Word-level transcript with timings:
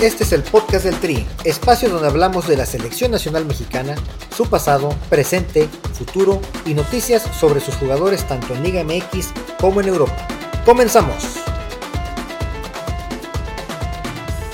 Este 0.00 0.22
es 0.22 0.32
el 0.32 0.44
podcast 0.44 0.84
del 0.84 0.94
Tri, 1.00 1.26
espacio 1.42 1.88
donde 1.88 2.06
hablamos 2.06 2.46
de 2.46 2.56
la 2.56 2.66
selección 2.66 3.10
nacional 3.10 3.44
mexicana, 3.44 3.96
su 4.34 4.48
pasado, 4.48 4.90
presente, 5.10 5.68
futuro 5.92 6.40
y 6.64 6.74
noticias 6.74 7.22
sobre 7.36 7.58
sus 7.58 7.74
jugadores 7.74 8.22
tanto 8.28 8.54
en 8.54 8.62
Liga 8.62 8.84
MX 8.84 9.30
como 9.60 9.80
en 9.80 9.88
Europa. 9.88 10.28
Comenzamos. 10.64 11.37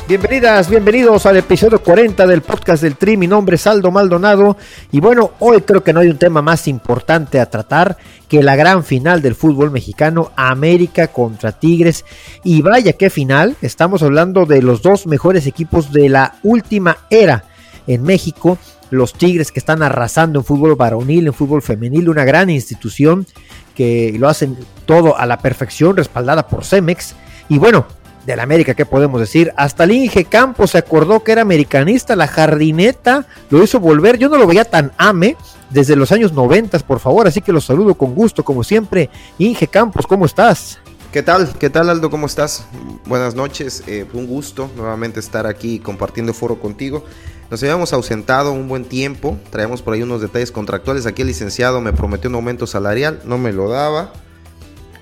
Bienvenidas, 0.06 0.68
bienvenidos 0.68 1.24
al 1.24 1.38
episodio 1.38 1.82
40 1.82 2.26
del 2.26 2.42
podcast 2.42 2.82
del 2.82 2.96
Tri. 2.96 3.16
Mi 3.16 3.26
nombre 3.26 3.56
es 3.56 3.66
Aldo 3.66 3.90
Maldonado 3.90 4.54
y 4.92 5.00
bueno, 5.00 5.30
hoy 5.38 5.62
creo 5.62 5.82
que 5.82 5.94
no 5.94 6.00
hay 6.00 6.08
un 6.08 6.18
tema 6.18 6.42
más 6.42 6.68
importante 6.68 7.40
a 7.40 7.48
tratar 7.48 7.96
que 8.28 8.42
la 8.42 8.54
gran 8.54 8.84
final 8.84 9.22
del 9.22 9.34
fútbol 9.34 9.70
mexicano, 9.70 10.30
América 10.36 11.08
contra 11.08 11.52
Tigres. 11.52 12.04
Y 12.44 12.60
vaya 12.60 12.92
qué 12.92 13.08
final, 13.08 13.56
estamos 13.62 14.02
hablando 14.02 14.44
de 14.44 14.60
los 14.60 14.82
dos 14.82 15.06
mejores 15.06 15.46
equipos 15.46 15.90
de 15.90 16.10
la 16.10 16.34
última 16.42 16.98
era 17.08 17.44
en 17.86 18.02
México. 18.02 18.58
Los 18.90 19.14
Tigres 19.14 19.50
que 19.52 19.58
están 19.58 19.82
arrasando 19.82 20.40
en 20.40 20.44
fútbol 20.44 20.76
varonil, 20.76 21.28
en 21.28 21.32
fútbol 21.32 21.62
femenil, 21.62 22.10
una 22.10 22.26
gran 22.26 22.50
institución 22.50 23.26
que 23.74 24.14
lo 24.18 24.28
hacen 24.28 24.58
todo 24.84 25.16
a 25.16 25.24
la 25.24 25.38
perfección, 25.38 25.96
respaldada 25.96 26.46
por 26.46 26.66
Cemex. 26.66 27.14
Y 27.48 27.56
bueno, 27.56 27.86
del 28.26 28.40
América, 28.40 28.74
¿qué 28.74 28.86
podemos 28.86 29.20
decir? 29.20 29.52
Hasta 29.56 29.84
el 29.84 29.92
Inge 29.92 30.24
Campos 30.24 30.72
se 30.72 30.78
acordó 30.78 31.22
que 31.22 31.32
era 31.32 31.42
americanista, 31.42 32.16
la 32.16 32.26
jardineta 32.26 33.26
lo 33.50 33.62
hizo 33.62 33.80
volver, 33.80 34.18
yo 34.18 34.28
no 34.28 34.38
lo 34.38 34.46
veía 34.46 34.64
tan 34.64 34.92
ame 34.96 35.36
desde 35.70 35.96
los 35.96 36.12
años 36.12 36.32
90, 36.32 36.78
por 36.80 37.00
favor, 37.00 37.26
así 37.26 37.40
que 37.40 37.52
los 37.52 37.64
saludo 37.64 37.94
con 37.94 38.14
gusto, 38.14 38.44
como 38.44 38.64
siempre. 38.64 39.10
Inge 39.38 39.66
Campos, 39.68 40.06
¿cómo 40.06 40.26
estás? 40.26 40.78
¿Qué 41.12 41.22
tal? 41.22 41.52
¿Qué 41.58 41.70
tal 41.70 41.90
Aldo? 41.90 42.10
¿Cómo 42.10 42.26
estás? 42.26 42.66
Buenas 43.06 43.34
noches, 43.34 43.84
eh, 43.86 44.06
un 44.14 44.26
gusto 44.26 44.70
nuevamente 44.76 45.20
estar 45.20 45.46
aquí 45.46 45.78
compartiendo 45.78 46.34
foro 46.34 46.58
contigo. 46.58 47.04
Nos 47.50 47.62
habíamos 47.62 47.92
ausentado 47.92 48.52
un 48.52 48.68
buen 48.68 48.84
tiempo, 48.84 49.38
traíamos 49.50 49.82
por 49.82 49.94
ahí 49.94 50.02
unos 50.02 50.20
detalles 50.20 50.50
contractuales. 50.50 51.06
Aquí 51.06 51.22
el 51.22 51.28
licenciado 51.28 51.80
me 51.80 51.92
prometió 51.92 52.30
un 52.30 52.36
aumento 52.36 52.66
salarial, 52.66 53.20
no 53.24 53.38
me 53.38 53.52
lo 53.52 53.68
daba. 53.68 54.12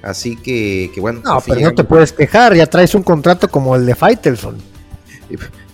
Así 0.03 0.37
que, 0.37 0.91
bueno. 0.99 1.21
No, 1.25 1.41
pero 1.47 1.61
no 1.61 1.75
te 1.75 1.85
puedes 1.85 2.13
quejar, 2.13 2.55
ya 2.55 2.67
traes 2.67 2.95
un 2.95 3.03
contrato 3.03 3.49
como 3.49 3.77
el 3.77 3.87
de 3.87 3.95
Faitelson. 3.95 4.57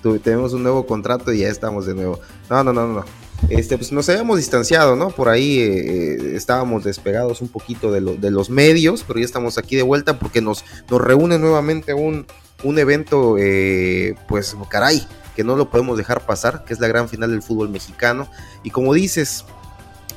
Tenemos 0.23 0.53
un 0.53 0.62
nuevo 0.62 0.87
contrato 0.87 1.33
y 1.33 1.41
ya 1.41 1.48
estamos 1.48 1.87
de 1.87 1.95
nuevo. 1.95 2.21
No, 2.49 2.62
no, 2.62 2.73
no, 2.73 2.87
no. 2.87 3.05
Este, 3.49 3.79
pues 3.79 3.93
nos 3.93 4.09
habíamos 4.09 4.39
distanciado, 4.39 4.97
¿no? 4.97 5.11
Por 5.11 5.29
ahí 5.29 5.59
eh, 5.59 5.69
eh, 5.69 6.33
estábamos 6.34 6.84
despegados 6.84 7.41
un 7.41 7.49
poquito 7.49 7.93
de, 7.93 8.01
de, 8.01 8.31
los 8.31 8.51
medios, 8.51 9.05
pero 9.06 9.21
ya 9.21 9.25
estamos 9.25 9.59
aquí 9.59 9.77
de 9.77 9.83
vuelta 9.83 10.19
porque 10.19 10.41
nos, 10.41 10.65
nos 10.91 11.01
reúne 11.01 11.39
nuevamente 11.39 11.95
un, 11.95 12.27
un 12.65 12.79
evento, 12.79 13.37
eh, 13.39 14.17
pues 14.27 14.56
caray, 14.69 15.06
que 15.37 15.45
no 15.45 15.56
lo 15.56 15.71
podemos 15.71 15.97
dejar 15.97 16.27
pasar, 16.27 16.65
que 16.65 16.75
es 16.75 16.81
la 16.81 16.89
gran 16.89 17.09
final 17.09 17.31
del 17.31 17.43
fútbol 17.43 17.69
mexicano. 17.69 18.29
Y 18.65 18.71
como 18.71 18.93
dices, 18.93 19.45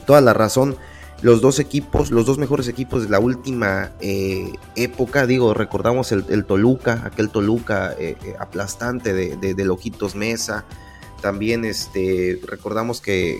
toda 0.06 0.20
la 0.22 0.34
razón, 0.34 0.78
los 1.22 1.42
dos 1.42 1.60
equipos, 1.60 2.12
los 2.12 2.26
dos 2.26 2.38
mejores 2.38 2.68
equipos 2.68 3.04
de 3.04 3.10
la 3.10 3.20
última 3.20 3.92
eh, 4.02 4.52
época, 4.76 5.28
digo, 5.28 5.54
recordamos 5.54 6.12
el, 6.12 6.46
Toluca, 6.46 7.04
aquel 7.06 7.30
Toluca 7.30 7.94
eh, 7.98 8.18
eh, 8.24 8.36
aplastante 8.40 9.14
de, 9.14 9.38
de, 9.38 9.66
Loquitos 9.66 10.16
Mesa, 10.16 10.66
también 11.22 11.64
este 11.64 12.40
recordamos 12.48 13.02
que, 13.02 13.40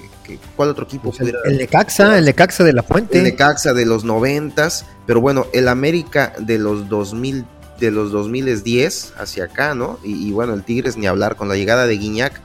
¿cuál 0.56 0.70
otro 0.70 0.86
equipo? 0.86 1.12
El, 1.20 1.36
el 1.46 1.58
Necaxa, 1.58 2.20
el 2.20 2.26
Necaxa 2.26 2.64
de 2.64 2.74
la 2.74 2.84
Fuente. 2.84 3.18
El 3.18 3.24
Necaxa 3.24 3.74
de 3.74 3.88
los 3.88 4.04
noventas, 4.04 4.86
pero 5.08 5.20
bueno, 5.20 5.48
el 5.52 5.68
América 5.68 6.34
de 6.38 6.60
los 6.60 6.88
2000 6.88 7.46
de 7.80 7.90
los 7.90 8.12
2010 8.12 9.14
hacia 9.18 9.46
acá, 9.46 9.74
¿no? 9.74 9.98
Y, 10.04 10.32
bueno, 10.32 10.54
el 10.54 10.64
Tigres 10.64 10.98
ni 10.98 11.08
hablar 11.08 11.36
con 11.36 11.50
la 11.50 11.56
llegada 11.56 11.88
de 11.88 11.98
Guiñac, 11.98 12.40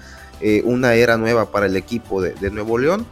una 0.65 0.95
era 0.95 1.19
nueva 1.19 1.51
para 1.51 1.67
el 1.67 1.77
equipo 1.77 2.23
de, 2.23 2.33
de 2.33 2.51
Nuevo 2.51 2.79
León 2.79 3.07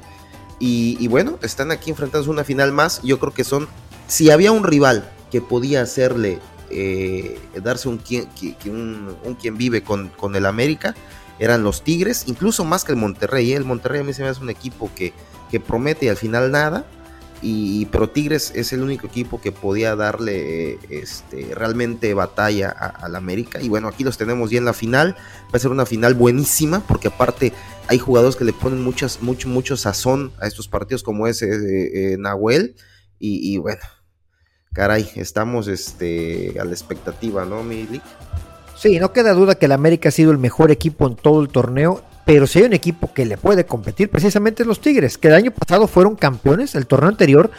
y, 0.59 1.07
bueno, 1.09 1.39
están 1.43 1.71
aquí 1.71 1.91
enfrentándose 1.91 2.31
una 2.31 2.45
final 2.45 2.73
más. 2.73 3.03
Yo 3.03 3.19
creo 3.19 3.35
que 3.35 3.45
son, 3.45 3.69
si 4.07 4.31
había 4.31 4.53
un 4.53 4.65
rival 4.65 5.11
que 5.31 5.41
podía 5.41 5.83
hacerle, 5.83 6.39
eh, 6.71 7.39
darse 7.63 7.89
un 7.89 7.99
quien, 7.99 8.29
un, 8.67 9.17
vive 9.57 9.83
con, 9.83 10.09
con, 10.11 10.37
el 10.37 10.47
América, 10.47 10.95
eran 11.39 11.63
los 11.63 11.83
Tigres, 11.83 12.25
incluso 12.27 12.65
más 12.65 12.85
que 12.85 12.93
el 12.93 12.99
Monterrey. 12.99 13.53
¿eh? 13.53 13.57
El 13.57 13.65
Monterrey 13.65 14.01
a 14.01 14.05
mí 14.05 14.13
se 14.13 14.23
me 14.23 14.29
hace 14.29 14.41
un 14.41 14.51
equipo 14.51 14.91
que, 14.95 15.13
que 15.51 15.61
promete 15.61 16.07
y 16.07 16.09
al 16.09 16.17
final 16.17 16.51
nada. 16.51 16.87
Y, 17.47 17.85
pero 17.87 18.09
Tigres 18.09 18.53
es 18.55 18.73
el 18.73 18.83
único 18.83 19.07
equipo 19.07 19.39
que 19.39 19.53
podía 19.53 19.95
darle 19.95 20.79
este, 20.89 21.55
realmente 21.55 22.15
batalla 22.15 22.71
al 22.71 23.15
América. 23.17 23.61
Y 23.61 23.69
bueno, 23.69 23.87
aquí 23.87 24.03
los 24.03 24.17
tenemos 24.17 24.51
ya 24.51 24.57
en 24.57 24.65
la 24.65 24.73
final. 24.73 25.15
Va 25.53 25.57
a 25.57 25.59
ser 25.59 25.71
una 25.71 25.85
final 25.85 26.15
buenísima 26.15 26.81
porque 26.81 27.09
aparte 27.09 27.53
hay 27.87 27.99
jugadores 27.99 28.37
que 28.37 28.47
le 28.47 28.55
ponen 28.55 28.83
muchas, 28.83 29.21
mucho, 29.21 29.51
mucho 29.51 29.77
sazón 29.77 30.33
a 30.41 30.47
estos 30.47 30.69
partidos 30.69 31.03
como 31.03 31.27
ese 31.27 31.51
eh, 31.51 32.15
eh, 32.15 32.17
Nahuel. 32.19 32.77
Y, 33.19 33.59
bueno, 33.59 33.81
caray, 34.73 35.11
estamos 35.17 35.69
este, 35.69 36.59
a 36.59 36.65
la 36.65 36.73
expectativa, 36.73 37.45
¿no, 37.45 37.63
Milik? 37.63 38.03
Sí, 38.77 38.99
no 38.99 39.13
queda 39.13 39.35
duda 39.35 39.55
que 39.55 39.67
el 39.67 39.73
América 39.73 40.09
ha 40.09 40.13
sido 40.13 40.31
el 40.31 40.39
mejor 40.39 40.71
equipo 40.71 41.07
en 41.07 41.17
todo 41.17 41.43
el 41.43 41.49
torneo 41.49 42.03
pero 42.25 42.47
si 42.47 42.61
hay 42.61 42.65
un 42.67 42.73
equipo 42.73 43.13
que 43.13 43.27
le 43.27 43.37
puede 43.37 43.67
competir, 43.67 44.11
precisamente 44.11 44.65
los 44.65 44.81
Tigres, 44.81 45.19
que 45.19 45.29
el 45.29 45.35
año 45.35 45.51
pasado 45.51 45.87
fueron 45.87 46.17
campeones, 46.17 46.75
el 46.75 46.87
torneo 46.87 47.11
anterior, 47.11 47.51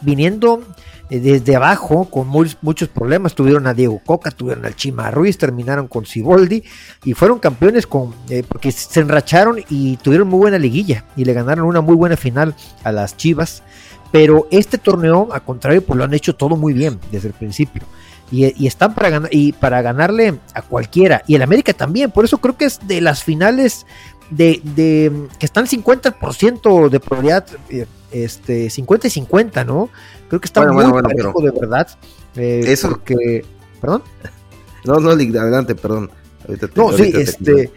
viniendo 0.00 0.62
eh, 1.10 1.20
desde 1.20 1.56
abajo 1.56 2.08
con 2.10 2.28
muchos 2.28 2.88
problemas. 2.88 3.34
Tuvieron 3.34 3.66
a 3.66 3.74
Diego 3.74 4.00
Coca, 4.04 4.30
tuvieron 4.30 4.64
al 4.64 4.76
Chima 4.76 5.10
Ruiz, 5.10 5.38
terminaron 5.38 5.88
con 5.88 6.04
Ciboldi 6.04 6.62
y 7.04 7.14
fueron 7.14 7.38
campeones 7.38 7.86
con, 7.86 8.14
eh, 8.28 8.42
porque 8.46 8.72
se 8.72 9.00
enracharon 9.00 9.60
y 9.68 9.96
tuvieron 9.98 10.28
muy 10.28 10.38
buena 10.38 10.58
liguilla 10.58 11.04
y 11.16 11.24
le 11.24 11.32
ganaron 11.32 11.66
una 11.66 11.80
muy 11.80 11.94
buena 11.94 12.16
final 12.16 12.54
a 12.84 12.92
las 12.92 13.16
Chivas. 13.16 13.62
Pero 14.10 14.48
este 14.50 14.78
torneo, 14.78 15.28
a 15.32 15.40
contrario, 15.40 15.84
pues 15.84 15.96
lo 15.98 16.04
han 16.04 16.14
hecho 16.14 16.34
todo 16.34 16.56
muy 16.56 16.72
bien 16.72 16.98
desde 17.12 17.28
el 17.28 17.34
principio. 17.34 17.82
Y, 18.30 18.66
están 18.66 18.94
para 18.94 19.08
ganar 19.08 19.30
y 19.32 19.52
para 19.52 19.80
ganarle 19.80 20.38
a 20.52 20.60
cualquiera 20.60 21.22
y 21.26 21.34
el 21.34 21.42
América 21.42 21.72
también 21.72 22.10
por 22.10 22.26
eso 22.26 22.38
creo 22.38 22.58
que 22.58 22.66
es 22.66 22.78
de 22.86 23.00
las 23.00 23.24
finales 23.24 23.86
de, 24.28 24.60
que 25.38 25.46
están 25.46 25.66
50% 25.66 26.90
de 26.90 27.00
probabilidad 27.00 27.46
eh, 27.70 27.86
este 28.10 28.68
50 28.68 29.06
y 29.06 29.10
50 29.10 29.64
no 29.64 29.88
creo 30.28 30.40
que 30.40 30.46
está 30.46 30.60
muy 30.70 30.84
bueno, 30.84 31.08
de 31.08 31.50
verdad 31.58 31.88
eh, 32.36 32.64
eso 32.66 33.02
que 33.02 33.46
perdón 33.80 34.02
no 34.84 35.00
no 35.00 35.10
adelante 35.10 35.74
perdón. 35.74 36.10
No 36.74 36.92
sí 36.92 37.12
este 37.14 37.70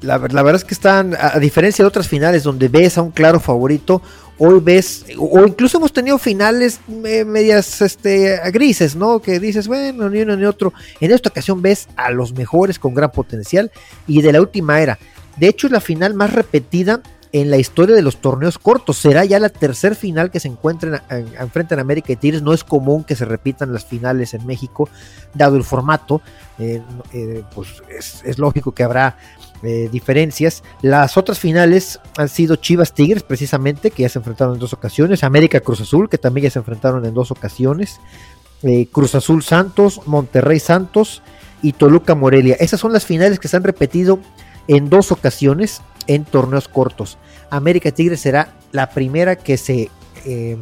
la, 0.00 0.18
la, 0.18 0.42
verdad 0.42 0.56
es 0.56 0.64
que 0.64 0.74
están 0.74 1.16
a 1.18 1.38
diferencia 1.38 1.84
de 1.84 1.86
otras 1.86 2.08
finales 2.08 2.42
donde 2.42 2.66
ves 2.66 2.98
a 2.98 3.02
un 3.02 3.12
claro 3.12 3.38
favorito 3.38 4.02
hoy 4.44 4.58
ves, 4.60 5.04
o 5.18 5.44
incluso 5.44 5.78
hemos 5.78 5.92
tenido 5.92 6.18
finales 6.18 6.80
eh, 7.04 7.24
medias 7.24 7.80
este, 7.80 8.40
grises, 8.50 8.96
¿no? 8.96 9.22
Que 9.22 9.38
dices, 9.38 9.68
bueno, 9.68 10.10
ni 10.10 10.22
uno 10.22 10.36
ni 10.36 10.44
otro. 10.44 10.72
En 11.00 11.12
esta 11.12 11.28
ocasión 11.28 11.62
ves 11.62 11.88
a 11.94 12.10
los 12.10 12.32
mejores 12.32 12.80
con 12.80 12.92
gran 12.92 13.12
potencial 13.12 13.70
y 14.08 14.20
de 14.20 14.32
la 14.32 14.40
última 14.40 14.80
era. 14.80 14.98
De 15.36 15.46
hecho, 15.46 15.68
es 15.68 15.72
la 15.72 15.80
final 15.80 16.14
más 16.14 16.32
repetida 16.32 17.02
en 17.30 17.50
la 17.50 17.56
historia 17.56 17.94
de 17.94 18.02
los 18.02 18.16
torneos 18.16 18.58
cortos. 18.58 18.98
Será 18.98 19.24
ya 19.24 19.38
la 19.38 19.48
tercer 19.48 19.94
final 19.94 20.32
que 20.32 20.40
se 20.40 20.48
encuentren 20.48 21.00
enfrente 21.38 21.74
en 21.74 21.80
América 21.80 22.12
y 22.12 22.16
Tigres. 22.16 22.42
No 22.42 22.52
es 22.52 22.64
común 22.64 23.04
que 23.04 23.14
se 23.14 23.24
repitan 23.24 23.72
las 23.72 23.84
finales 23.84 24.34
en 24.34 24.44
México, 24.44 24.88
dado 25.34 25.56
el 25.56 25.62
formato. 25.62 26.20
Eh, 26.58 26.82
eh, 27.12 27.44
pues 27.54 27.68
es, 27.96 28.22
es, 28.24 28.38
lógico 28.38 28.72
que 28.72 28.82
habrá 28.82 29.16
eh, 29.62 29.88
diferencias. 29.90 30.62
Las 30.82 31.16
otras 31.16 31.38
finales 31.38 32.00
han 32.16 32.28
sido 32.28 32.56
Chivas 32.56 32.94
Tigres, 32.94 33.22
precisamente, 33.22 33.90
que 33.90 34.02
ya 34.02 34.08
se 34.08 34.18
enfrentaron 34.18 34.54
en 34.54 34.60
dos 34.60 34.72
ocasiones. 34.72 35.22
América 35.22 35.60
Cruz 35.60 35.80
Azul, 35.80 36.08
que 36.08 36.18
también 36.18 36.44
ya 36.44 36.50
se 36.50 36.58
enfrentaron 36.58 37.04
en 37.04 37.14
dos 37.14 37.30
ocasiones. 37.30 38.00
Eh, 38.62 38.86
Cruz 38.90 39.14
Azul 39.14 39.42
Santos, 39.42 40.00
Monterrey 40.06 40.60
Santos 40.60 41.22
y 41.62 41.72
Toluca 41.72 42.14
Morelia. 42.14 42.56
Esas 42.58 42.80
son 42.80 42.92
las 42.92 43.06
finales 43.06 43.38
que 43.38 43.48
se 43.48 43.56
han 43.56 43.64
repetido 43.64 44.18
en 44.68 44.88
dos 44.88 45.12
ocasiones 45.12 45.80
en 46.06 46.24
torneos 46.24 46.68
cortos. 46.68 47.18
América 47.50 47.90
Tigres 47.90 48.20
será 48.20 48.54
la 48.72 48.90
primera 48.90 49.36
que 49.36 49.56
se 49.56 49.90
eh, 50.24 50.56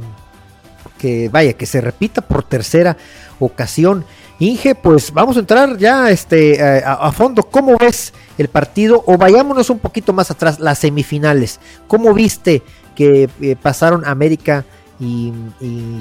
que 1.01 1.31
vaya 1.31 1.55
que 1.55 1.65
se 1.65 1.81
repita 1.81 2.21
por 2.21 2.43
tercera 2.43 2.97
ocasión. 3.39 4.05
Inge, 4.39 4.75
pues 4.75 5.13
vamos 5.13 5.37
a 5.37 5.41
entrar 5.41 5.79
ya 5.79 6.11
este, 6.11 6.55
eh, 6.55 6.83
a, 6.85 7.11
fondo. 7.13 7.43
¿Cómo 7.43 7.77
ves 7.79 8.13
el 8.37 8.49
partido? 8.49 9.03
O 9.07 9.17
vayámonos 9.17 9.71
un 9.71 9.79
poquito 9.79 10.13
más 10.13 10.31
atrás, 10.31 10.61
las 10.61 10.79
semifinales. 10.79 11.59
¿Cómo 11.89 12.13
viste 12.13 12.63
que 12.95 13.29
eh, 13.41 13.57
pasaron 13.61 14.05
América 14.05 14.65
y, 14.99 15.33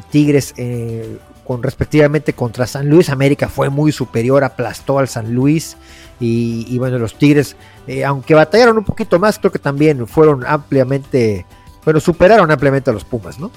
Tigres 0.09 0.53
eh, 0.57 1.17
con 1.45 1.63
respectivamente 1.63 2.33
contra 2.33 2.67
San 2.67 2.89
Luis? 2.89 3.09
América 3.09 3.47
fue 3.47 3.69
muy 3.69 3.93
superior, 3.93 4.43
aplastó 4.43 4.99
al 4.99 5.07
San 5.07 5.33
Luis. 5.33 5.77
Y, 6.21 6.77
bueno, 6.77 6.99
los 6.99 7.17
Tigres, 7.17 7.55
aunque 8.05 8.33
batallaron 8.33 8.77
un 8.77 8.83
poquito 8.83 9.19
más, 9.19 9.39
creo 9.39 9.53
que 9.53 9.59
también 9.59 10.05
fueron 10.05 10.45
ampliamente, 10.45 11.45
bueno, 11.85 12.01
superaron 12.01 12.51
ampliamente 12.51 12.89
a 12.89 12.93
los 12.93 13.05
Pumas, 13.05 13.39
¿no? 13.39 13.51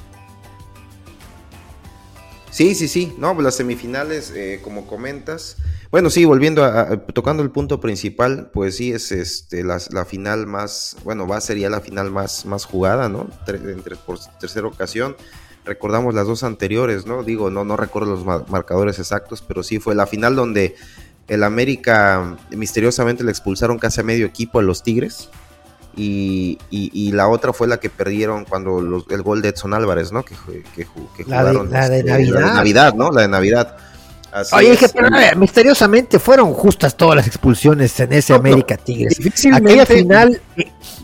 Sí, 2.53 2.75
sí, 2.75 2.87
sí. 2.87 3.15
No, 3.17 3.33
pues 3.35 3.45
las 3.45 3.57
semifinales, 3.57 4.31
eh, 4.37 4.61
como 4.63 4.87
comentas. 4.87 5.57
Bueno, 5.91 6.11
sí, 6.11 6.27
volviendo 6.27 6.65
a, 6.65 6.99
tocando 6.99 7.43
el 7.43 7.51
punto 7.51 7.81
principal, 7.81 8.51
pues 8.53 8.77
sí 8.77 8.93
es 8.93 9.11
este 9.11 9.65
la, 9.65 9.79
final 10.05 10.47
más, 10.47 10.97
bueno, 11.03 11.27
va 11.27 11.41
sería 11.41 11.71
la 11.71 11.81
final 11.81 12.11
más, 12.11 12.45
más 12.45 12.67
jugada, 12.67 13.09
¿no? 13.09 13.27
entre, 13.47 13.97
por 13.97 14.19
tercera 14.39 14.67
ocasión. 14.67 15.17
Recordamos 15.65 16.15
las 16.15 16.27
dos 16.27 16.43
anteriores, 16.43 17.07
¿no? 17.07 17.23
Digo, 17.23 17.51
no, 17.51 17.65
no 17.65 17.77
recuerdo 17.77 18.17
los 18.17 18.25
marcadores 18.49 18.99
exactos, 18.99 19.43
pero 19.47 19.63
sí 19.63 19.79
fue 19.79 19.95
la 19.95 20.07
final 20.07 20.37
donde 20.37 20.75
el 21.29 21.45
América 21.45 22.37
misteriosamente 22.51 23.25
le 23.25 23.31
expulsaron 23.31 23.79
casi 23.79 24.01
a 24.01 24.05
medio 24.05 24.27
equipo 24.27 24.59
a 24.59 24.63
los 24.63 24.83
Tigres 24.83 25.31
y, 25.97 27.11
la 27.13 27.29
otra 27.29 27.53
fue 27.53 27.69
la 27.69 27.79
que 27.79 27.91
perdieron 27.91 28.45
cuando 28.45 28.79
el 28.79 29.23
gol 29.23 29.43
de 29.43 29.51
Edson 29.51 29.75
Álvarez, 29.75 30.13
¿no? 30.13 30.25
Que, 30.25 30.35
jugaron. 30.35 31.71
La 31.71 31.89
de, 31.89 31.99
este, 31.99 32.11
Navidad. 32.11 32.41
La 32.41 32.47
de 32.47 32.55
Navidad, 32.55 32.95
¿no? 32.95 33.11
La 33.11 33.23
de 33.23 33.29
Navidad. 33.29 33.77
Oye, 34.53 34.71
dije, 34.71 34.87
pero 34.89 35.11
misteriosamente 35.37 36.19
fueron 36.19 36.55
justas 36.55 36.97
todas 36.97 37.17
las 37.17 37.27
expulsiones 37.27 37.99
en 38.01 38.15
ese 38.15 38.33
América 38.33 38.79
Tigres. 38.79 39.19
Aquella 39.53 39.85
final, 39.85 40.41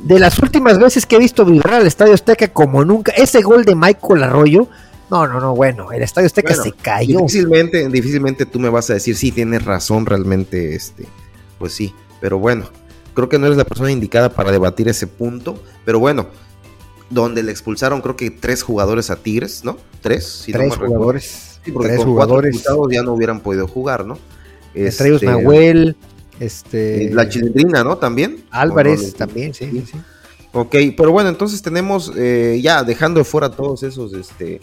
de 0.02 0.18
las 0.18 0.38
últimas 0.38 0.78
veces 0.78 1.04
que 1.04 1.16
he 1.16 1.18
visto 1.18 1.44
vibrar 1.44 1.74
al 1.74 1.86
Estadio 1.86 2.14
Azteca 2.14 2.48
como 2.48 2.84
nunca, 2.84 3.12
ese 3.12 3.42
gol 3.42 3.66
de 3.66 3.74
Michael 3.74 4.22
Arroyo, 4.22 4.68
no, 5.10 5.26
no, 5.26 5.40
no, 5.40 5.54
bueno, 5.54 5.92
el 5.92 6.02
Estadio 6.02 6.26
Azteca 6.26 6.54
se 6.54 6.72
cayó. 6.72 7.18
Difícilmente, 7.18 7.86
difícilmente 7.88 8.46
tú 8.46 8.58
me 8.58 8.70
vas 8.70 8.88
a 8.88 8.94
decir, 8.94 9.14
sí, 9.14 9.30
tienes 9.30 9.62
razón 9.64 10.06
realmente, 10.06 10.74
este, 10.74 11.06
pues 11.58 11.74
sí, 11.74 11.94
pero 12.20 12.38
bueno, 12.38 12.70
creo 13.18 13.28
que 13.28 13.40
no 13.40 13.46
eres 13.46 13.58
la 13.58 13.64
persona 13.64 13.90
indicada 13.90 14.28
para 14.28 14.52
debatir 14.52 14.86
ese 14.86 15.08
punto, 15.08 15.60
pero 15.84 15.98
bueno, 15.98 16.28
donde 17.10 17.42
le 17.42 17.50
expulsaron 17.50 18.00
creo 18.00 18.14
que 18.14 18.30
tres 18.30 18.62
jugadores 18.62 19.10
a 19.10 19.16
Tigres, 19.16 19.64
¿no? 19.64 19.76
Tres, 20.00 20.44
tres 20.46 20.76
jugadores. 20.76 21.58
Sí, 21.64 21.72
porque 21.72 21.88
tres 21.88 21.98
con 21.98 22.10
jugadores. 22.10 22.62
cuatro 22.64 22.88
ya 22.92 23.02
no 23.02 23.14
hubieran 23.14 23.40
podido 23.40 23.66
jugar, 23.66 24.06
¿no? 24.06 24.20
Entre 24.72 25.16
este, 25.16 25.26
Nahuel, 25.26 25.96
este... 26.38 27.10
La 27.12 27.28
Chilindrina, 27.28 27.82
¿no? 27.82 27.98
También. 27.98 28.44
Álvarez 28.52 29.12
también, 29.14 29.52
sí, 29.52 29.68
sí, 29.84 29.98
Ok, 30.52 30.76
pero 30.96 31.10
bueno, 31.10 31.28
entonces 31.28 31.60
tenemos 31.60 32.12
eh, 32.16 32.60
ya 32.62 32.84
dejando 32.84 33.18
de 33.18 33.24
fuera 33.24 33.50
todos 33.50 33.82
esos 33.82 34.12
este, 34.12 34.60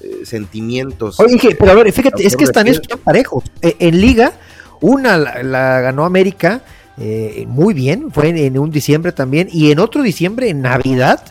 eh, 0.00 0.20
sentimientos. 0.22 1.18
Oye, 1.18 1.56
pero 1.58 1.72
a 1.72 1.74
ver, 1.74 1.90
fíjate, 1.90 2.24
es 2.24 2.36
que 2.36 2.44
están 2.44 2.68
estos 2.68 3.00
parejos. 3.00 3.42
E, 3.60 3.74
en 3.80 4.00
Liga, 4.00 4.34
una 4.80 5.18
la 5.42 5.80
ganó 5.80 6.04
América 6.04 6.62
eh, 6.98 7.44
muy 7.48 7.74
bien, 7.74 8.10
fue 8.10 8.28
en, 8.28 8.58
un 8.58 8.70
diciembre 8.70 9.12
también, 9.12 9.48
y 9.50 9.70
en 9.70 9.78
otro 9.78 10.02
diciembre, 10.02 10.48
en 10.48 10.62
Navidad, 10.62 11.22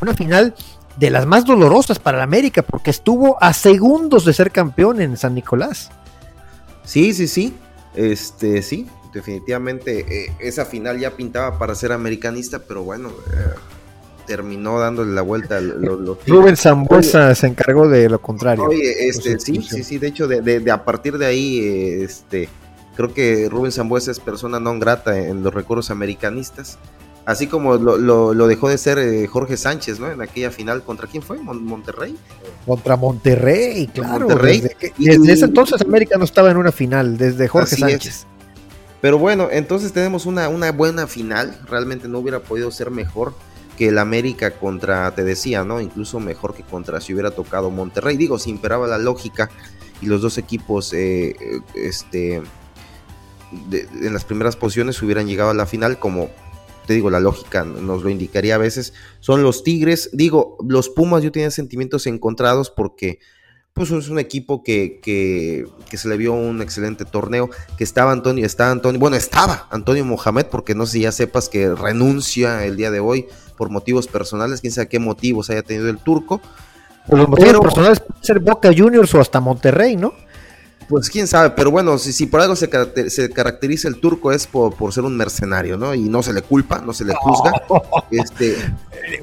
una 0.00 0.14
final 0.14 0.54
de 0.96 1.10
las 1.10 1.26
más 1.26 1.44
dolorosas 1.44 1.98
para 1.98 2.18
la 2.18 2.24
América, 2.24 2.62
porque 2.62 2.90
estuvo 2.90 3.42
a 3.42 3.52
segundos 3.52 4.24
de 4.24 4.32
ser 4.32 4.50
campeón 4.50 5.00
en 5.00 5.16
San 5.16 5.34
Nicolás. 5.34 5.90
Sí, 6.84 7.14
sí, 7.14 7.26
sí, 7.26 7.54
este, 7.94 8.60
sí, 8.62 8.86
definitivamente 9.12 10.24
eh, 10.26 10.32
esa 10.40 10.66
final 10.66 10.98
ya 10.98 11.12
pintaba 11.12 11.58
para 11.58 11.74
ser 11.74 11.92
americanista, 11.92 12.58
pero 12.58 12.82
bueno, 12.84 13.08
eh, 13.08 13.54
terminó 14.26 14.78
dándole 14.78 15.12
la 15.12 15.22
vuelta. 15.22 15.58
Rubén 16.26 16.56
Zambuesa 16.56 17.34
se 17.34 17.46
encargó 17.46 17.88
de 17.88 18.08
lo 18.08 18.20
contrario. 18.20 18.64
Oye, 18.64 19.08
este, 19.08 19.38
sí, 19.38 19.62
sí, 19.62 19.82
sí, 19.82 19.98
de 19.98 20.08
hecho, 20.08 20.28
de, 20.28 20.40
de, 20.42 20.70
a 20.70 20.84
partir 20.84 21.18
de 21.18 21.26
ahí, 21.26 21.58
este, 22.02 22.48
Creo 22.96 23.12
que 23.12 23.48
Rubén 23.48 23.72
Zambuesa 23.72 24.10
es 24.10 24.20
persona 24.20 24.60
no 24.60 24.78
grata 24.78 25.18
en 25.18 25.42
los 25.42 25.52
recuerdos 25.52 25.90
americanistas. 25.90 26.78
Así 27.26 27.46
como 27.46 27.76
lo, 27.76 28.46
dejó 28.46 28.68
de 28.68 28.76
ser 28.76 28.98
eh, 28.98 29.26
Jorge 29.26 29.56
Sánchez, 29.56 29.98
¿no? 29.98 30.10
En 30.10 30.20
aquella 30.20 30.50
final, 30.50 30.82
¿contra 30.82 31.08
quién 31.08 31.22
fue? 31.22 31.38
¿Monterrey? 31.38 32.16
Contra 32.66 32.96
Monterrey, 32.96 33.86
claro. 33.86 34.28
Monterrey. 34.28 34.62
Desde, 34.98 35.32
ese 35.32 35.46
entonces 35.46 35.80
América 35.80 36.18
no 36.18 36.24
estaba 36.24 36.50
en 36.50 36.58
una 36.58 36.70
final, 36.70 37.16
desde 37.16 37.48
Jorge 37.48 37.76
Sánchez. 37.76 38.26
Pero 39.00 39.18
bueno, 39.18 39.48
entonces 39.50 39.92
tenemos 39.92 40.26
una, 40.26 40.48
una 40.48 40.70
buena 40.70 41.06
final. 41.06 41.58
Realmente 41.66 42.08
no 42.08 42.18
hubiera 42.18 42.40
podido 42.40 42.70
ser 42.70 42.90
mejor 42.90 43.34
que 43.78 43.88
el 43.88 43.98
América 43.98 44.52
contra, 44.52 45.10
te 45.14 45.24
decía, 45.24 45.64
¿no? 45.64 45.80
Incluso 45.80 46.20
mejor 46.20 46.54
que 46.54 46.62
contra 46.62 47.00
si 47.00 47.14
hubiera 47.14 47.30
tocado 47.30 47.70
Monterrey. 47.70 48.16
Digo, 48.16 48.38
si 48.38 48.50
imperaba 48.50 48.86
la 48.86 48.98
lógica 48.98 49.50
y 50.00 50.06
los 50.06 50.20
dos 50.20 50.38
equipos, 50.38 50.92
eh, 50.92 51.36
eh, 51.74 52.42
en 53.70 54.12
las 54.12 54.24
primeras 54.24 54.56
posiciones 54.56 55.02
hubieran 55.02 55.26
llegado 55.26 55.50
a 55.50 55.54
la 55.54 55.66
final, 55.66 55.98
como 55.98 56.30
te 56.86 56.94
digo, 56.94 57.10
la 57.10 57.20
lógica 57.20 57.64
nos 57.64 58.02
lo 58.02 58.10
indicaría 58.10 58.56
a 58.56 58.58
veces, 58.58 58.92
son 59.20 59.42
los 59.42 59.64
Tigres. 59.64 60.10
Digo, 60.12 60.58
los 60.66 60.88
Pumas 60.88 61.22
yo 61.22 61.32
tenía 61.32 61.50
sentimientos 61.50 62.06
encontrados 62.06 62.70
porque 62.70 63.20
pues 63.74 63.90
es 63.90 64.08
un 64.08 64.20
equipo 64.20 64.62
que, 64.62 65.00
que, 65.02 65.66
se 65.96 66.08
le 66.08 66.16
vio 66.16 66.32
un 66.32 66.62
excelente 66.62 67.04
torneo, 67.04 67.50
que 67.76 67.82
estaba 67.82 68.12
Antonio, 68.12 68.46
está 68.46 68.70
Antonio, 68.70 69.00
bueno, 69.00 69.16
estaba 69.16 69.66
Antonio 69.70 70.04
Mohamed, 70.04 70.46
porque 70.46 70.76
no 70.76 70.86
sé 70.86 70.92
si 70.92 71.00
ya 71.00 71.10
sepas 71.10 71.48
que 71.48 71.74
renuncia 71.74 72.64
el 72.64 72.76
día 72.76 72.92
de 72.92 73.00
hoy 73.00 73.26
por 73.56 73.70
motivos 73.70 74.06
personales, 74.06 74.60
quién 74.60 74.72
sabe 74.72 74.88
qué 74.88 75.00
motivos 75.00 75.50
haya 75.50 75.62
tenido 75.62 75.90
el 75.90 75.98
turco. 75.98 76.40
Por 77.08 77.18
los 77.18 77.28
motivos 77.28 77.60
personales 77.60 78.02
ser 78.20 78.38
Boca 78.38 78.70
Juniors 78.74 79.12
o 79.12 79.20
hasta 79.20 79.40
Monterrey, 79.40 79.96
¿no? 79.96 80.14
Pues 80.88 81.08
quién 81.08 81.26
sabe, 81.26 81.50
pero 81.50 81.70
bueno, 81.70 81.98
si, 81.98 82.12
si 82.12 82.26
por 82.26 82.40
algo 82.40 82.56
se, 82.56 82.68
caracteriza 82.68 83.88
el 83.88 84.00
turco 84.00 84.32
es 84.32 84.46
por, 84.46 84.92
ser 84.92 85.04
un 85.04 85.16
mercenario, 85.16 85.76
¿no? 85.76 85.94
Y 85.94 86.02
no 86.08 86.22
se 86.22 86.32
le 86.32 86.42
culpa, 86.42 86.80
no 86.80 86.92
se 86.92 87.04
le 87.04 87.14
juzga. 87.14 87.52
Este, 88.10 88.56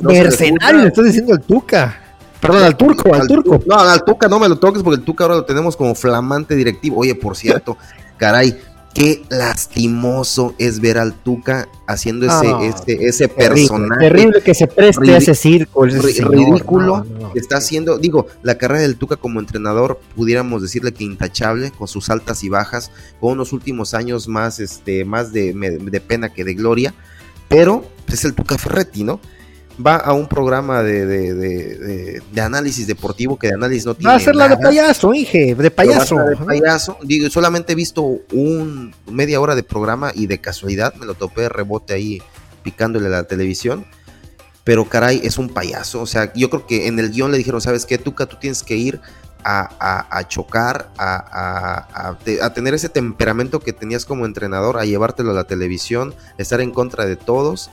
mercenario, 0.01 0.81
le, 0.81 0.87
estás 0.87 1.05
diciendo 1.05 1.33
al 1.33 1.41
Tuca. 1.41 1.97
Perdón, 2.41 2.63
al 2.63 2.75
turco, 2.75 3.13
al, 3.13 3.27
turco. 3.27 3.59
No, 3.67 3.79
al 3.79 4.03
Tuca 4.03 4.27
no 4.27 4.39
me 4.39 4.49
lo 4.49 4.57
toques 4.57 4.81
porque 4.81 4.99
el 4.99 5.05
Tuca 5.05 5.25
ahora 5.25 5.35
lo 5.35 5.45
tenemos 5.45 5.77
como 5.77 5.93
flamante 5.93 6.55
directivo. 6.55 6.97
Oye, 6.97 7.13
por 7.13 7.37
cierto, 7.37 7.77
caray, 8.17 8.59
qué 8.93 9.23
lastimoso 9.29 10.53
es 10.57 10.79
ver 10.79 10.97
al 10.97 11.13
Tuca 11.13 11.67
haciendo 11.87 12.25
ese, 12.25 12.47
ah, 12.47 12.59
ese, 12.63 13.05
ese 13.05 13.27
personaje. 13.27 14.09
Terrible 14.09 14.41
que 14.41 14.53
se 14.53 14.67
preste 14.67 15.13
a 15.13 15.17
ese 15.17 15.35
circo. 15.35 15.85
ridículo 15.85 17.05
que 17.33 17.39
está 17.39 17.57
haciendo. 17.57 17.97
Digo, 17.97 18.27
la 18.43 18.57
carrera 18.57 18.81
del 18.81 18.97
Tuca 18.97 19.15
como 19.15 19.39
entrenador, 19.39 19.99
pudiéramos 20.15 20.61
decirle 20.61 20.93
que 20.93 21.03
intachable, 21.03 21.71
con 21.71 21.87
sus 21.87 22.09
altas 22.09 22.43
y 22.43 22.49
bajas, 22.49 22.91
con 23.19 23.33
unos 23.33 23.53
últimos 23.53 23.93
años 23.93 24.27
más, 24.27 24.59
este, 24.59 25.05
más 25.05 25.31
de, 25.31 25.53
de 25.53 26.01
pena 26.01 26.33
que 26.33 26.43
de 26.43 26.53
gloria. 26.53 26.93
Pero 27.47 27.85
es 28.07 28.25
el 28.25 28.33
Tuca 28.33 28.57
Ferretti, 28.57 29.03
¿no? 29.03 29.19
Va 29.83 29.95
a 29.97 30.13
un 30.13 30.27
programa 30.27 30.83
de, 30.83 31.05
de, 31.05 32.41
análisis 32.41 32.87
deportivo 32.87 33.37
que 33.37 33.47
de 33.47 33.53
análisis 33.53 33.85
no 33.85 33.95
tiene. 33.95 34.09
Va 34.09 34.15
a 34.15 34.19
ser 34.19 34.35
la 34.35 34.47
de 34.47 34.57
payaso, 34.57 35.13
Inge, 35.13 35.55
de 35.55 35.71
payaso. 35.71 36.17
De 36.17 36.35
payaso. 36.37 36.97
Digo, 37.03 37.29
solamente 37.29 37.73
he 37.73 37.75
visto 37.75 38.03
un 38.31 38.93
media 39.07 39.39
hora 39.39 39.55
de 39.55 39.63
programa 39.63 40.11
y 40.13 40.27
de 40.27 40.39
casualidad 40.39 40.93
me 40.95 41.05
lo 41.05 41.13
topé 41.13 41.41
de 41.41 41.49
rebote 41.49 41.93
ahí 41.93 42.21
picándole 42.63 43.07
a 43.07 43.09
la 43.09 43.23
televisión. 43.23 43.85
Pero 44.63 44.87
caray, 44.87 45.21
es 45.23 45.37
un 45.37 45.49
payaso. 45.49 46.01
O 46.01 46.05
sea, 46.05 46.31
yo 46.33 46.49
creo 46.49 46.67
que 46.67 46.87
en 46.87 46.99
el 46.99 47.11
guion 47.11 47.31
le 47.31 47.37
dijeron, 47.37 47.61
¿sabes 47.61 47.85
qué, 47.85 47.97
Tuca? 47.97 48.27
Tú 48.27 48.37
tienes 48.39 48.61
que 48.61 48.75
ir 48.75 49.01
a, 49.43 50.23
chocar, 50.27 50.91
a, 50.99 52.15
a, 52.41 52.53
tener 52.53 52.75
ese 52.75 52.87
temperamento 52.87 53.59
que 53.59 53.73
tenías 53.73 54.05
como 54.05 54.27
entrenador, 54.27 54.77
a 54.77 54.85
llevártelo 54.85 55.31
a 55.31 55.33
la 55.33 55.45
televisión, 55.45 56.13
estar 56.37 56.61
en 56.61 56.69
contra 56.69 57.05
de 57.05 57.15
todos 57.15 57.71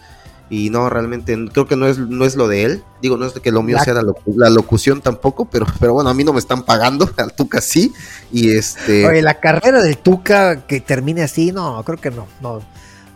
y 0.51 0.71
no, 0.71 0.89
realmente 0.89 1.37
creo 1.53 1.67
que 1.67 1.77
no 1.77 1.87
es, 1.87 1.99
no 1.99 2.25
es 2.25 2.37
lo 2.37 2.49
de 2.49 2.65
él. 2.65 2.85
Digo, 3.03 3.17
no 3.17 3.27
es 3.27 3.35
de 3.35 3.41
que 3.41 3.53
lo 3.53 3.63
mío 3.63 3.79
sea 3.85 3.95
la, 3.95 4.51
locución 4.51 5.03
tampoco, 5.03 5.45
pero, 5.45 5.67
pero 5.79 5.93
bueno, 5.93 6.09
a 6.11 6.15
mí 6.15 6.25
no 6.25 6.33
me 6.33 6.39
están 6.39 6.63
pagando, 6.63 7.11
al 7.17 7.33
Tuca 7.35 7.61
sí. 7.61 7.93
Y 8.33 8.53
este. 8.53 9.07
Oye, 9.07 9.23
la 9.23 9.35
carrera 9.41 9.83
del 9.83 9.99
Tuca 9.99 10.67
que 10.67 10.81
termine 10.81 11.23
así, 11.23 11.53
no, 11.53 11.83
creo 11.85 11.99
que 11.99 12.11
no, 12.11 12.27
no, 12.41 12.63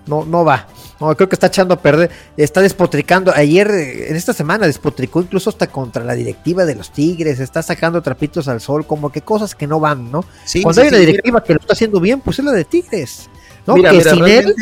no, 0.06 0.24
no 0.24 0.44
va. 0.44 0.66
No, 1.00 1.16
creo 1.16 1.28
que 1.28 1.34
está 1.34 1.48
echando 1.48 1.74
a 1.74 1.80
perder, 1.80 2.10
está 2.36 2.60
despotricando. 2.60 3.32
Ayer, 3.34 3.68
en 3.70 4.14
esta 4.14 4.32
semana, 4.32 4.66
despotricó 4.66 5.20
incluso 5.20 5.50
hasta 5.50 5.66
contra 5.66 6.04
la 6.04 6.14
directiva 6.14 6.64
de 6.64 6.76
los 6.76 6.92
Tigres, 6.92 7.40
está 7.40 7.62
sacando 7.62 8.02
trapitos 8.02 8.46
al 8.46 8.60
sol, 8.60 8.86
como 8.86 9.10
que 9.10 9.22
cosas 9.22 9.54
que 9.54 9.66
no 9.66 9.80
van, 9.80 10.12
¿no? 10.12 10.24
Cuando 10.62 10.82
hay 10.82 10.88
una 10.88 10.98
directiva 10.98 11.42
que 11.42 11.54
lo 11.54 11.60
está 11.60 11.72
haciendo 11.72 11.98
bien, 11.98 12.20
pues 12.20 12.38
es 12.38 12.44
la 12.44 12.52
de 12.52 12.64
Tigres. 12.64 13.28
¿no? 13.66 13.74
que 13.74 14.02
sin 14.02 14.26
él 14.26 14.54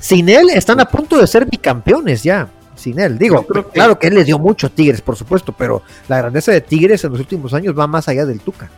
sin 0.00 0.28
él 0.28 0.50
están 0.50 0.80
a 0.80 0.86
punto 0.86 1.18
de 1.18 1.26
ser 1.26 1.46
bicampeones 1.46 2.22
ya. 2.22 2.50
Sin 2.74 2.98
él, 2.98 3.18
digo, 3.18 3.46
claro 3.74 3.98
que 3.98 4.06
él 4.06 4.14
le 4.14 4.24
dio 4.24 4.38
mucho 4.38 4.68
a 4.68 4.70
Tigres, 4.70 5.02
por 5.02 5.14
supuesto, 5.14 5.52
pero 5.52 5.82
la 6.08 6.16
grandeza 6.16 6.50
de 6.50 6.62
Tigres 6.62 7.04
en 7.04 7.10
los 7.10 7.20
últimos 7.20 7.52
años 7.52 7.78
va 7.78 7.86
más 7.86 8.08
allá 8.08 8.24
del 8.24 8.40
Tuca. 8.40 8.70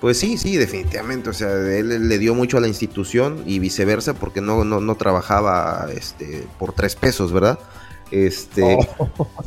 Pues 0.00 0.18
sí, 0.18 0.38
sí, 0.38 0.56
definitivamente. 0.56 1.30
O 1.30 1.32
sea, 1.32 1.50
él 1.50 2.08
le 2.08 2.18
dio 2.18 2.34
mucho 2.34 2.56
a 2.56 2.60
la 2.60 2.68
institución 2.68 3.42
y 3.46 3.58
viceversa, 3.58 4.14
porque 4.14 4.40
no, 4.40 4.64
no, 4.64 4.80
no 4.80 4.94
trabajaba 4.94 5.88
este, 5.92 6.46
por 6.58 6.72
tres 6.72 6.94
pesos, 6.94 7.32
¿verdad? 7.32 7.58
Este, 8.10 8.78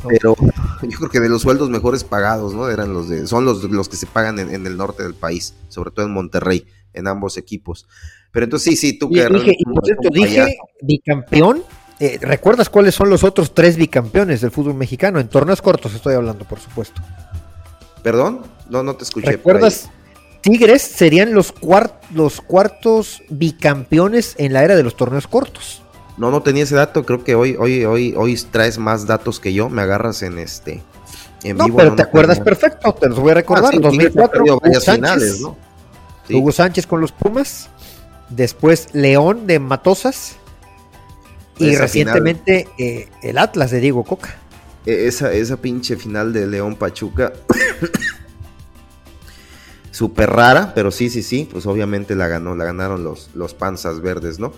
pero 0.08 0.36
yo 0.82 0.98
creo 0.98 1.10
que 1.10 1.20
de 1.20 1.28
los 1.28 1.42
sueldos 1.42 1.70
mejores 1.70 2.04
pagados, 2.04 2.54
¿no? 2.54 2.68
Eran 2.68 2.92
los 2.92 3.08
de, 3.08 3.26
son 3.26 3.44
los, 3.44 3.64
los 3.64 3.88
que 3.88 3.96
se 3.96 4.06
pagan 4.06 4.38
en, 4.38 4.54
en 4.54 4.66
el 4.66 4.76
norte 4.76 5.02
del 5.02 5.14
país, 5.14 5.54
sobre 5.68 5.90
todo 5.90 6.04
en 6.04 6.12
Monterrey, 6.12 6.66
en 6.92 7.08
ambos 7.08 7.38
equipos. 7.38 7.88
Pero 8.32 8.44
entonces 8.44 8.70
sí, 8.70 8.76
sí, 8.76 8.98
tú 8.98 9.10
que... 9.10 9.26
Dije, 9.28 9.56
cierto, 9.84 10.08
dije 10.10 10.56
bicampeón. 10.80 11.62
Eh, 12.00 12.18
¿Recuerdas 12.20 12.68
cuáles 12.68 12.94
son 12.94 13.10
los 13.10 13.22
otros 13.22 13.54
tres 13.54 13.76
bicampeones 13.76 14.40
del 14.40 14.50
fútbol 14.50 14.74
mexicano? 14.74 15.20
En 15.20 15.28
torneos 15.28 15.62
cortos 15.62 15.94
estoy 15.94 16.14
hablando, 16.14 16.44
por 16.44 16.58
supuesto. 16.58 17.00
Perdón, 18.02 18.42
no, 18.68 18.82
no 18.82 18.96
te 18.96 19.04
escuché. 19.04 19.30
¿Recuerdas? 19.32 19.90
Tigres 20.40 20.82
serían 20.82 21.34
los, 21.34 21.54
los 22.12 22.40
cuartos 22.40 23.22
bicampeones 23.28 24.34
en 24.38 24.52
la 24.52 24.64
era 24.64 24.74
de 24.74 24.82
los 24.82 24.96
torneos 24.96 25.28
cortos. 25.28 25.82
No, 26.16 26.30
no 26.30 26.42
tenía 26.42 26.64
ese 26.64 26.74
dato. 26.74 27.04
Creo 27.04 27.22
que 27.22 27.34
hoy, 27.34 27.56
hoy, 27.58 27.84
hoy, 27.84 28.14
hoy 28.16 28.36
traes 28.50 28.78
más 28.78 29.06
datos 29.06 29.38
que 29.38 29.52
yo. 29.52 29.68
Me 29.68 29.82
agarras 29.82 30.22
en 30.22 30.38
este. 30.38 30.82
En 31.44 31.56
no, 31.56 31.66
pero 31.74 31.94
te 31.94 32.02
acuerdas 32.02 32.40
perfecto. 32.40 32.92
Te 32.94 33.08
los 33.08 33.20
voy 33.20 33.30
a 33.30 33.34
recordar. 33.34 33.78
2004, 33.80 34.44
ah, 34.48 34.54
Hugo 34.54 34.80
Sánchez, 34.80 35.40
¿no? 35.40 35.56
Hugo 36.30 36.52
Sánchez 36.52 36.86
con 36.86 37.00
los 37.00 37.12
Pumas. 37.12 37.68
Después 38.28 38.88
León 38.92 39.46
de 39.46 39.58
Matosas. 39.58 40.36
Y 41.58 41.76
recientemente 41.76 42.68
eh, 42.78 43.08
el 43.22 43.38
Atlas 43.38 43.70
de 43.70 43.80
Diego 43.80 44.04
Coca. 44.04 44.36
E, 44.86 45.06
esa, 45.06 45.32
esa 45.32 45.56
pinche 45.58 45.96
final 45.96 46.32
de 46.32 46.46
León 46.46 46.76
Pachuca. 46.76 47.32
Súper 49.90 50.30
rara, 50.30 50.72
pero 50.74 50.90
sí, 50.90 51.10
sí, 51.10 51.22
sí. 51.22 51.48
Pues 51.50 51.66
obviamente 51.66 52.16
la 52.16 52.26
ganó, 52.26 52.56
la 52.56 52.64
ganaron 52.64 53.04
los, 53.04 53.30
los 53.34 53.54
panzas 53.54 54.00
verdes, 54.00 54.38
¿no? 54.38 54.52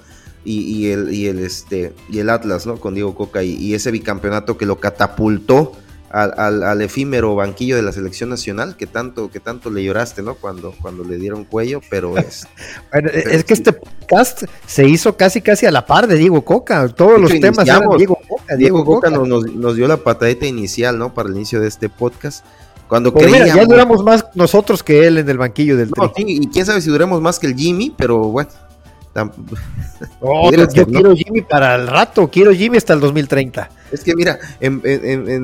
Y, 0.46 0.90
el, 0.90 1.12
y, 1.12 1.26
el, 1.26 1.38
este, 1.38 1.94
y 2.10 2.18
el 2.18 2.28
Atlas, 2.28 2.66
¿no? 2.66 2.78
Con 2.78 2.94
Diego 2.94 3.14
Coca 3.14 3.42
y, 3.42 3.72
ese 3.72 3.90
bicampeonato 3.90 4.58
que 4.58 4.66
lo 4.66 4.78
catapultó 4.78 5.72
al, 6.14 6.62
al, 6.62 6.80
efímero 6.80 7.34
banquillo 7.34 7.74
de 7.74 7.82
la 7.82 7.90
selección 7.90 8.30
nacional 8.30 8.76
que 8.76 8.86
tanto, 8.86 9.32
que 9.32 9.40
tanto 9.40 9.68
le 9.68 9.82
lloraste, 9.82 10.22
¿no? 10.22 10.36
Cuando, 10.36 10.72
cuando 10.80 11.02
le 11.02 11.16
dieron 11.16 11.44
cuello, 11.44 11.80
pero 11.90 12.16
es. 12.18 12.46
bueno, 12.92 13.10
es 13.12 13.42
que 13.42 13.54
este 13.54 13.72
podcast 13.72 14.44
se 14.64 14.86
hizo 14.86 15.16
casi 15.16 15.40
casi 15.40 15.66
a 15.66 15.72
la 15.72 15.84
par 15.84 16.06
de 16.06 16.16
Diego 16.16 16.44
Coca. 16.44 16.88
Todos 16.88 17.20
los 17.20 17.30
temas 17.40 17.66
eran 17.66 17.82
Diego 17.96 18.18
Coca. 18.28 18.56
Diego, 18.56 18.84
Coca, 18.84 19.10
Nos, 19.10 19.76
dio 19.76 19.88
la 19.88 19.96
patadita 19.96 20.46
inicial, 20.46 20.96
¿no? 20.98 21.12
Para 21.12 21.28
el 21.30 21.34
inicio 21.34 21.60
de 21.60 21.66
este 21.66 21.88
podcast. 21.88 22.44
Cuando 22.88 23.12
pues 23.12 23.28
ya 23.46 23.64
duramos 23.64 24.04
más 24.04 24.26
nosotros 24.34 24.82
que 24.82 25.06
él 25.06 25.18
en 25.18 25.28
el 25.28 25.38
banquillo 25.38 25.76
del 25.76 25.90
no, 25.96 26.12
y 26.16 26.46
quién 26.48 26.66
sabe 26.66 26.80
si 26.80 26.90
duremos 26.90 27.20
más 27.20 27.40
que 27.40 27.48
el 27.48 27.56
Jimmy, 27.56 27.92
pero 27.96 28.18
bueno. 28.28 28.50
Yo 30.74 30.86
quiero 30.86 31.14
Jimmy 31.14 31.42
para 31.42 31.76
el 31.76 31.86
rato, 31.86 32.28
quiero 32.28 32.52
Jimmy 32.52 32.76
hasta 32.76 32.92
el 32.92 33.00
2030. 33.00 33.70
Es 33.94 34.02
que 34.02 34.16
mira, 34.16 34.40
en, 34.58 34.82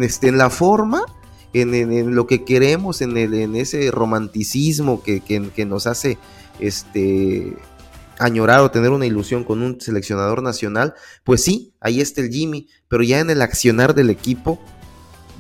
este, 0.03 0.27
en 0.29 0.37
la 0.37 0.51
forma, 0.51 1.05
en, 1.53 2.15
lo 2.17 2.27
que 2.27 2.45
queremos, 2.45 3.01
en, 3.01 3.17
el, 3.17 3.33
en 3.35 3.55
ese 3.55 3.93
romanticismo 3.93 5.03
que, 5.05 5.21
que, 5.21 5.65
nos 5.65 5.87
hace 5.87 6.19
este, 6.59 7.57
añorar 8.19 8.61
o 8.61 8.73
tener 8.73 8.91
una 8.91 9.07
ilusión 9.07 9.45
con 9.45 9.63
un 9.63 9.81
seleccionador 9.81 10.43
nacional, 10.43 10.95
pues 11.23 11.45
sí, 11.45 11.73
ahí 11.81 12.01
está 12.01 12.23
el 12.23 12.31
Jimmy, 12.31 12.67
pero 12.89 13.05
ya 13.05 13.21
en 13.21 13.31
el 13.31 13.41
accionar 13.41 13.95
del 13.95 14.11
equipo, 14.11 14.61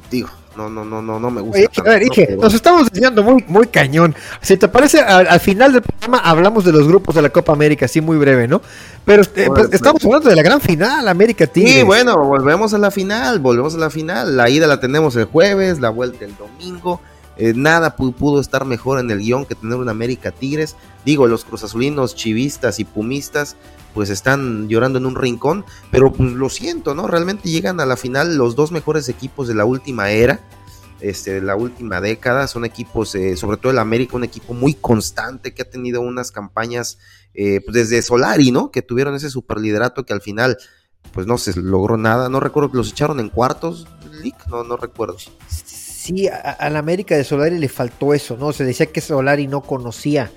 digo, 0.09 0.31
no, 0.57 0.69
no, 0.69 0.85
no, 0.85 1.01
no, 1.01 1.21
no 1.21 1.31
me 1.31 1.41
gusta. 1.41 1.81
a 1.81 1.85
ver, 1.85 2.03
dije, 2.03 2.37
nos 2.37 2.53
estamos 2.55 2.91
diciendo 2.91 3.23
muy, 3.23 3.45
muy 3.47 3.69
cañón. 3.69 4.15
Si 4.41 4.57
te 4.57 4.69
parece, 4.69 5.01
al, 5.01 5.41
final 5.41 5.73
del 5.73 5.83
programa 5.83 6.19
hablamos 6.19 6.65
de 6.65 6.73
los 6.73 6.89
grupos 6.89 7.15
de 7.15 7.23
la 7.23 7.31
Copa 7.31 7.53
América, 7.53 7.87
así 7.87 8.01
muy 8.01 8.17
breve, 8.17 8.49
¿no? 8.49 8.61
Pero 9.05 9.23
eh, 9.37 9.47
pues, 9.47 9.69
estamos 9.73 10.05
hablando 10.05 10.29
de 10.29 10.37
la 10.37 10.43
gran 10.43 10.61
final, 10.61 11.07
América 11.07 11.47
Tigres. 11.47 11.75
Sí, 11.75 11.83
bueno, 11.83 12.19
volvemos 12.19 12.75
a 12.75 12.79
la 12.79 12.91
final, 12.91 13.39
volvemos 13.39 13.75
a 13.75 13.79
la 13.79 13.91
final. 13.91 14.37
La 14.37 14.51
ida 14.51 14.67
la 14.67 14.81
tenemos 14.81 15.15
el 15.17 15.27
jueves, 15.27 15.81
la 15.81 15.91
vuelta 15.91 16.25
el 16.25 16.37
domingo. 16.37 17.01
Eh, 17.37 17.55
nada 17.55 17.97
pudo 17.97 18.41
estar 18.41 18.65
mejor 18.67 18.99
en 18.99 19.11
el 19.11 19.21
guion 19.21 19.47
que 19.47 19.55
tener 19.55 19.77
un 19.77 19.89
América 19.89 20.31
Tigres. 20.31 20.77
Digo, 21.05 21.27
los 21.27 21.45
cruzazulinos, 21.45 22.15
chivistas 22.15 22.81
y 22.81 22.85
pumistas 22.85 23.57
pues 23.95 24.11
están 24.11 24.69
llorando 24.69 24.99
en 24.99 25.07
un 25.07 25.17
rincón, 25.17 25.65
pero 25.91 26.13
pues 26.13 26.33
lo 26.33 26.49
siento, 26.49 26.95
¿no? 26.95 27.07
Realmente 27.07 27.49
llegan 27.49 27.81
a 27.81 27.87
la 27.87 27.97
final 27.97 28.37
los 28.37 28.57
dos 28.57 28.73
mejores 28.73 29.09
equipos 29.09 29.49
de 29.49 29.55
la 29.55 29.65
última 29.65 30.11
era, 30.11 30.41
este, 31.01 31.33
de 31.33 31.41
la 31.41 31.57
última 31.57 32.01
década, 32.01 32.47
son 32.47 32.65
equipos, 32.65 33.15
eh, 33.15 33.37
sobre 33.37 33.57
todo 33.57 33.73
el 33.73 33.79
América, 33.79 34.17
un 34.17 34.25
equipo 34.25 34.55
muy 34.55 34.75
constante 34.75 35.55
que 35.55 35.63
ha 35.63 35.71
tenido 35.71 36.01
unas 36.01 36.31
campañas 36.31 36.99
eh, 37.35 37.61
pues 37.65 37.75
desde 37.75 38.03
Solari, 38.03 38.51
¿no? 38.51 38.71
Que 38.71 38.83
tuvieron 38.83 39.15
ese 39.15 39.31
superliderato 39.31 40.05
que 40.05 40.13
al 40.13 40.21
final 40.21 40.59
pues 41.13 41.27
no 41.27 41.39
se 41.39 41.59
logró 41.59 41.97
nada, 41.97 42.29
no 42.29 42.41
recuerdo 42.41 42.71
los 42.75 42.91
echaron 42.91 43.21
en 43.21 43.31
cuartos, 43.31 43.87
no, 44.49 44.65
no 44.65 44.77
recuerdo. 44.77 45.17
Sí, 45.49 46.29
al 46.29 46.77
América 46.77 47.17
de 47.17 47.25
Solari 47.25 47.59
le 47.59 47.69
faltó 47.69 48.15
eso, 48.15 48.37
¿no? 48.37 48.53
Se 48.53 48.65
decía 48.65 48.87
que 48.87 49.01
Solari 49.01 49.47
no 49.47 49.63
conocía 49.63 50.31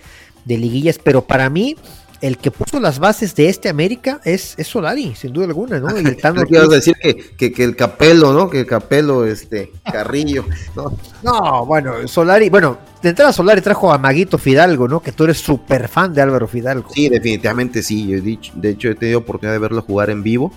de 0.45 0.57
liguillas, 0.57 0.99
pero 1.01 1.25
para 1.25 1.49
mí 1.49 1.77
el 2.23 2.37
que 2.37 2.51
puso 2.51 2.79
las 2.79 2.99
bases 2.99 3.35
de 3.35 3.49
este 3.49 3.67
América 3.67 4.21
es, 4.23 4.55
es 4.57 4.67
Solari, 4.67 5.13
sin 5.13 5.33
duda 5.33 5.47
alguna, 5.47 5.77
¿no? 5.81 5.99
Y 5.99 6.05
el 6.05 6.15
Tano 6.21 6.41
decir 6.69 6.95
que, 7.37 7.51
que, 7.51 7.63
el 7.65 7.75
Capelo, 7.75 8.31
¿no? 8.31 8.49
Que 8.49 8.61
el 8.61 8.65
Capelo, 8.65 9.25
este, 9.25 9.73
Carrillo, 9.83 10.45
¿no? 10.73 10.97
No, 11.21 11.65
bueno, 11.65 12.07
Solari, 12.07 12.49
bueno, 12.49 12.77
de 13.01 13.09
entrada 13.09 13.33
Solari 13.33 13.59
trajo 13.59 13.91
a 13.91 13.97
Maguito 13.97 14.37
Fidalgo, 14.37 14.87
¿no? 14.87 15.01
Que 15.01 15.11
tú 15.11 15.25
eres 15.25 15.39
súper 15.39 15.89
fan 15.89 16.13
de 16.13 16.21
Álvaro 16.21 16.47
Fidalgo. 16.47 16.89
Sí, 16.93 17.09
definitivamente 17.09 17.83
sí, 17.83 18.07
yo 18.07 18.17
he 18.17 18.21
dicho, 18.21 18.53
de 18.55 18.69
hecho 18.69 18.87
he 18.87 18.95
tenido 18.95 19.19
oportunidad 19.19 19.55
de 19.55 19.59
verlo 19.59 19.81
jugar 19.81 20.09
en 20.09 20.23
vivo, 20.23 20.53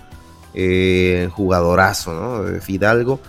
eh, 0.53 1.27
jugadorazo, 1.33 2.13
¿no? 2.13 2.61
Fidalgo. 2.61 3.19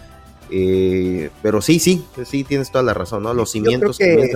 Eh, 0.50 1.31
pero 1.43 1.61
sí, 1.61 1.78
sí, 1.78 2.05
sí, 2.25 2.45
tienes 2.45 2.71
toda 2.71 2.83
la 2.83 2.95
razón, 2.95 3.23
¿no? 3.23 3.35
Los 3.35 3.50
cimientos 3.52 3.99
que, 3.99 4.31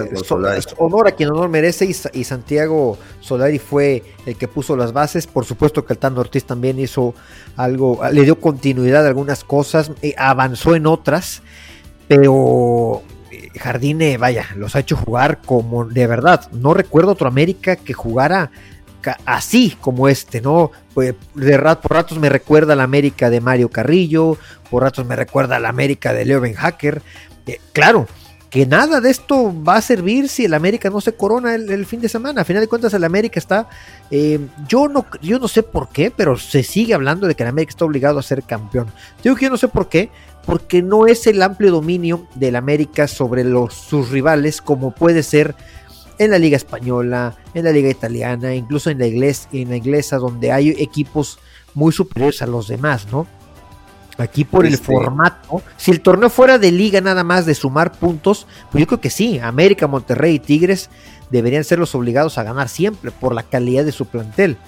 Honor 0.78 1.09
a 1.09 1.12
quien 1.12 1.31
honor 1.31 1.49
merece 1.49 1.87
y, 1.87 2.25
Santiago 2.25 2.99
Solari 3.21 3.59
fue 3.59 4.02
el 4.26 4.37
que 4.37 4.49
puso 4.49 4.76
las 4.76 4.92
bases. 4.92 5.26
Por 5.26 5.45
supuesto 5.45 5.85
que 5.85 5.95
Altano 5.95 6.21
Ortiz 6.21 6.45
también 6.45 6.78
hizo 6.78 7.14
algo, 7.57 8.00
le 8.12 8.23
dio 8.23 8.38
continuidad 8.40 9.04
a 9.04 9.09
algunas 9.09 9.45
cosas, 9.45 9.90
eh, 10.02 10.14
avanzó 10.19 10.75
en 10.75 10.87
otras, 10.87 11.42
pero 12.09 13.02
eh, 13.31 13.49
Jardine, 13.59 14.19
vaya, 14.19 14.47
los 14.57 14.76
ha 14.76 14.81
hecho 14.81 14.97
jugar 14.97 15.40
como 15.45 15.85
de 15.85 16.07
verdad. 16.07 16.50
No 16.52 16.75
recuerdo 16.75 17.12
otro 17.12 17.28
América 17.28 17.76
que 17.76 17.95
jugara 17.95 18.50
así 19.25 19.76
como 19.80 20.09
este, 20.09 20.40
¿no? 20.40 20.71
Pues 20.94 21.14
de 21.35 21.59
por 21.59 21.92
ratos 21.92 22.18
me 22.18 22.28
recuerda 22.28 22.75
a 22.75 22.76
la 22.76 22.85
América 22.85 23.30
de 23.30 23.40
Mario 23.40 23.68
Carrillo, 23.68 24.38
por 24.71 24.82
ratos 24.82 25.06
me 25.06 25.16
recuerda 25.16 25.56
a 25.56 25.61
la 25.61 25.68
América 25.68 26.12
de 26.12 26.25
Leo 26.25 26.42
Hacker. 26.56 27.02
Eh, 27.47 27.59
claro, 27.73 28.06
que 28.52 28.66
nada 28.66 29.00
de 29.00 29.11
esto 29.11 29.52
va 29.64 29.76
a 29.76 29.80
servir 29.80 30.28
si 30.28 30.44
el 30.44 30.52
América 30.52 30.90
no 30.90 31.00
se 31.00 31.14
corona 31.14 31.54
el, 31.54 31.87
fin 31.87 32.02
de 32.02 32.09
semana. 32.11 32.42
A 32.42 32.44
final 32.44 32.61
de 32.61 32.68
cuentas, 32.68 32.92
el 32.92 33.02
América 33.02 33.40
está. 33.40 33.66
Eh, 34.11 34.40
yo, 34.68 34.88
no, 34.88 35.06
yo 35.23 35.38
no 35.38 35.49
sé 35.49 35.62
por 35.62 35.88
qué, 35.88 36.12
pero 36.14 36.37
se 36.37 36.62
sigue 36.62 36.92
hablando 36.92 37.26
de 37.26 37.35
que 37.35 37.44
el 37.44 37.49
América 37.49 37.71
está 37.71 37.87
obligado 37.87 38.18
a 38.18 38.23
ser 38.23 38.42
campeón. 38.42 38.88
Digo 39.23 39.37
que 39.37 39.47
yo 39.47 39.50
no 39.50 39.56
sé 39.56 39.68
por 39.68 39.88
qué, 39.88 40.11
porque 40.44 40.82
no 40.82 41.06
es 41.06 41.26
el 41.26 41.40
amplio 41.40 41.71
dominio 41.71 42.26
del 42.35 42.56
América 42.56 43.09
sobre 43.09 43.44
sus 43.71 44.11
rivales 44.11 44.61
como 44.61 44.90
puede 44.90 45.23
ser 45.23 45.54
en 46.25 46.31
la 46.31 46.38
Liga 46.38 46.57
Española, 46.57 47.37
en 47.55 47.64
la 47.64 47.73
Liga 47.73 47.91
Italiana, 47.91 48.55
incluso 48.55 48.91
en 48.91 48.99
la, 48.99 49.07
iglesia, 49.07 49.49
en 49.52 49.71
la 49.71 49.76
inglesa, 49.76 50.17
donde 50.19 50.52
hay 50.52 50.71
equipos 50.71 51.38
muy 51.75 51.93
superiores 51.93 52.43
a 52.43 52.47
los 52.47 52.69
demás, 52.69 53.07
¿no? 53.11 53.26
Aquí 54.19 54.45
por 54.45 54.67
el 54.67 54.75
este 54.75 54.87
formato, 54.87 55.62
si 55.76 55.91
el 55.91 56.00
torneo 56.00 56.29
fuera 56.29 56.59
de 56.59 56.71
liga 56.71 57.00
nada 57.00 57.25
más 57.25 57.47
de 57.47 57.55
sumar 57.55 57.93
puntos, 57.93 58.47
pues 58.71 58.81
yo 58.81 58.87
creo 58.87 59.00
que 59.00 59.11
sí, 59.11 59.38
América, 59.38 59.87
Monterrey 59.87 60.35
y 60.35 60.38
Tigres 60.38 60.91
deberían 61.31 61.64
ser 61.64 61.79
los 61.79 61.95
obligados 61.95 62.37
a 62.37 62.43
ganar 62.43 62.69
siempre 62.69 63.11
por 63.11 63.35
la 63.35 63.43
calidad 63.43 63.85
de 63.85 63.93
su 63.93 64.07
plantel. 64.07 64.59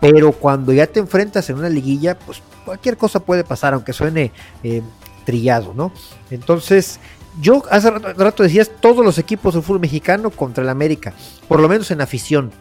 Pero 0.00 0.32
cuando 0.32 0.72
ya 0.72 0.86
te 0.86 1.00
enfrentas 1.00 1.50
en 1.50 1.56
una 1.56 1.68
liguilla, 1.68 2.16
pues 2.18 2.40
cualquier 2.64 2.96
cosa 2.96 3.20
puede 3.20 3.42
pasar, 3.42 3.74
aunque 3.74 3.92
suene 3.92 4.30
eh, 4.62 4.82
trillado, 5.24 5.74
¿no? 5.74 5.90
Entonces, 6.30 7.00
yo 7.40 7.62
hace 7.70 7.90
rato, 7.90 8.42
decías 8.42 8.70
todos 8.80 9.04
los 9.04 9.18
equipos 9.18 9.54
del 9.54 9.62
fútbol 9.62 9.80
mexicano 9.80 10.30
contra 10.30 10.62
el 10.62 10.70
América, 10.70 11.12
por 11.48 11.60
lo 11.60 11.68
menos 11.68 11.90
en 11.90 12.00
afición. 12.00 12.52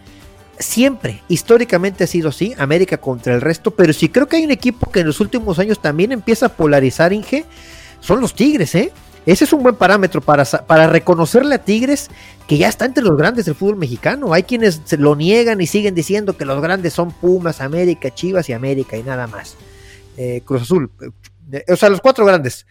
Siempre, 0.57 1.21
históricamente 1.27 2.05
ha 2.05 2.07
sido 2.07 2.29
así, 2.29 2.53
América 2.57 2.97
contra 2.97 3.35
el 3.35 3.41
resto, 3.41 3.71
pero 3.71 3.91
si 3.93 4.09
creo 4.09 4.27
que 4.27 4.37
hay 4.37 4.45
un 4.45 4.51
equipo 4.51 4.89
que 4.89 5.01
en 5.01 5.07
los 5.07 5.19
últimos 5.19 5.59
años 5.59 5.81
también 5.81 6.11
empieza 6.11 6.47
a 6.47 6.49
polarizar, 6.49 7.11
Inge, 7.11 7.45
son 7.99 8.21
los 8.21 8.33
Tigres, 8.33 8.73
¿eh? 8.75 8.91
Ese 9.25 9.45
es 9.45 9.53
un 9.53 9.63
buen 9.63 9.75
parámetro 9.75 10.21
para, 10.21 10.45
para 10.45 10.87
reconocerle 10.87 11.55
a 11.55 11.57
Tigres 11.57 12.09
que 12.47 12.59
ya 12.59 12.69
está 12.69 12.85
entre 12.85 13.03
los 13.03 13.17
grandes 13.17 13.45
del 13.45 13.55
fútbol 13.55 13.75
mexicano. 13.75 14.33
Hay 14.33 14.43
quienes 14.43 14.81
lo 14.99 15.15
niegan 15.15 15.59
y 15.61 15.67
siguen 15.67 15.95
diciendo 15.95 16.37
que 16.37 16.45
los 16.45 16.61
grandes 16.61 16.93
son 16.93 17.11
Pumas, 17.11 17.59
América, 17.59 18.13
Chivas 18.13 18.49
y 18.49 18.53
América 18.53 18.97
y 18.97 19.03
nada 19.03 19.25
más. 19.25 19.55
Eh, 20.15 20.43
Cruz 20.45 20.61
Azul, 20.61 20.91
eh, 21.51 21.63
o 21.67 21.75
sea, 21.75 21.89
los 21.89 22.01
cuatro 22.01 22.25
grandes 22.25 22.65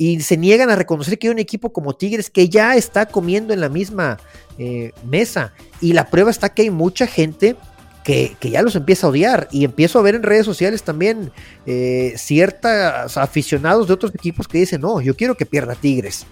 y 0.00 0.20
se 0.20 0.36
niegan 0.36 0.70
a 0.70 0.76
reconocer 0.76 1.18
que 1.18 1.26
hay 1.26 1.32
un 1.32 1.40
equipo 1.40 1.72
como 1.72 1.96
Tigres 1.96 2.30
que 2.30 2.48
ya 2.48 2.76
está 2.76 3.06
comiendo 3.06 3.52
en 3.52 3.60
la 3.60 3.68
misma 3.68 4.18
eh, 4.56 4.92
mesa. 5.04 5.52
Y 5.80 5.92
la 5.92 6.08
prueba 6.08 6.30
está 6.30 6.50
que 6.50 6.62
hay 6.62 6.70
mucha 6.70 7.08
gente 7.08 7.56
que, 8.04 8.36
ya 8.40 8.62
los 8.62 8.76
empieza 8.76 9.08
a 9.08 9.10
odiar. 9.10 9.48
Y 9.50 9.64
empiezo 9.64 9.98
a 9.98 10.02
ver 10.02 10.14
en 10.14 10.22
redes 10.22 10.46
sociales 10.46 10.84
también 10.84 11.32
eh, 11.66 12.14
ciertos 12.16 13.16
aficionados 13.16 13.88
de 13.88 13.94
otros 13.94 14.14
equipos 14.14 14.46
que 14.46 14.58
dicen, 14.58 14.80
no, 14.80 15.00
yo 15.00 15.16
quiero 15.16 15.34
que 15.34 15.44
pierda 15.44 15.74
Tigres. 15.74 16.26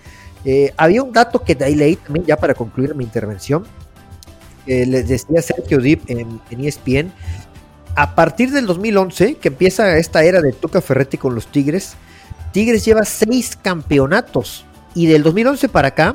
Eh, 0.45 0.73
había 0.77 1.03
un 1.03 1.13
dato 1.13 1.43
que 1.43 1.57
leí 1.57 1.97
también 1.97 2.25
ya 2.25 2.37
para 2.37 2.55
concluir 2.55 2.95
mi 2.95 3.03
intervención. 3.03 3.67
les 4.65 5.09
decía 5.09 5.43
Sergio 5.43 5.79
Dip 5.79 6.09
en, 6.09 6.41
en 6.51 6.65
ESPN. 6.65 7.13
A 7.97 8.15
partir 8.15 8.53
del 8.53 8.67
2011, 8.67 9.37
que 9.37 9.49
empieza 9.49 9.99
esta 9.99 10.23
era 10.23 10.41
de 10.41 10.53
Tuca 10.53 10.81
Ferretti 10.81 11.17
con 11.17 11.35
los 11.35 11.49
Tigres, 11.51 11.97
Tigres 12.57 12.87
lleva 12.87 13.05
seis 13.05 13.55
campeonatos 13.55 14.65
y 14.95 15.05
del 15.09 15.23
2011 15.23 15.69
para 15.69 15.89
acá 15.89 16.15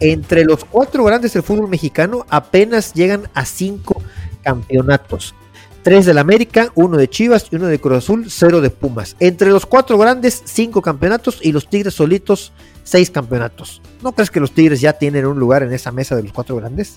entre 0.00 0.44
los 0.44 0.66
cuatro 0.66 1.02
grandes 1.02 1.32
del 1.32 1.42
fútbol 1.42 1.66
mexicano 1.70 2.26
apenas 2.28 2.92
llegan 2.92 3.30
a 3.32 3.46
cinco 3.46 4.02
campeonatos. 4.42 5.34
Tres 5.82 6.04
del 6.04 6.18
América, 6.18 6.70
uno 6.74 6.98
de 6.98 7.08
Chivas 7.08 7.46
y 7.50 7.56
uno 7.56 7.68
de 7.68 7.80
Cruz 7.80 8.04
Azul, 8.04 8.26
cero 8.28 8.60
de 8.60 8.68
Pumas. 8.68 9.16
Entre 9.18 9.48
los 9.48 9.64
cuatro 9.64 9.96
grandes, 9.96 10.42
cinco 10.44 10.82
campeonatos 10.82 11.38
y 11.40 11.52
los 11.52 11.70
Tigres 11.70 11.94
solitos, 11.94 12.52
seis 12.84 13.10
campeonatos. 13.10 13.80
¿No 14.02 14.12
crees 14.12 14.30
que 14.30 14.40
los 14.40 14.52
Tigres 14.52 14.82
ya 14.82 14.92
tienen 14.92 15.24
un 15.24 15.38
lugar 15.38 15.62
en 15.62 15.72
esa 15.72 15.90
mesa 15.90 16.14
de 16.16 16.22
los 16.22 16.32
cuatro 16.32 16.56
grandes? 16.56 16.96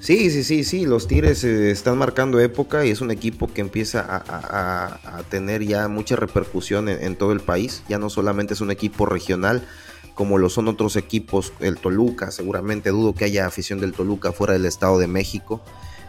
Sí, 0.00 0.30
sí, 0.30 0.44
sí, 0.44 0.62
sí, 0.62 0.86
los 0.86 1.08
Tigres 1.08 1.42
eh, 1.42 1.72
están 1.72 1.98
marcando 1.98 2.38
época 2.38 2.86
y 2.86 2.90
es 2.90 3.00
un 3.00 3.10
equipo 3.10 3.52
que 3.52 3.60
empieza 3.60 4.06
a, 4.08 5.22
tener 5.28 5.64
ya 5.64 5.88
mucha 5.88 6.14
repercusión 6.14 6.88
en, 6.88 7.16
todo 7.16 7.32
el 7.32 7.40
país. 7.40 7.82
Ya 7.88 7.98
no 7.98 8.08
solamente 8.08 8.54
es 8.54 8.60
un 8.60 8.70
equipo 8.70 9.06
regional 9.06 9.66
como 10.14 10.38
lo 10.38 10.48
son 10.50 10.66
otros 10.66 10.96
equipos, 10.96 11.52
el 11.60 11.76
Toluca, 11.78 12.32
seguramente 12.32 12.90
dudo 12.90 13.14
que 13.14 13.24
haya 13.24 13.46
afición 13.46 13.78
del 13.78 13.92
Toluca 13.92 14.32
fuera 14.32 14.52
del 14.52 14.66
Estado 14.66 14.98
de 14.98 15.06
México. 15.06 15.60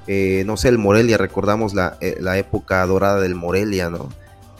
Eh, 0.07 0.43
no 0.47 0.57
sé, 0.57 0.69
el 0.69 0.79
Morelia, 0.79 1.17
recordamos 1.17 1.75
la, 1.75 1.97
eh, 2.01 2.17
época 2.37 2.83
dorada 2.87 3.19
del 3.19 3.35
Morelia, 3.35 3.89
¿no? 3.89 4.09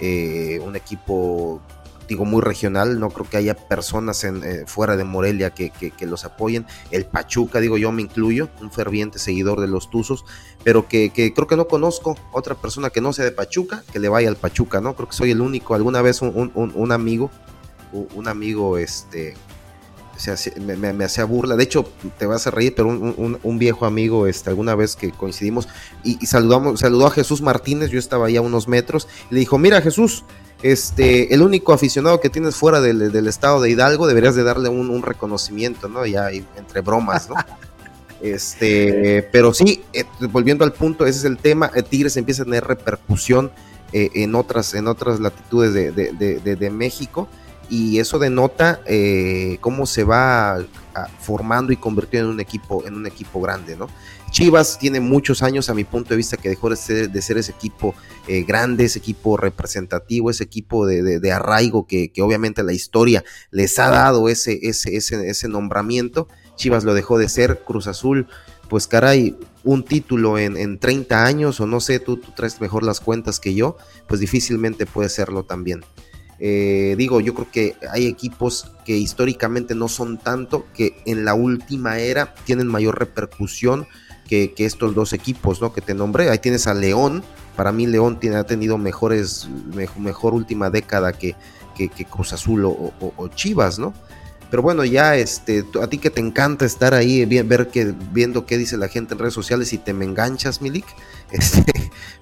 un 0.01 0.75
equipo 0.77 1.62
digo, 2.10 2.25
muy 2.25 2.42
regional, 2.42 3.00
no 3.00 3.12
creo 3.12 3.30
que 3.30 3.38
haya 3.38 3.54
personas 3.56 4.24
en, 4.24 4.44
eh, 4.44 4.63
fuera 4.66 4.98
de 4.98 5.04
Morelia 5.04 5.51
que, 5.51 5.72
los 6.01 6.25
apoyen. 6.25 6.66
El 6.89 7.06
Pachuca, 7.06 7.60
digo, 7.60 7.78
yo 7.78 7.92
me 7.92 8.01
incluyo, 8.01 8.50
un 8.62 8.72
ferviente 8.72 9.20
seguidor 9.20 9.62
de 9.62 9.68
los 9.68 9.89
Tuzos, 9.92 10.25
pero 10.63 10.88
que, 10.88 11.12
creo 11.13 11.48
que 11.48 11.56
no 11.56 11.68
conozco 11.68 12.18
otra 12.34 12.56
persona 12.56 12.89
que 12.89 13.00
no 13.00 13.13
sea 13.13 13.25
de 13.25 13.32
Pachuca, 13.32 13.84
que 13.94 14.00
le 14.00 14.10
vaya 14.10 14.28
al 14.28 14.36
Pachuca, 14.36 14.82
¿no? 14.82 14.96
Creo 14.96 15.08
que 15.08 15.16
soy 15.16 15.32
el 15.32 15.42
único, 15.42 15.75
alguna 15.75 16.01
vez 16.01 16.22
un, 16.22 16.92
amigo, 16.92 17.30
un 18.16 18.28
amigo, 18.28 18.78
este, 18.80 19.36
me, 20.60 21.04
hacía 21.04 21.26
burla. 21.26 21.56
De 21.56 21.64
hecho, 21.64 21.90
te 22.18 22.26
vas 22.26 22.48
a 22.48 22.52
reír, 22.52 22.74
pero 22.76 22.90
un, 22.90 23.60
viejo 23.60 23.86
amigo, 23.86 24.28
este, 24.28 24.50
alguna 24.50 24.76
vez 24.76 24.96
que 24.96 25.12
coincidimos 25.12 25.68
y, 26.04 26.26
saludamos, 26.26 26.80
saludó 26.80 27.08
a 27.08 27.12
Jesús 27.12 27.42
Martínez, 27.42 27.90
yo 27.90 28.00
estaba 28.00 28.28
ahí 28.28 28.38
a 28.38 28.42
unos 28.42 28.68
metros, 28.68 29.08
y 29.30 29.36
le 29.36 29.40
dijo, 29.42 29.58
mira 29.58 29.82
Jesús, 29.82 30.24
este, 30.62 31.34
el 31.34 31.42
único 31.42 31.74
aficionado 31.74 32.20
que 32.20 32.30
tienes 32.30 32.56
fuera 32.56 32.82
del, 32.82 33.28
estado 33.28 33.62
de 33.62 33.70
Hidalgo, 33.70 34.08
deberías 34.08 34.36
de 34.36 34.44
darle 34.44 34.70
un, 34.70 35.02
reconocimiento, 35.02 35.88
¿no? 35.88 36.06
Ya 36.06 36.30
entre 36.32 36.82
bromas, 36.82 37.30
¿no? 37.30 37.36
Este, 38.22 39.30
pero 39.32 39.54
sí, 39.54 39.82
eh, 39.94 40.04
volviendo 40.30 40.66
al 40.66 40.74
punto, 40.74 41.06
ese 41.06 41.20
es 41.20 41.24
el 41.26 41.38
tema. 41.38 41.72
Eh, 41.74 41.84
Tigres 41.84 42.18
empieza 42.18 42.42
a 42.42 42.46
tener 42.46 42.66
repercusión 42.66 43.50
eh, 43.94 44.10
en, 44.16 44.36
otras, 44.36 44.74
en 44.74 44.88
otras 44.88 45.20
latitudes 45.20 45.74
de, 45.74 46.70
México 46.70 47.30
y 47.70 48.00
eso 48.00 48.20
denota 48.20 48.82
cómo 49.62 49.86
se 49.86 50.04
va 50.04 50.60
formando 51.20 51.72
y 51.72 51.78
convirtiendo 51.78 52.30
en 52.30 52.36
un 52.36 52.40
equipo, 52.40 52.86
en 52.86 52.96
un 52.96 53.06
equipo 53.08 53.40
grande, 53.42 53.76
¿no? 53.78 53.88
Chivas 54.32 54.78
tiene 54.78 55.00
muchos 55.00 55.42
años, 55.42 55.70
a 55.70 55.74
mi 55.74 55.84
punto 55.84 56.12
de 56.12 56.18
vista, 56.18 56.38
que 56.38 56.50
dejó 56.50 56.70
de 56.70 56.76
ser, 56.76 57.38
ese 57.38 57.52
equipo 57.52 57.96
eh, 58.28 58.44
grande, 58.44 58.86
ese 58.86 59.00
equipo 59.00 59.38
representativo, 59.38 60.30
ese 60.30 60.44
equipo 60.44 60.86
de, 60.86 61.32
arraigo 61.32 61.88
que, 61.88 62.12
obviamente 62.22 62.64
la 62.64 62.74
historia 62.74 63.24
les 63.50 63.80
ha 63.80 63.90
dado 63.90 64.30
ese, 64.30 64.60
ese, 64.62 64.96
ese, 64.96 65.48
nombramiento. 65.48 66.28
Chivas 66.56 66.84
lo 66.84 66.94
dejó 66.94 67.18
de 67.18 67.28
ser, 67.28 67.64
Cruz 67.66 67.88
Azul, 67.88 68.28
pues 68.70 68.86
caray, 68.86 69.36
un 69.64 69.84
título 69.84 70.38
en, 70.38 70.58
en 70.58 70.78
30 70.78 71.26
años, 71.26 71.60
o 71.60 71.66
no 71.66 71.80
sé, 71.80 72.00
tú, 72.00 72.18
tú, 72.18 72.32
traes 72.36 72.62
mejor 72.62 72.84
las 72.84 73.00
cuentas 73.00 73.40
que 73.40 73.56
yo, 73.56 73.78
pues 74.08 74.20
difícilmente 74.20 74.86
puede 74.86 75.10
serlo 75.10 75.44
también. 75.44 75.84
Eh, 76.39 76.96
digo, 76.98 77.19
yo 77.19 77.34
creo 77.34 77.51
que 77.51 77.75
hay 77.91 78.08
equipos 78.08 78.72
que 78.86 78.98
históricamente 78.98 79.75
no 79.75 79.88
son 79.88 80.17
tanto, 80.17 80.65
que 80.74 81.01
en 81.05 81.25
la 81.25 81.34
última 81.34 82.00
era 82.00 82.34
tienen 82.46 82.68
mayor 82.68 82.98
repercusión 82.98 83.87
que, 84.29 84.53
estos 84.57 84.94
dos 84.94 85.14
equipos, 85.14 85.59
¿no? 85.61 85.74
Que 85.74 85.81
te 85.81 85.94
nombré. 85.94 86.29
Ahí 86.29 86.40
tienes 86.40 86.68
a 86.68 86.74
León. 86.74 87.24
Para 87.55 87.72
mí 87.72 87.87
León 87.87 88.20
tiene, 88.20 88.37
ha 88.37 88.46
tenido 88.46 88.77
mejores, 88.77 89.50
mejor, 89.98 90.33
última 90.33 90.70
década 90.70 91.11
que, 91.14 91.35
que, 91.75 91.90
Cruz 92.05 92.31
Azul 92.31 92.64
o, 92.66 93.27
Chivas, 93.35 93.79
¿no? 93.79 93.94
Pero 94.50 94.64
bueno, 94.64 94.83
ya 94.85 95.16
este, 95.16 95.64
a 95.81 95.87
ti 95.87 96.00
que 96.00 96.09
te 96.09 96.22
encanta 96.22 96.66
estar 96.66 96.94
ahí, 96.94 97.25
ver 97.25 97.68
que, 97.68 97.94
viendo 98.11 98.46
qué 98.46 98.57
dice 98.57 98.77
la 98.77 98.87
gente 98.87 99.14
en 99.14 99.20
redes 99.20 99.33
sociales 99.33 99.74
y 99.74 99.77
te 99.77 99.94
me 99.94 100.05
enganchas, 100.05 100.61
Milik. 100.61 100.85
Este, 101.31 101.64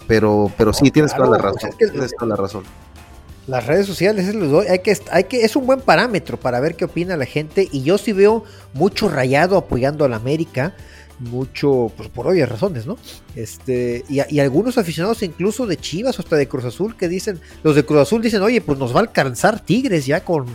pero, 0.05 0.51
pero 0.57 0.73
sí, 0.73 0.91
tienes 0.91 1.15
toda 1.15 1.29
la 1.29 1.37
razón. 1.37 1.69
tienes 1.77 2.11
toda 2.11 2.27
la 2.27 2.35
razón. 2.35 2.63
Las 3.47 3.65
redes 3.65 3.87
sociales 3.87 4.27
es, 4.27 4.35
hay 4.69 4.79
que, 4.79 4.97
hay 5.09 5.23
que, 5.23 5.41
es 5.43 5.55
un 5.55 5.65
buen 5.65 5.79
parámetro 5.79 6.37
para 6.37 6.59
ver 6.59 6.75
qué 6.75 6.85
opina 6.85 7.15
la 7.15 7.25
gente. 7.25 7.67
Y 7.71 7.81
yo 7.83 7.97
sí 7.97 8.11
veo 8.11 8.43
mucho 8.73 9.07
rayado 9.07 9.57
apoyando 9.57 10.03
a 10.03 10.09
la 10.09 10.17
América 10.17 10.75
mucho, 11.19 11.91
pues 11.97 12.09
por 12.09 12.27
obvias 12.27 12.47
razones, 12.49 12.85
¿no? 12.85 12.97
Este, 13.35 14.03
y, 14.09 14.39
algunos 14.39 14.77
aficionados 14.77 15.23
incluso 15.23 15.65
de 15.65 15.77
Chivas 15.77 16.19
o 16.19 16.21
hasta 16.21 16.35
de 16.35 16.47
Cruz 16.47 16.65
Azul 16.65 16.95
que 16.95 17.07
dicen, 17.07 17.39
los 17.63 17.75
de 17.75 17.85
Cruz 17.85 18.01
Azul 18.01 18.21
dicen, 18.21 18.41
oye, 18.41 18.61
pues 18.61 18.77
nos 18.77 18.93
va 18.93 18.99
a 18.99 19.03
alcanzar 19.03 19.59
Tigres 19.59 20.05
ya 20.05 20.23
con, 20.23 20.45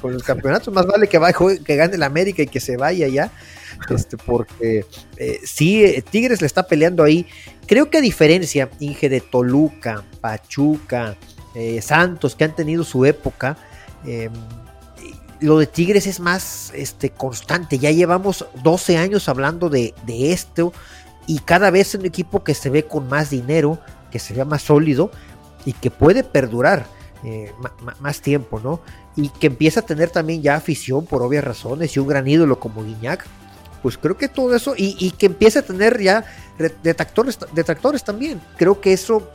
con, 0.00 0.12
el 0.12 0.22
campeonato, 0.22 0.70
más 0.70 0.86
vale 0.86 1.08
que, 1.08 1.18
vaya, 1.18 1.36
que 1.64 1.76
gane 1.76 1.96
el 1.96 2.02
América 2.02 2.42
y 2.42 2.46
que 2.46 2.60
se 2.60 2.76
vaya 2.76 3.08
ya, 3.08 3.32
este, 3.90 4.16
porque 4.16 4.84
eh, 5.16 5.40
sí, 5.44 5.84
eh, 5.84 6.02
Tigres 6.08 6.40
le 6.40 6.46
está 6.46 6.66
peleando 6.66 7.02
ahí. 7.02 7.26
Creo 7.66 7.90
que 7.90 7.98
a 7.98 8.00
diferencia, 8.00 8.70
Inge, 8.78 9.08
de 9.08 9.20
Toluca, 9.20 10.04
Pachuca, 10.20 11.16
eh, 11.58 11.80
Santos, 11.80 12.36
que 12.36 12.44
han 12.44 12.54
tenido 12.54 12.84
su 12.84 13.06
época, 13.06 13.56
eh, 14.04 14.28
lo 15.40 15.58
de 15.58 15.66
Tigres 15.66 16.06
es 16.06 16.20
más 16.20 16.70
este, 16.74 17.08
constante. 17.08 17.78
Ya 17.78 17.90
llevamos 17.90 18.44
12 18.62 18.98
años 18.98 19.26
hablando 19.30 19.70
de, 19.70 19.94
esto 20.06 20.74
y 21.26 21.38
cada 21.38 21.70
vez 21.70 21.94
es 21.94 22.00
un 22.00 22.04
equipo 22.04 22.44
que 22.44 22.52
se 22.52 22.68
ve 22.68 22.84
con 22.84 23.08
más 23.08 23.30
dinero, 23.30 23.78
que 24.10 24.18
se 24.18 24.34
ve 24.34 24.44
más 24.44 24.62
sólido 24.62 25.10
y 25.64 25.72
que 25.72 25.90
puede 25.90 26.24
perdurar 26.24 26.84
eh, 27.24 27.50
más 28.00 28.20
tiempo, 28.20 28.60
¿no? 28.60 28.82
Y 29.16 29.30
que 29.30 29.46
empieza 29.46 29.80
a 29.80 29.82
tener 29.82 30.10
también 30.10 30.42
ya 30.42 30.56
afición 30.56 31.06
por 31.06 31.22
obvias 31.22 31.42
razones 31.42 31.96
y 31.96 32.00
un 32.00 32.06
gran 32.06 32.28
ídolo 32.28 32.60
como 32.60 32.84
Guiñac. 32.84 33.24
Pues 33.82 33.96
creo 33.96 34.18
que 34.18 34.28
todo 34.28 34.54
eso 34.54 34.74
y, 34.76 35.10
que 35.12 35.24
empieza 35.24 35.60
a 35.60 35.62
tener 35.62 36.02
ya 36.02 36.22
detractores, 36.82 37.38
detractores 37.54 38.04
también. 38.04 38.42
Creo 38.58 38.78
que 38.78 38.92
eso 38.92 39.30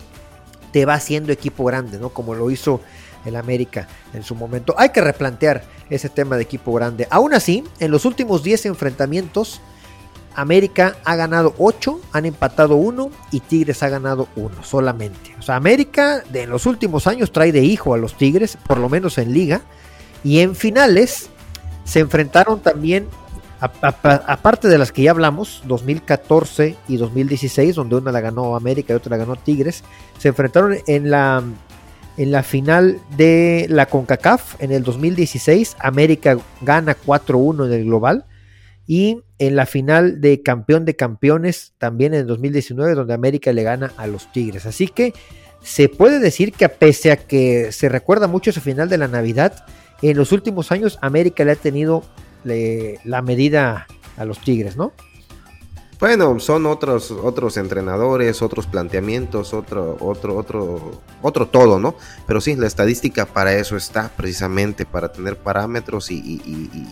te 0.71 0.85
va 0.85 0.95
haciendo 0.95 1.31
equipo 1.31 1.63
grande, 1.65 1.99
¿no? 1.99 2.09
Como 2.09 2.33
lo 2.35 2.49
hizo 2.49 2.81
el 3.25 3.35
América 3.35 3.87
en 4.13 4.23
su 4.23 4.35
momento. 4.35 4.73
Hay 4.77 4.89
que 4.89 5.01
replantear 5.01 5.63
ese 5.89 6.09
tema 6.09 6.37
de 6.37 6.43
equipo 6.43 6.73
grande. 6.73 7.07
Aún 7.09 7.33
así, 7.33 7.63
en 7.79 7.91
los 7.91 8.05
últimos 8.05 8.43
10 8.43 8.67
enfrentamientos, 8.67 9.61
América 10.35 10.95
ha 11.03 11.15
ganado 11.15 11.53
8, 11.57 11.99
han 12.13 12.25
empatado 12.25 12.75
1 12.75 13.11
y 13.31 13.41
Tigres 13.41 13.83
ha 13.83 13.89
ganado 13.89 14.27
1 14.35 14.63
solamente. 14.63 15.35
O 15.39 15.41
sea, 15.41 15.55
América 15.55 16.23
de 16.29 16.43
en 16.43 16.49
los 16.49 16.65
últimos 16.65 17.07
años 17.07 17.31
trae 17.31 17.51
de 17.51 17.63
hijo 17.63 17.93
a 17.93 17.97
los 17.97 18.17
Tigres, 18.17 18.57
por 18.67 18.77
lo 18.77 18.89
menos 18.89 19.17
en 19.17 19.33
liga. 19.33 19.61
Y 20.23 20.39
en 20.39 20.55
finales 20.55 21.29
se 21.83 21.99
enfrentaron 21.99 22.61
también, 22.61 23.07
aparte 23.61 24.67
de 24.67 24.77
las 24.77 24.91
que 24.91 25.03
ya 25.03 25.11
hablamos, 25.11 25.61
2014 25.65 26.75
y 26.87 26.97
2016, 26.97 27.75
donde 27.75 27.95
una 27.95 28.11
la 28.11 28.19
ganó 28.19 28.55
América 28.55 28.93
y 28.93 28.95
otra 28.95 29.11
la 29.11 29.23
ganó 29.23 29.35
Tigres, 29.35 29.83
se 30.17 30.29
enfrentaron 30.29 30.77
en 30.87 31.11
la 31.11 31.43
en 32.17 32.31
la 32.31 32.43
final 32.43 32.99
de 33.15 33.67
la 33.69 33.85
CONCACAF 33.85 34.61
en 34.61 34.71
el 34.71 34.83
2016, 34.83 35.77
América 35.79 36.37
gana 36.61 36.95
4-1 36.95 37.67
en 37.67 37.73
el 37.73 37.85
global. 37.85 38.25
Y 38.87 39.23
en 39.39 39.55
la 39.55 39.65
final 39.65 40.19
de 40.19 40.41
campeón 40.41 40.83
de 40.83 40.95
campeones, 40.95 41.73
también 41.77 42.13
en 42.13 42.21
el 42.21 42.27
2019, 42.27 42.93
donde 42.93 43.13
América 43.13 43.53
le 43.53 43.63
gana 43.63 43.93
a 43.95 44.05
los 44.05 44.29
Tigres. 44.33 44.65
Así 44.65 44.87
que 44.87 45.13
se 45.61 45.87
puede 45.87 46.19
decir 46.19 46.51
que, 46.51 46.67
pese 46.67 47.11
a 47.11 47.15
que 47.15 47.71
se 47.71 47.87
recuerda 47.87 48.27
mucho 48.27 48.49
ese 48.49 48.59
final 48.59 48.89
de 48.89 48.97
la 48.97 49.07
Navidad, 49.07 49.65
en 50.01 50.17
los 50.17 50.31
últimos 50.31 50.71
años 50.71 50.99
América 51.01 51.45
le 51.45 51.51
ha 51.51 51.55
tenido 51.55 52.03
la 52.43 53.21
medida 53.21 53.87
a 54.17 54.25
los 54.25 54.39
Tigres, 54.39 54.77
¿no? 54.77 54.93
Bueno, 56.01 56.39
son 56.39 56.65
otros, 56.65 57.11
otros 57.11 57.57
entrenadores, 57.57 58.41
otros 58.41 58.65
planteamientos, 58.65 59.53
otro, 59.53 59.97
otro, 59.99 60.35
otro, 60.35 60.99
otro 61.21 61.47
todo, 61.47 61.77
¿no? 61.77 61.93
Pero 62.25 62.41
sí, 62.41 62.55
la 62.55 62.65
estadística 62.65 63.27
para 63.27 63.53
eso 63.53 63.77
está, 63.77 64.09
precisamente, 64.17 64.87
para 64.87 65.11
tener 65.11 65.37
parámetros 65.37 66.09
y, 66.09 66.15
y, 66.17 66.87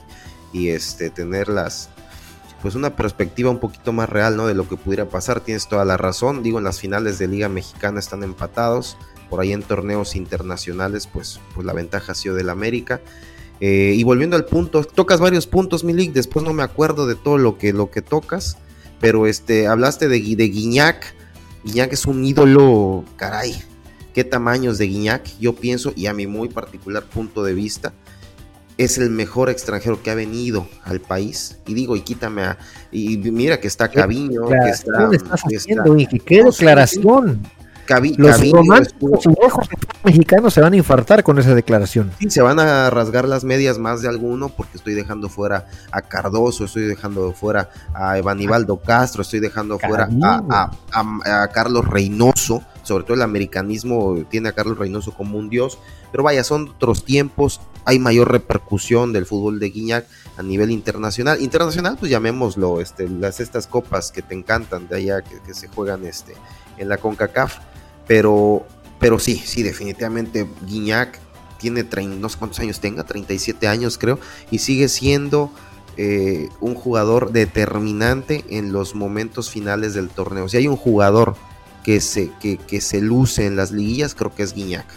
y, 0.53 0.69
este, 0.69 1.09
tener 1.09 1.47
las, 1.47 1.89
pues 2.61 2.75
una 2.75 2.95
perspectiva 2.95 3.49
un 3.49 3.57
poquito 3.59 3.93
más 3.93 4.09
real, 4.09 4.37
¿no? 4.37 4.45
De 4.45 4.53
lo 4.53 4.69
que 4.69 4.77
pudiera 4.77 5.05
pasar. 5.05 5.39
Tienes 5.39 5.67
toda 5.67 5.85
la 5.85 5.97
razón. 5.97 6.43
Digo, 6.43 6.59
en 6.59 6.65
las 6.65 6.79
finales 6.79 7.17
de 7.17 7.27
Liga 7.27 7.49
Mexicana 7.49 7.99
están 7.99 8.21
empatados. 8.21 8.95
Por 9.27 9.39
ahí 9.39 9.53
en 9.53 9.63
torneos 9.63 10.15
internacionales, 10.15 11.07
pues, 11.07 11.39
pues 11.55 11.65
la 11.65 11.73
ventaja 11.73 12.11
ha 12.11 12.15
sido 12.15 12.35
del 12.35 12.51
América. 12.51 13.01
Eh, 13.61 13.93
y 13.95 14.03
volviendo 14.03 14.35
al 14.35 14.45
punto, 14.45 14.83
tocas 14.83 15.19
varios 15.19 15.47
puntos, 15.47 15.83
Milik. 15.83 16.13
Después 16.13 16.45
no 16.45 16.53
me 16.53 16.63
acuerdo 16.63 17.07
de 17.07 17.15
todo 17.15 17.37
lo 17.37 17.57
que, 17.57 17.73
lo 17.73 17.91
que 17.91 18.01
tocas. 18.01 18.57
Pero 18.99 19.27
este, 19.27 19.67
hablaste 19.67 20.07
de, 20.07 20.19
de 20.19 20.49
Guiñac. 20.49 21.15
Guiñac 21.63 21.93
es 21.93 22.05
un 22.05 22.23
ídolo, 22.23 23.03
caray. 23.15 23.61
¿Qué 24.13 24.23
tamaños 24.23 24.77
de 24.77 24.87
Guiñac? 24.87 25.37
Yo 25.39 25.55
pienso, 25.55 25.93
y 25.95 26.07
a 26.07 26.13
mi 26.13 26.27
muy 26.27 26.49
particular 26.49 27.03
punto 27.03 27.43
de 27.43 27.53
vista, 27.53 27.93
es 28.77 28.97
el 28.97 29.09
mejor 29.09 29.49
extranjero 29.49 30.01
que 30.01 30.09
ha 30.09 30.15
venido 30.15 30.67
al 30.83 31.01
país. 31.01 31.57
Y 31.67 31.73
digo, 31.73 31.95
y 31.97 32.01
quítame 32.01 32.43
a. 32.43 32.57
Y 32.91 33.17
mira 33.17 33.59
que 33.59 33.67
está 33.67 33.89
Caviño, 33.89 34.47
que 34.47 34.69
está. 34.69 35.09
¿Qué 36.25 36.43
declaración? 36.43 37.41
Los 38.17 38.51
románticos 38.51 39.27
mexicanos 40.03 40.53
se 40.53 40.61
van 40.61 40.73
a 40.73 40.77
infartar 40.77 41.23
con 41.23 41.39
esa 41.39 41.55
declaración. 41.55 42.11
Sí, 42.19 42.29
se 42.29 42.41
van 42.41 42.59
a 42.59 42.89
rasgar 42.89 43.27
las 43.27 43.43
medias 43.43 43.77
más 43.77 44.01
de 44.01 44.09
alguno 44.09 44.49
porque 44.49 44.77
estoy 44.77 44.93
dejando 44.93 45.29
fuera 45.29 45.67
a 45.91 46.01
Cardoso, 46.01 46.65
estoy 46.65 46.83
dejando 46.83 47.31
fuera 47.33 47.69
a 47.93 48.17
Evanibaldo 48.17 48.79
Castro, 48.79 49.21
estoy 49.21 49.39
dejando 49.39 49.79
fuera 49.79 50.09
a, 50.21 51.47
Carlos 51.51 51.85
Reynoso, 51.85 52.63
sobre 52.83 53.03
todo 53.03 53.15
el 53.15 53.21
americanismo 53.21 54.17
tiene 54.29 54.49
a 54.49 54.51
Carlos 54.53 54.77
Reynoso 54.77 55.13
como 55.13 55.37
un 55.37 55.49
dios, 55.49 55.79
pero 56.11 56.23
vaya, 56.23 56.43
son 56.43 56.69
otros 56.69 57.03
tiempos, 57.03 57.61
hay 57.85 57.99
mayor 57.99 58.31
repercusión 58.31 59.13
del 59.13 59.25
fútbol 59.25 59.59
de 59.59 59.69
Guiñac 59.69 60.05
a 60.37 60.43
nivel 60.43 60.71
internacional. 60.71 61.41
Internacional, 61.41 61.97
pues 61.99 62.11
llamémoslo, 62.11 62.81
este, 62.81 63.09
las 63.09 63.39
estas 63.39 63.67
copas 63.67 64.11
que 64.11 64.21
te 64.21 64.33
encantan 64.33 64.87
de 64.87 64.97
allá, 64.97 65.21
que, 65.21 65.39
que 65.41 65.53
se 65.53 65.67
juegan 65.67 66.05
este, 66.05 66.33
en 66.77 66.89
la 66.89 66.97
CONCACAF 66.97 67.68
pero, 68.09 68.65
pero 68.99 69.19
sí, 69.19 69.39
sí, 69.45 69.61
definitivamente 69.61 70.47
Guiñac 70.65 71.19
tiene 71.59 71.85
no 72.07 72.27
sé 72.27 72.39
cuántos 72.39 72.59
años 72.59 72.79
tenga, 72.79 73.03
37 73.03 73.67
años 73.67 73.99
creo, 73.99 74.17
y 74.49 74.57
sigue 74.57 74.89
siendo 74.89 75.51
eh, 75.95 76.49
un 76.59 76.73
jugador 76.73 77.31
determinante 77.31 78.43
en 78.49 78.73
los 78.73 78.95
momentos 78.95 79.51
finales 79.51 79.93
del 79.93 80.09
torneo. 80.09 80.49
Si 80.49 80.57
hay 80.57 80.67
un 80.67 80.75
jugador 80.75 81.35
que 81.83 82.01
se, 82.01 82.31
que, 82.39 82.81
se 82.81 82.99
luce 82.99 83.45
en 83.45 83.55
las 83.55 83.69
liguillas, 83.69 84.15
creo 84.15 84.33
que 84.33 84.41
es 84.41 84.55
Guiñac. 84.55 84.87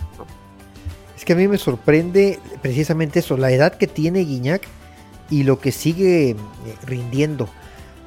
Es 1.15 1.27
que 1.27 1.35
a 1.35 1.37
mí 1.37 1.49
me 1.49 1.59
sorprende 1.59 2.41
precisamente 2.63 3.19
eso, 3.19 3.37
la 3.37 3.53
edad 3.53 3.77
que 3.77 3.89
tiene 3.89 4.21
Guiñac 4.21 4.63
y 5.29 5.43
lo 5.43 5.61
que 5.61 5.71
sigue 5.71 6.31
eh, 6.31 6.37
rindiendo. 6.87 7.51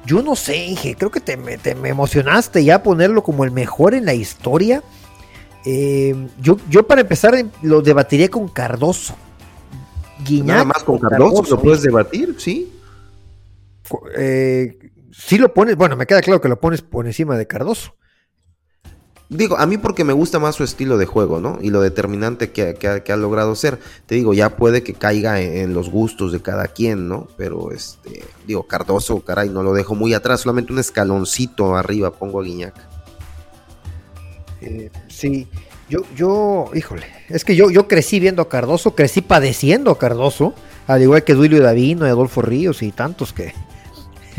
Yo 0.06 0.22
no 0.22 0.36
sé, 0.36 0.56
Inge, 0.56 0.94
creo 0.96 1.10
que 1.10 1.20
te, 1.20 1.36
te 1.58 1.74
me 1.74 1.88
emocionaste 1.88 2.64
ya 2.64 2.82
ponerlo 2.82 3.22
como 3.22 3.44
el 3.44 3.50
mejor 3.50 3.94
en 3.94 4.04
la 4.04 4.14
historia. 4.14 4.82
Eh, 5.64 6.28
yo, 6.40 6.58
yo 6.70 6.86
para 6.86 7.00
empezar 7.00 7.34
lo 7.62 7.82
debatiría 7.82 8.28
con 8.28 8.48
Cardoso. 8.48 9.16
Nada 10.44 10.64
más 10.64 10.84
con 10.84 10.98
Cardoso, 10.98 11.56
lo 11.56 11.62
puedes 11.62 11.82
debatir, 11.82 12.36
sí. 12.38 12.72
Eh, 14.16 14.90
sí 15.12 15.38
lo 15.38 15.52
pones, 15.52 15.76
bueno, 15.76 15.96
me 15.96 16.06
queda 16.06 16.22
claro 16.22 16.40
que 16.40 16.48
lo 16.48 16.60
pones 16.60 16.82
por 16.82 17.06
encima 17.06 17.36
de 17.36 17.46
Cardoso. 17.46 17.96
Digo, 19.28 19.58
a 19.58 19.66
mí 19.66 19.76
porque 19.76 20.04
me 20.04 20.12
gusta 20.12 20.38
más 20.38 20.54
su 20.54 20.62
estilo 20.62 20.98
de 20.98 21.06
juego, 21.06 21.40
¿no? 21.40 21.58
Y 21.60 21.70
lo 21.70 21.80
determinante 21.80 22.52
que, 22.52 23.02
ha, 23.08 23.16
logrado 23.16 23.56
ser. 23.56 23.80
Te 24.06 24.14
digo, 24.14 24.34
ya 24.34 24.56
puede 24.56 24.84
que 24.84 24.94
caiga 24.94 25.40
en, 25.40 25.74
los 25.74 25.90
gustos 25.90 26.30
de 26.30 26.40
cada 26.40 26.68
quien, 26.68 27.08
¿no? 27.08 27.26
Pero, 27.36 27.72
este, 27.72 28.22
digo, 28.46 28.68
Cardoso, 28.68 29.20
caray, 29.20 29.48
no 29.48 29.64
lo 29.64 29.72
dejo 29.72 29.96
muy 29.96 30.14
atrás, 30.14 30.42
solamente 30.42 30.72
un 30.72 30.78
escaloncito 30.78 31.74
arriba 31.74 32.12
pongo 32.12 32.40
a 32.40 32.44
Guiñac. 32.44 32.74
Eh, 34.60 34.90
sí, 35.08 35.48
yo, 35.88 36.02
yo, 36.14 36.70
híjole, 36.74 37.06
es 37.28 37.44
que 37.44 37.56
yo, 37.56 37.70
yo 37.70 37.88
crecí 37.88 38.20
viendo 38.20 38.42
a 38.42 38.48
Cardoso, 38.48 38.94
crecí 38.94 39.22
padeciendo 39.22 39.90
a 39.90 39.98
Cardoso, 39.98 40.54
al 40.86 41.02
igual 41.02 41.24
que 41.24 41.34
Duilio 41.34 41.60
Davino, 41.60 42.06
Adolfo 42.06 42.42
Ríos 42.42 42.80
y 42.82 42.92
tantos 42.92 43.32
que 43.32 43.52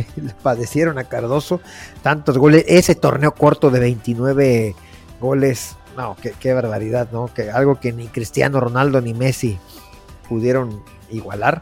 padecieron 0.44 0.98
a 0.98 1.06
Cardoso, 1.06 1.62
tantos 2.02 2.38
goles, 2.38 2.66
ese 2.68 2.96
torneo 2.96 3.34
corto 3.34 3.70
de 3.70 3.80
29 3.80 4.76
goles, 5.20 5.76
no, 5.96 6.16
qué, 6.40 6.54
barbaridad, 6.54 7.10
¿no? 7.12 7.34
Que 7.34 7.50
algo 7.50 7.80
que 7.80 7.92
ni 7.92 8.08
Cristiano 8.08 8.60
Ronaldo 8.60 9.02
ni 9.02 9.14
Messi 9.14 9.58
pudieron 10.30 10.84
igualar. 11.10 11.62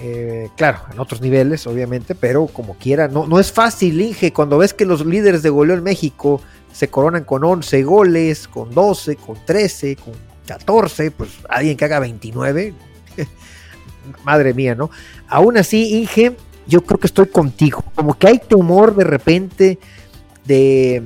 Eh, 0.00 0.48
claro, 0.56 0.78
en 0.90 0.98
otros 0.98 1.20
niveles, 1.20 1.66
obviamente, 1.66 2.14
pero 2.14 2.46
como 2.46 2.74
quiera, 2.74 3.08
no, 3.08 3.26
no 3.26 3.38
es 3.38 3.52
fácil, 3.52 4.00
Inge, 4.00 4.32
cuando 4.32 4.56
ves 4.58 4.72
que 4.72 4.86
los 4.86 5.04
líderes 5.04 5.42
de 5.42 5.50
goleo 5.50 5.76
en 5.76 5.82
México 5.82 6.40
se 6.72 6.88
coronan 6.88 7.24
con 7.24 7.44
11 7.44 7.82
goles, 7.82 8.48
con 8.48 8.70
12, 8.70 9.16
con 9.16 9.36
13, 9.44 9.96
con 9.96 10.14
14, 10.46 11.10
pues 11.10 11.30
alguien 11.48 11.76
que 11.76 11.84
haga 11.84 12.00
29, 12.00 12.74
madre 14.24 14.54
mía, 14.54 14.74
¿no? 14.74 14.90
Aún 15.28 15.58
así, 15.58 16.00
Inge, 16.00 16.36
yo 16.66 16.84
creo 16.84 16.98
que 16.98 17.06
estoy 17.06 17.26
contigo, 17.26 17.84
como 17.94 18.18
que 18.18 18.28
hay 18.28 18.38
temor 18.38 18.94
de 18.94 19.04
repente 19.04 19.78
de, 20.44 21.02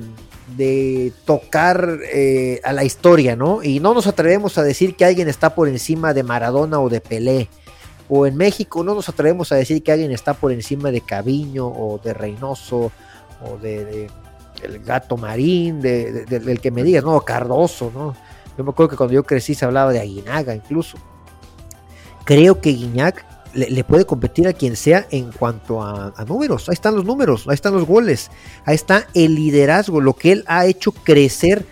de 0.55 1.13
tocar 1.25 1.99
eh, 2.13 2.61
a 2.63 2.73
la 2.73 2.83
historia, 2.83 3.35
¿no? 3.35 3.63
Y 3.63 3.79
no 3.79 3.93
nos 3.93 4.07
atrevemos 4.07 4.57
a 4.57 4.63
decir 4.63 4.95
que 4.95 5.05
alguien 5.05 5.27
está 5.27 5.55
por 5.55 5.67
encima 5.67 6.13
de 6.13 6.23
Maradona 6.23 6.79
o 6.79 6.89
de 6.89 7.01
Pelé. 7.01 7.49
O 8.09 8.25
en 8.25 8.37
México 8.37 8.83
no 8.83 8.95
nos 8.95 9.09
atrevemos 9.09 9.51
a 9.51 9.55
decir 9.55 9.83
que 9.83 9.91
alguien 9.91 10.11
está 10.11 10.33
por 10.33 10.51
encima 10.53 10.91
de 10.91 11.01
Caviño 11.01 11.67
o 11.67 11.99
de 12.01 12.13
Reynoso 12.13 12.91
o 13.43 13.57
de 13.57 14.09
el 14.63 14.79
gato 14.79 15.17
marín, 15.17 15.81
de, 15.81 16.25
del 16.25 16.59
que 16.59 16.71
me 16.71 16.83
digas, 16.83 17.03
no, 17.03 17.19
Cardoso, 17.21 17.91
¿no? 17.93 18.15
Yo 18.57 18.63
me 18.63 18.71
acuerdo 18.71 18.89
que 18.89 18.97
cuando 18.97 19.13
yo 19.13 19.23
crecí 19.23 19.53
se 19.53 19.65
hablaba 19.65 19.93
de 19.93 19.99
Aguinaga 19.99 20.55
incluso. 20.55 20.97
Creo 22.23 22.59
que 22.59 22.71
Guiñac 22.71 23.23
le, 23.57 23.83
puede 23.83 24.05
competir 24.05 24.47
a 24.47 24.53
quien 24.53 24.75
sea 24.75 25.07
en 25.09 25.31
cuanto 25.31 25.81
a, 25.81 26.13
números. 26.27 26.69
Ahí 26.69 26.73
están 26.73 26.95
los 26.95 27.05
números, 27.05 27.45
ahí 27.47 27.55
están 27.55 27.73
los 27.73 27.85
goles, 27.85 28.29
ahí 28.65 28.75
está 28.75 29.07
el 29.15 29.33
liderazgo, 29.33 29.99
lo 29.99 30.13
que 30.13 30.31
él 30.31 30.43
ha 30.47 30.65
hecho 30.67 30.91
crecer 30.91 31.65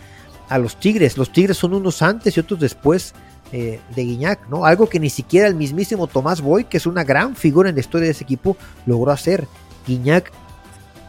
a 0.50 0.58
los 0.58 0.80
Tigres. 0.80 1.18
Los 1.18 1.32
Tigres 1.32 1.58
son 1.58 1.74
unos 1.76 2.02
antes 2.02 2.36
y 2.36 2.40
otros 2.40 2.60
después 2.60 3.14
eh, 3.52 3.80
de 3.96 4.04
Guiñac, 4.04 4.50
¿no? 4.50 4.66
Algo 4.66 4.90
que 4.90 5.00
ni 5.00 5.12
siquiera 5.12 5.48
el 5.48 5.54
mismísimo 5.54 6.08
Tomás 6.08 6.42
Boy, 6.42 6.66
que 6.66 6.78
es 6.78 6.88
una 6.88 7.04
gran 7.04 7.36
figura 7.36 7.70
en 7.70 7.76
la 7.76 7.82
historia 7.82 8.06
de 8.06 8.12
ese 8.12 8.24
equipo, 8.24 8.58
logró 8.88 9.12
hacer. 9.12 9.48
Guiñac 9.86 10.32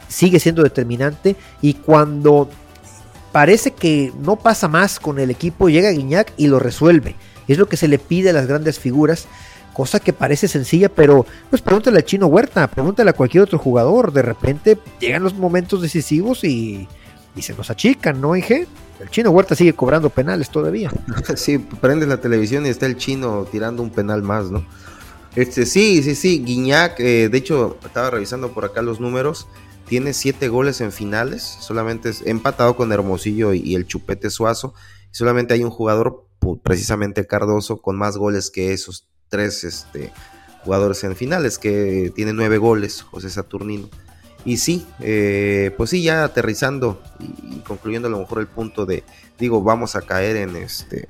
sigue 0.08 0.38
siendo 0.38 0.62
determinante 0.62 1.36
y 1.62 1.74
cuando 1.74 2.50
parece 3.32 3.70
que 3.70 4.12
no 4.20 4.36
pasa 4.36 4.68
más 4.68 5.00
con 5.00 5.18
el 5.18 5.30
equipo, 5.30 5.70
llega 5.70 5.90
Guiñac 5.90 6.34
y 6.36 6.48
lo 6.48 6.58
resuelve. 6.58 7.16
Es 7.48 7.56
lo 7.56 7.66
que 7.68 7.76
se 7.76 7.88
le 7.88 7.98
pide 7.98 8.30
a 8.30 8.32
las 8.34 8.46
grandes 8.46 8.78
figuras, 8.78 9.26
cosa 9.76 10.00
que 10.00 10.14
parece 10.14 10.48
sencilla, 10.48 10.88
pero 10.88 11.26
pues 11.50 11.60
pregúntale 11.60 11.98
a 11.98 12.02
Chino 12.02 12.28
Huerta, 12.28 12.66
pregúntale 12.66 13.10
a 13.10 13.12
cualquier 13.12 13.42
otro 13.42 13.58
jugador, 13.58 14.10
de 14.10 14.22
repente 14.22 14.78
llegan 14.98 15.22
los 15.22 15.34
momentos 15.34 15.82
decisivos 15.82 16.44
y, 16.44 16.88
se 17.38 17.52
nos 17.52 17.68
achican, 17.68 18.18
¿no, 18.18 18.34
Inge? 18.34 18.66
El 18.98 19.10
chino 19.10 19.30
Huerta 19.32 19.54
sigue 19.54 19.74
cobrando 19.74 20.08
penales 20.08 20.48
todavía. 20.48 20.90
Sí, 21.36 21.58
prende 21.58 22.06
la 22.06 22.22
televisión 22.22 22.64
y 22.64 22.70
está 22.70 22.86
el 22.86 22.96
chino 22.96 23.46
tirando 23.52 23.82
un 23.82 23.90
penal 23.90 24.22
más, 24.22 24.50
¿no? 24.50 24.66
Este, 25.34 25.66
sí, 25.66 26.02
sí, 26.02 26.14
sí, 26.14 26.42
Guiñac, 26.42 26.98
eh, 26.98 27.28
de 27.28 27.36
hecho, 27.36 27.76
estaba 27.84 28.08
revisando 28.08 28.52
por 28.52 28.64
acá 28.64 28.80
los 28.80 28.98
números 28.98 29.46
tiene 29.86 30.14
siete 30.14 30.48
goles 30.48 30.80
en 30.80 30.90
finales, 30.90 31.42
solamente 31.60 32.08
es 32.08 32.22
empatado 32.24 32.76
con 32.76 32.92
Hermosillo 32.92 33.52
y, 33.52 33.74
el 33.74 33.86
Chupete 33.86 34.30
Suazo. 34.30 34.72
solamente 35.10 35.52
hay 35.52 35.62
un 35.64 35.70
jugador, 35.70 36.24
precisamente 36.62 37.26
Cardoso, 37.26 37.76
con 37.82 37.98
más 37.98 38.16
goles 38.16 38.50
que 38.50 38.72
esos 38.72 39.06
tres 39.28 39.64
este, 39.64 40.12
jugadores 40.64 41.02
en 41.04 41.16
finales, 41.16 41.58
que 41.58 42.12
tiene 42.14 42.32
nueve 42.32 42.58
goles, 42.58 43.02
José 43.02 43.30
Saturnino. 43.30 43.88
Y 44.44 44.58
sí, 44.58 44.86
eh, 45.00 45.74
pues 45.76 45.90
sí, 45.90 46.02
ya 46.02 46.24
aterrizando 46.24 47.02
y, 47.18 47.58
concluyendo 47.60 48.08
a 48.08 48.10
lo 48.10 48.20
mejor 48.20 48.38
el 48.38 48.46
punto 48.46 48.86
de, 48.86 49.02
digo, 49.38 49.62
vamos 49.62 49.96
a 49.96 50.02
caer 50.02 50.36
en 50.36 50.54
este, 50.54 51.08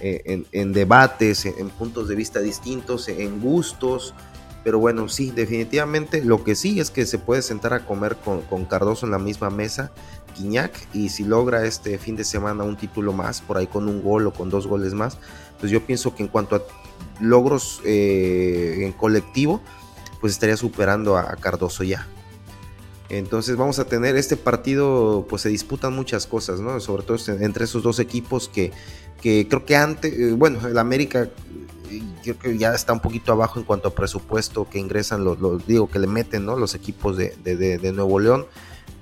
en, 0.00 0.46
en 0.52 0.72
debates, 0.72 1.46
en 1.46 1.68
puntos 1.70 2.08
de 2.08 2.14
vista 2.14 2.40
distintos, 2.40 3.08
en 3.08 3.40
gustos, 3.40 4.14
pero 4.64 4.78
bueno, 4.78 5.10
sí, 5.10 5.30
definitivamente 5.30 6.24
lo 6.24 6.42
que 6.42 6.54
sí 6.54 6.80
es 6.80 6.90
que 6.90 7.04
se 7.04 7.18
puede 7.18 7.42
sentar 7.42 7.74
a 7.74 7.84
comer 7.84 8.16
con, 8.16 8.64
Cardoso 8.64 9.04
en 9.04 9.12
la 9.12 9.18
misma 9.18 9.50
mesa, 9.50 9.92
Guiñac, 10.36 10.72
y 10.94 11.10
si 11.10 11.22
logra 11.22 11.66
este 11.66 11.98
fin 11.98 12.16
de 12.16 12.24
semana 12.24 12.64
un 12.64 12.76
título 12.76 13.12
más, 13.12 13.42
por 13.42 13.58
ahí 13.58 13.66
con 13.66 13.86
un 13.88 14.02
gol 14.02 14.26
o 14.26 14.32
con 14.32 14.48
dos 14.48 14.66
goles 14.66 14.94
más, 14.94 15.18
pues 15.60 15.70
yo 15.70 15.84
pienso 15.84 16.14
que 16.14 16.22
en 16.22 16.30
cuanto 16.30 16.56
a 16.56 16.62
logros 17.20 17.80
eh, 17.84 18.80
en 18.80 18.92
colectivo, 18.92 19.60
pues 20.20 20.32
estaría 20.32 20.56
superando 20.56 21.16
a, 21.16 21.36
Cardoso 21.36 21.84
ya. 21.84 22.06
Entonces 23.08 23.56
vamos 23.56 23.78
a 23.78 23.84
tener 23.84 24.16
este 24.16 24.36
partido, 24.36 25.26
pues 25.28 25.42
se 25.42 25.48
disputan 25.48 25.94
muchas 25.94 26.26
cosas, 26.26 26.60
¿no? 26.60 26.80
Sobre 26.80 27.02
todo 27.02 27.18
entre 27.40 27.64
esos 27.64 27.82
dos 27.82 27.98
equipos 27.98 28.48
que, 28.48 28.72
que 29.20 29.46
creo 29.48 29.64
que 29.64 29.76
antes, 29.76 30.12
eh, 30.12 30.32
bueno, 30.32 30.66
el 30.66 30.78
América 30.78 31.28
creo 32.22 32.38
que 32.38 32.58
ya 32.58 32.74
está 32.74 32.92
un 32.92 33.00
poquito 33.00 33.32
abajo 33.32 33.58
en 33.58 33.64
cuanto 33.64 33.88
a 33.88 33.94
presupuesto 33.94 34.68
que 34.68 34.78
ingresan 34.78 35.24
los, 35.24 35.66
digo 35.66 35.88
que 35.88 35.98
le 35.98 36.06
meten 36.06 36.46
¿no? 36.46 36.56
los 36.56 36.74
equipos 36.74 37.16
de, 37.16 37.92
Nuevo 37.94 38.18
León 38.18 38.46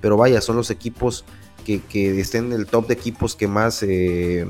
pero 0.01 0.17
vaya 0.17 0.41
son 0.41 0.57
los 0.57 0.69
equipos 0.69 1.25
que, 1.65 1.81
estén 2.19 2.51
en 2.51 2.59
el 2.59 2.65
top 2.65 2.87
de 2.87 2.93
equipos 2.93 3.35
que 3.35 3.47
más 3.47 3.83
eh, 3.83 4.45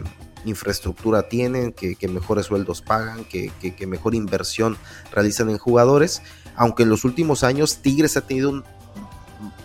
infraestructura 0.46 1.30
tienen 1.30 1.72
que, 1.74 1.98
mejores 2.08 2.48
sueldos 2.48 2.82
pagan 2.82 3.26
que, 3.26 3.52
mejor 3.88 4.16
inversión 4.16 4.78
realizan 5.12 5.50
en 5.50 5.58
jugadores 5.58 6.22
aunque 6.56 6.84
en 6.84 6.90
los 6.90 7.04
últimos 7.06 7.44
años 7.44 7.78
Tigres 7.78 8.18
ha 8.18 8.22
tenido 8.22 8.50
un 8.50 8.64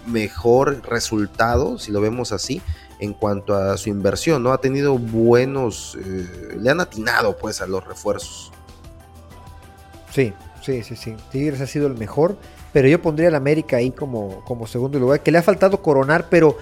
mejor 0.07 0.83
resultado 0.89 1.79
si 1.79 1.93
lo 1.93 2.01
vemos 2.01 2.33
así 2.33 2.63
en 2.99 3.13
cuanto 3.13 3.55
a 3.55 3.77
su 3.77 3.91
inversión, 3.91 4.43
¿no? 4.43 4.53
Ha 4.53 4.61
tenido 4.61 4.99
buenos, 4.99 5.97
eh, 6.05 6.57
le 6.59 6.71
han 6.71 6.81
atinado 6.81 7.37
pues 7.37 7.61
a 7.61 7.67
los 7.67 7.87
refuerzos. 7.87 8.51
Sí, 10.13 10.33
sí, 10.63 10.83
sí, 10.83 10.97
sí. 10.97 11.15
Tigres 11.31 11.61
ha 11.61 11.67
sido 11.67 11.87
el 11.87 11.95
mejor, 11.95 12.37
pero 12.73 12.89
yo 12.89 13.01
pondría 13.01 13.29
al 13.29 13.37
América 13.37 13.77
ahí 13.77 13.93
como, 13.93 14.43
como 14.45 14.67
segundo 14.67 14.99
lugar, 14.99 15.23
que 15.23 15.31
le 15.31 15.39
ha 15.39 15.43
faltado 15.43 15.81
coronar, 15.81 16.27
pero 16.29 16.57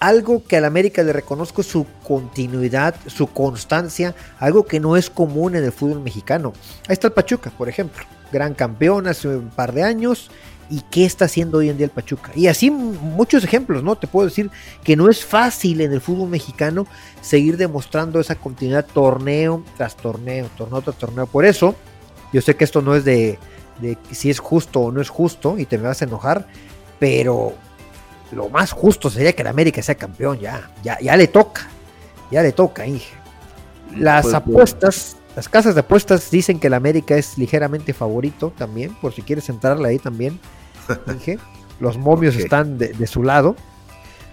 algo 0.00 0.44
que 0.44 0.56
al 0.56 0.64
América 0.64 1.02
le 1.02 1.12
reconozco 1.12 1.60
es 1.60 1.66
su 1.66 1.86
continuidad, 2.06 2.94
su 3.06 3.26
constancia, 3.26 4.14
algo 4.38 4.66
que 4.66 4.80
no 4.80 4.96
es 4.96 5.10
común 5.10 5.56
en 5.56 5.64
el 5.64 5.72
fútbol 5.72 6.00
mexicano. 6.00 6.52
Ahí 6.88 6.92
está 6.92 7.08
el 7.08 7.12
Pachuca, 7.12 7.50
por 7.50 7.68
ejemplo, 7.68 8.04
gran 8.32 8.54
campeón 8.54 9.06
hace 9.06 9.28
un 9.28 9.50
par 9.50 9.72
de 9.72 9.82
años. 9.82 10.30
¿Y 10.70 10.80
qué 10.90 11.04
está 11.04 11.26
haciendo 11.26 11.58
hoy 11.58 11.68
en 11.68 11.76
día 11.76 11.84
el 11.84 11.90
Pachuca? 11.90 12.32
Y 12.34 12.46
así 12.46 12.70
muchos 12.70 13.44
ejemplos, 13.44 13.82
¿no? 13.82 13.96
Te 13.96 14.06
puedo 14.06 14.26
decir 14.26 14.50
que 14.82 14.96
no 14.96 15.10
es 15.10 15.22
fácil 15.22 15.82
en 15.82 15.92
el 15.92 16.00
fútbol 16.00 16.30
mexicano 16.30 16.86
seguir 17.20 17.58
demostrando 17.58 18.18
esa 18.18 18.34
continuidad 18.34 18.86
torneo 18.86 19.62
tras 19.76 19.94
torneo, 19.94 20.48
torneo 20.56 20.80
tras 20.80 20.96
torneo. 20.96 21.26
Por 21.26 21.44
eso, 21.44 21.74
yo 22.32 22.40
sé 22.40 22.56
que 22.56 22.64
esto 22.64 22.80
no 22.80 22.94
es 22.94 23.04
de, 23.04 23.38
de 23.80 23.98
si 24.10 24.30
es 24.30 24.38
justo 24.38 24.80
o 24.80 24.90
no 24.90 25.02
es 25.02 25.10
justo 25.10 25.58
y 25.58 25.66
te 25.66 25.76
me 25.76 25.84
vas 25.86 26.00
a 26.00 26.06
enojar, 26.06 26.46
pero 26.98 27.54
lo 28.34 28.48
más 28.48 28.72
justo 28.72 29.10
sería 29.10 29.32
que 29.32 29.42
el 29.42 29.48
América 29.48 29.82
sea 29.82 29.94
campeón 29.94 30.38
ya, 30.38 30.70
ya, 30.82 30.98
ya 31.00 31.16
le 31.16 31.28
toca, 31.28 31.68
ya 32.30 32.42
le 32.42 32.52
toca, 32.52 32.86
Inge. 32.86 33.08
Las 33.96 34.22
pues, 34.22 34.32
pues. 34.32 34.34
apuestas, 34.34 35.16
las 35.36 35.48
casas 35.48 35.74
de 35.74 35.80
apuestas 35.80 36.30
dicen 36.30 36.58
que 36.58 36.66
el 36.66 36.74
América 36.74 37.16
es 37.16 37.38
ligeramente 37.38 37.92
favorito 37.92 38.52
también, 38.56 38.94
por 39.00 39.12
si 39.12 39.22
quieres 39.22 39.48
entrarle 39.48 39.88
ahí 39.88 39.98
también, 39.98 40.38
Inge. 41.06 41.38
Los 41.80 41.98
momios 41.98 42.36
están 42.36 42.78
de, 42.78 43.06
su 43.06 43.22
lado, 43.24 43.56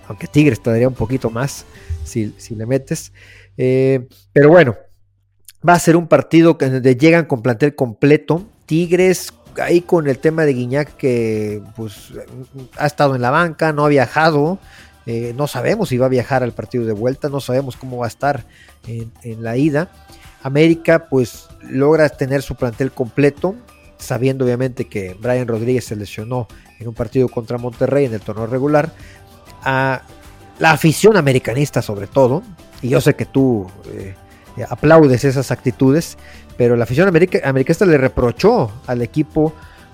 aunque 0.07 0.27
Tigres 0.27 0.61
te 0.61 0.69
daría 0.69 0.87
un 0.87 0.93
poquito 0.93 1.29
más 1.31 1.65
si, 2.03 2.33
le 2.49 2.65
metes. 2.65 3.13
Eh, 3.57 4.07
pero 4.31 4.49
bueno, 4.49 4.75
va 5.67 5.73
a 5.73 5.79
ser 5.79 5.95
un 5.95 6.07
partido 6.07 6.57
que 6.57 6.95
llegan 6.95 7.25
con 7.25 7.41
plantel 7.41 7.73
completo. 7.73 8.45
Tigres 8.67 9.33
ahí 9.59 9.81
con 9.81 10.07
el 10.07 10.19
tema 10.19 10.45
de 10.45 10.53
Guiñac 10.53 10.95
que 10.95 11.61
pues 11.75 12.13
ha 12.77 12.85
estado 12.85 13.15
en 13.15 13.21
la 13.21 13.31
banca, 13.31 13.73
no 13.73 13.85
ha 13.85 13.89
viajado, 13.89 14.59
eh, 15.05 15.33
no 15.35 15.47
sabemos 15.47 15.89
si 15.89 15.97
va 15.97 16.05
a 16.05 16.09
viajar 16.09 16.43
al 16.43 16.53
partido 16.53 16.85
de 16.85 16.93
vuelta, 16.93 17.29
no 17.29 17.39
sabemos 17.39 17.75
cómo 17.75 17.97
va 17.97 18.05
a 18.05 18.09
estar 18.09 18.45
en, 18.87 19.11
la 19.43 19.57
ida. 19.57 19.89
América 20.43 21.07
pues 21.09 21.47
logra 21.61 22.09
tener 22.09 22.41
su 22.41 22.55
plantel 22.55 22.91
completo, 22.91 23.55
sabiendo 23.97 24.45
obviamente 24.45 24.87
que 24.87 25.15
Brian 25.19 25.47
Rodríguez 25.47 25.85
se 25.85 25.95
lesionó 25.95 26.47
en 26.79 26.87
un 26.87 26.93
partido 26.93 27.27
contra 27.27 27.57
Monterrey 27.57 28.05
en 28.05 28.13
el 28.13 28.21
torneo 28.21 28.47
regular. 28.47 28.91
A 29.63 30.01
la 30.59 30.71
afición 30.71 31.17
americanista 31.17 31.81
sobre 31.81 32.07
todo, 32.07 32.43
y 32.81 32.89
yo 32.89 33.01
sé 33.01 33.15
que 33.15 33.25
tú 33.25 33.67
eh, 33.91 34.15
aplaudes 34.69 35.23
esas 35.23 35.51
actitudes, 35.51 36.17
pero 36.57 36.75
la 36.75 36.83
afición 36.83 37.07
americanista 37.07 37.85
le 37.85 37.97
reprochó 37.97 38.71
al 38.87 39.01
equipo 39.01 39.53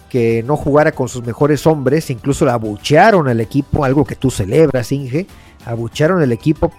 que 0.10 0.44
no 0.44 0.56
jugara 0.56 0.92
con 0.92 1.10
sus 1.10 1.26
mejores 1.26 1.68
hombres, 1.68 2.10
incluso 2.10 2.46
la 2.46 2.54
abuchearon 2.54 3.28
al 3.28 3.42
equipo, 3.42 3.84
algo 3.84 4.06
que 4.06 4.16
tú 4.16 4.32
celebras, 4.32 4.92
Inge, 4.92 5.28
abuchearon 5.66 6.22
al 6.22 6.32
equipo 6.32 6.72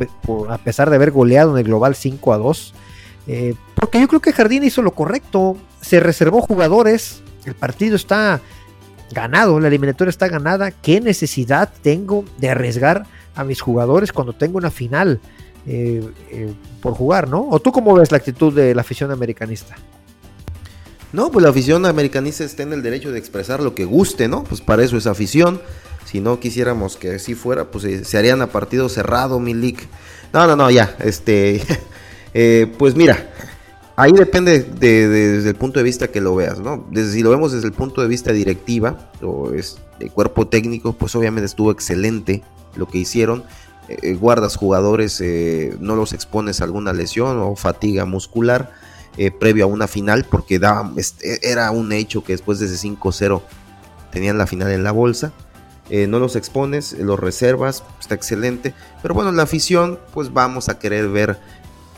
a 0.48 0.58
pesar 0.58 0.88
de 0.90 0.96
haber 0.96 1.10
goleado 1.10 1.52
en 1.52 1.58
el 1.58 1.64
global 1.64 1.94
5 1.94 2.32
a 2.32 2.38
2, 2.38 2.74
eh, 3.26 3.54
porque 3.74 4.00
yo 4.00 4.08
creo 4.08 4.20
que 4.20 4.32
Jardín 4.32 4.64
hizo 4.64 4.82
lo 4.82 4.92
correcto, 4.92 5.56
se 5.80 6.00
reservó 6.00 6.40
jugadores, 6.40 7.22
el 7.44 7.54
partido 7.54 7.96
está 7.96 8.40
ganado, 9.12 9.60
la 9.60 9.68
eliminatoria 9.68 10.10
está 10.10 10.28
ganada, 10.28 10.70
¿qué 10.70 11.00
necesidad 11.00 11.70
tengo 11.82 12.24
de 12.38 12.50
arriesgar 12.50 13.04
a 13.34 13.44
mis 13.44 13.60
jugadores 13.60 14.12
cuando 14.12 14.32
tengo 14.32 14.58
una 14.58 14.70
final? 14.70 15.20
Eh, 15.70 16.02
eh, 16.30 16.54
por 16.80 16.94
jugar, 16.94 17.28
¿no? 17.28 17.46
¿O 17.50 17.60
tú 17.60 17.72
cómo 17.72 17.94
ves 17.94 18.10
la 18.10 18.16
actitud 18.16 18.54
de 18.54 18.74
la 18.74 18.80
afición 18.80 19.10
americanista? 19.10 19.76
No, 21.12 21.30
pues 21.30 21.42
la 21.42 21.50
afición 21.50 21.84
americanista 21.84 22.42
está 22.42 22.62
en 22.62 22.72
el 22.72 22.82
derecho 22.82 23.12
de 23.12 23.18
expresar 23.18 23.60
lo 23.60 23.74
que 23.74 23.84
guste, 23.84 24.28
¿no? 24.28 24.44
Pues 24.44 24.62
para 24.62 24.82
eso 24.82 24.96
es 24.96 25.06
afición. 25.06 25.60
Si 26.06 26.20
no 26.20 26.40
quisiéramos 26.40 26.96
que 26.96 27.16
así 27.16 27.34
fuera, 27.34 27.70
pues 27.70 27.84
eh, 27.84 28.02
se 28.06 28.16
harían 28.16 28.40
a 28.40 28.46
partido 28.46 28.88
cerrado, 28.88 29.40
mi. 29.40 29.52
No, 29.52 30.46
no, 30.46 30.56
no, 30.56 30.70
ya. 30.70 30.96
Este, 31.00 31.60
pues 32.78 32.94
mira, 32.94 33.30
ahí 33.94 34.12
depende 34.12 34.62
desde 34.62 35.50
el 35.50 35.56
punto 35.56 35.80
de 35.80 35.84
vista 35.84 36.08
que 36.08 36.22
lo 36.22 36.34
veas, 36.34 36.60
¿no? 36.60 36.88
Si 36.94 37.22
lo 37.22 37.28
vemos 37.28 37.52
desde 37.52 37.66
el 37.66 37.74
punto 37.74 38.00
de 38.00 38.08
vista 38.08 38.32
directiva 38.32 39.10
o 39.20 39.52
es 39.52 39.76
de 39.98 40.08
cuerpo 40.08 40.48
técnico, 40.48 40.94
pues 40.94 41.14
obviamente 41.14 41.44
estuvo 41.44 41.70
excelente 41.70 42.42
lo 42.74 42.86
que 42.88 42.96
hicieron. 42.96 43.44
Eh, 43.88 44.14
guardas 44.14 44.56
jugadores, 44.56 45.18
eh, 45.22 45.74
no 45.80 45.96
los 45.96 46.12
expones 46.12 46.60
a 46.60 46.64
alguna 46.64 46.92
lesión 46.92 47.38
o 47.40 47.56
fatiga 47.56 48.04
muscular 48.04 48.70
eh, 49.16 49.30
previo 49.30 49.64
a 49.64 49.66
una 49.66 49.88
final, 49.88 50.24
porque 50.24 50.60
este, 50.96 51.50
era 51.50 51.70
un 51.70 51.92
hecho 51.92 52.22
que 52.22 52.34
después 52.34 52.58
de 52.58 52.66
ese 52.66 52.86
5-0 52.86 53.40
tenían 54.12 54.36
la 54.36 54.46
final 54.46 54.70
en 54.72 54.84
la 54.84 54.92
bolsa. 54.92 55.32
no 55.90 56.18
los 56.18 56.36
expones, 56.36 56.92
los 56.92 57.18
reservas, 57.18 57.82
está 57.98 58.14
excelente. 58.14 58.74
Pero 59.00 59.14
bueno, 59.14 59.32
la 59.32 59.44
afición, 59.44 59.98
pues 60.12 60.34
vamos 60.34 60.68
a 60.68 60.78
querer 60.78 61.08
ver, 61.08 61.38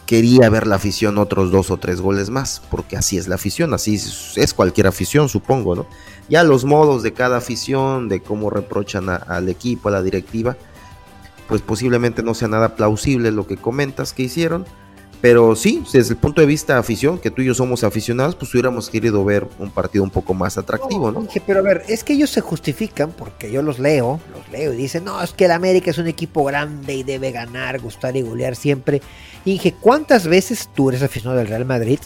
quería 0.07 0.48
ver 0.48 0.68
la 0.68 0.76
afición 0.76 1.18
otros 1.18 1.50
dos 1.50 1.72
o 1.72 1.76
tres 1.76 2.00
goles 2.00 2.31
más, 2.31 2.62
porque 2.70 2.96
así 2.96 3.18
es 3.18 3.26
la 3.26 3.35
afición, 3.35 3.74
así 3.74 3.96
es, 4.37 4.55
cualquier 4.55 4.87
afición, 4.87 5.29
supongo, 5.29 5.74
¿no? 5.74 5.87
Ya 6.29 6.44
los 6.44 6.64
modos 6.64 7.03
de 7.03 7.12
cada 7.12 7.38
afición, 7.38 8.09
de 8.09 8.22
cómo 8.22 8.48
reprochan 8.48 9.09
al 9.09 9.48
equipo, 9.48 9.88
a 9.88 9.92
la 9.92 10.03
directiva, 10.03 10.57
pues 11.51 11.63
posiblemente 11.63 12.23
no 12.23 12.33
sea 12.33 12.47
nada 12.47 12.77
plausible 12.77 13.33
lo 13.33 13.47
que 13.47 13.57
comentas 13.57 14.15
que 14.15 14.23
hicieron. 14.23 14.65
Pero 15.21 15.55
sí, 15.55 15.83
desde 15.93 16.15
el 16.15 16.17
punto 16.17 16.41
de 16.41 16.47
vista 16.47 16.79
afición, 16.79 17.19
que 17.19 17.31
tú 17.31 17.43
y 17.43 17.47
yo 17.47 17.55
somos 17.55 17.85
aficionados, 17.85 18.37
pues 18.37 18.55
hubiéramos 18.55 18.89
querido 18.89 19.23
ver 19.23 19.47
un 19.59 19.71
partido 19.71 20.03
un 20.03 20.09
poco 20.09 20.33
más 20.33 20.57
atractivo, 20.57 21.11
¿no? 21.11 21.27
pero 21.47 21.59
a 21.59 21.63
ver, 21.63 21.83
es 21.89 22.05
que 22.05 22.15
ellos 22.15 22.31
se 22.31 22.41
justifican, 22.41 23.11
porque 23.13 23.53
yo 23.53 23.61
los 23.61 23.79
leo, 23.79 24.19
los 24.33 24.49
leo 24.51 24.73
y 24.73 24.77
dicen, 24.77 25.05
no, 25.05 25.23
es 25.23 25.33
que 25.35 25.45
el 25.45 25.51
América 25.51 25.91
es 25.91 25.99
un 25.99 26.07
equipo 26.07 26.43
grande 26.45 26.95
y 26.95 27.03
debe 27.03 27.33
ganar, 27.33 27.81
gustar 27.81 28.17
y 28.17 28.23
golear 28.23 28.57
siempre. 28.57 29.03
Y 29.45 29.53
dije, 29.53 29.75
¿cuántas 29.79 30.27
veces 30.27 30.71
tú 30.75 30.89
eres 30.89 31.03
aficionado 31.03 31.39
del 31.39 31.49
Real 31.49 31.67
Madrid? 31.67 31.99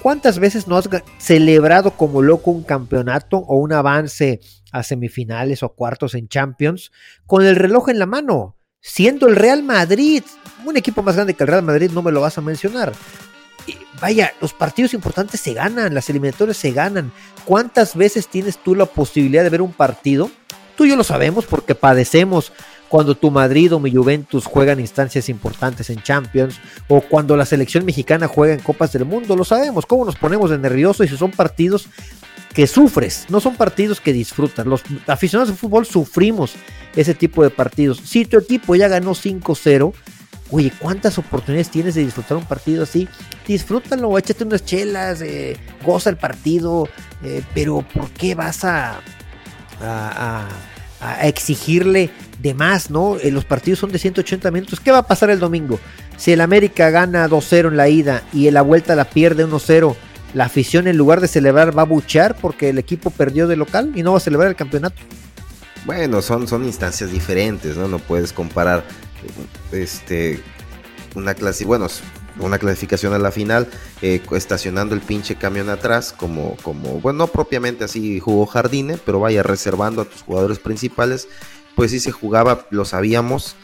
¿Cuántas 0.00 0.38
veces 0.38 0.68
no 0.68 0.76
has 0.76 0.88
celebrado 1.18 1.90
como 1.92 2.22
loco 2.22 2.52
un 2.52 2.62
campeonato 2.62 3.38
o 3.38 3.56
un 3.56 3.72
avance 3.72 4.40
a 4.70 4.84
semifinales 4.84 5.64
o 5.64 5.70
cuartos 5.70 6.14
en 6.14 6.28
Champions 6.28 6.92
con 7.26 7.44
el 7.44 7.56
reloj 7.56 7.88
en 7.88 7.98
la 7.98 8.06
mano? 8.06 8.59
Siendo 8.80 9.28
el 9.28 9.36
Real 9.36 9.62
Madrid, 9.62 10.22
un 10.64 10.76
equipo 10.76 11.02
más 11.02 11.14
grande 11.14 11.34
que 11.34 11.44
el 11.44 11.48
Real 11.48 11.62
Madrid, 11.62 11.90
no 11.92 12.02
me 12.02 12.12
lo 12.12 12.20
vas 12.20 12.38
a 12.38 12.40
mencionar. 12.40 12.92
vaya, 14.00 14.32
los 14.40 14.52
partidos 14.52 14.94
importantes 14.94 15.40
se 15.40 15.54
ganan, 15.54 15.94
las 15.94 16.08
eliminatorias 16.08 16.56
se 16.56 16.72
ganan. 16.72 17.12
¿Cuántas 17.44 17.94
veces 17.94 18.28
tienes 18.28 18.58
tú 18.58 18.74
la 18.74 18.86
posibilidad 18.86 19.42
de 19.42 19.50
ver 19.50 19.62
un 19.62 19.72
partido? 19.72 20.30
Tú 20.76 20.86
y 20.86 20.88
yo 20.88 20.96
lo 20.96 21.04
sabemos 21.04 21.44
porque 21.44 21.74
padecemos 21.74 22.52
cuando 22.88 23.14
tu 23.14 23.30
Madrid 23.30 23.72
o 23.72 23.78
mi 23.78 23.94
Juventus 23.94 24.46
juegan 24.46 24.80
instancias 24.80 25.28
importantes 25.28 25.90
en 25.90 26.02
Champions 26.02 26.58
o 26.88 27.00
cuando 27.02 27.36
la 27.36 27.44
selección 27.44 27.84
mexicana 27.84 28.26
juega 28.26 28.54
en 28.54 28.60
Copas 28.60 28.92
del 28.92 29.04
Mundo, 29.04 29.36
lo 29.36 29.44
sabemos, 29.44 29.86
cómo 29.86 30.04
nos 30.04 30.16
ponemos 30.16 30.50
de 30.50 30.58
nerviosos 30.58 31.06
y 31.06 31.08
si 31.08 31.16
son 31.16 31.30
partidos 31.30 31.86
que 32.52 32.66
sufres, 32.66 33.26
no 33.28 33.40
son 33.40 33.56
partidos 33.56 34.00
que 34.00 34.12
disfrutan. 34.12 34.68
Los 34.68 34.82
aficionados 35.06 35.50
de 35.50 35.56
fútbol 35.56 35.86
sufrimos 35.86 36.54
ese 36.96 37.14
tipo 37.14 37.42
de 37.42 37.50
partidos. 37.50 38.00
Si 38.04 38.24
tu 38.24 38.38
equipo 38.38 38.74
ya 38.74 38.88
ganó 38.88 39.12
5-0, 39.12 39.92
oye, 40.50 40.72
¿cuántas 40.78 41.16
oportunidades 41.18 41.70
tienes 41.70 41.94
de 41.94 42.04
disfrutar 42.04 42.36
un 42.36 42.44
partido 42.44 42.82
así? 42.82 43.08
Disfrútalo, 43.46 44.18
échate 44.18 44.44
unas 44.44 44.64
chelas, 44.64 45.22
eh, 45.22 45.56
goza 45.84 46.10
el 46.10 46.16
partido, 46.16 46.88
eh, 47.22 47.42
pero 47.54 47.84
¿por 47.94 48.10
qué 48.10 48.34
vas 48.34 48.64
a, 48.64 49.00
a, 49.80 50.48
exigirle 51.22 52.10
de 52.40 52.52
más, 52.52 52.90
no? 52.90 53.16
Eh, 53.16 53.30
los 53.30 53.44
partidos 53.44 53.78
son 53.78 53.92
de 53.92 53.98
180 53.98 54.50
minutos. 54.50 54.80
¿Qué 54.80 54.90
va 54.90 54.98
a 54.98 55.06
pasar 55.06 55.30
el 55.30 55.38
domingo? 55.38 55.78
Si 56.16 56.32
el 56.32 56.40
América 56.40 56.90
gana 56.90 57.28
2-0 57.28 57.68
en 57.68 57.76
la 57.76 57.88
ida 57.88 58.22
y 58.32 58.48
en 58.48 58.54
la 58.54 58.62
vuelta 58.62 58.96
la 58.96 59.04
pierde 59.04 59.46
1-0, 59.46 59.96
la 60.34 60.44
afición 60.44 60.86
en 60.86 60.96
lugar 60.96 61.20
de 61.20 61.28
celebrar 61.28 61.76
va 61.76 61.82
a 61.82 61.86
buchar 61.86 62.36
porque 62.36 62.68
el 62.68 62.78
equipo 62.78 63.10
perdió 63.10 63.46
de 63.46 63.56
local 63.56 63.92
y 63.94 64.02
no 64.02 64.12
va 64.12 64.18
a 64.18 64.20
celebrar 64.20 64.48
el 64.48 64.56
campeonato. 64.56 65.00
Bueno, 65.84 66.22
son, 66.22 66.46
son 66.46 66.64
instancias 66.64 67.10
diferentes, 67.10 67.76
¿no? 67.76 67.88
No 67.88 67.98
puedes 67.98 68.32
comparar 68.32 68.84
este 69.72 70.42
una 71.14 71.34
clase, 71.34 71.64
bueno, 71.64 71.88
una 72.38 72.58
clasificación 72.58 73.12
a 73.14 73.18
la 73.18 73.30
final, 73.32 73.68
eh, 74.02 74.22
estacionando 74.32 74.94
el 74.94 75.00
pinche 75.00 75.36
camión 75.36 75.68
atrás, 75.68 76.14
como, 76.16 76.56
como, 76.62 77.00
bueno, 77.00 77.18
no 77.18 77.26
propiamente 77.26 77.84
así 77.84 78.20
jugó 78.20 78.46
Jardine, 78.46 78.98
pero 79.04 79.20
vaya 79.20 79.42
reservando 79.42 80.02
a 80.02 80.04
tus 80.04 80.22
jugadores 80.22 80.58
principales, 80.58 81.28
pues 81.74 81.90
sí 81.90 82.00
se 82.00 82.12
jugaba, 82.12 82.66
lo 82.70 82.84
sabíamos, 82.84 83.56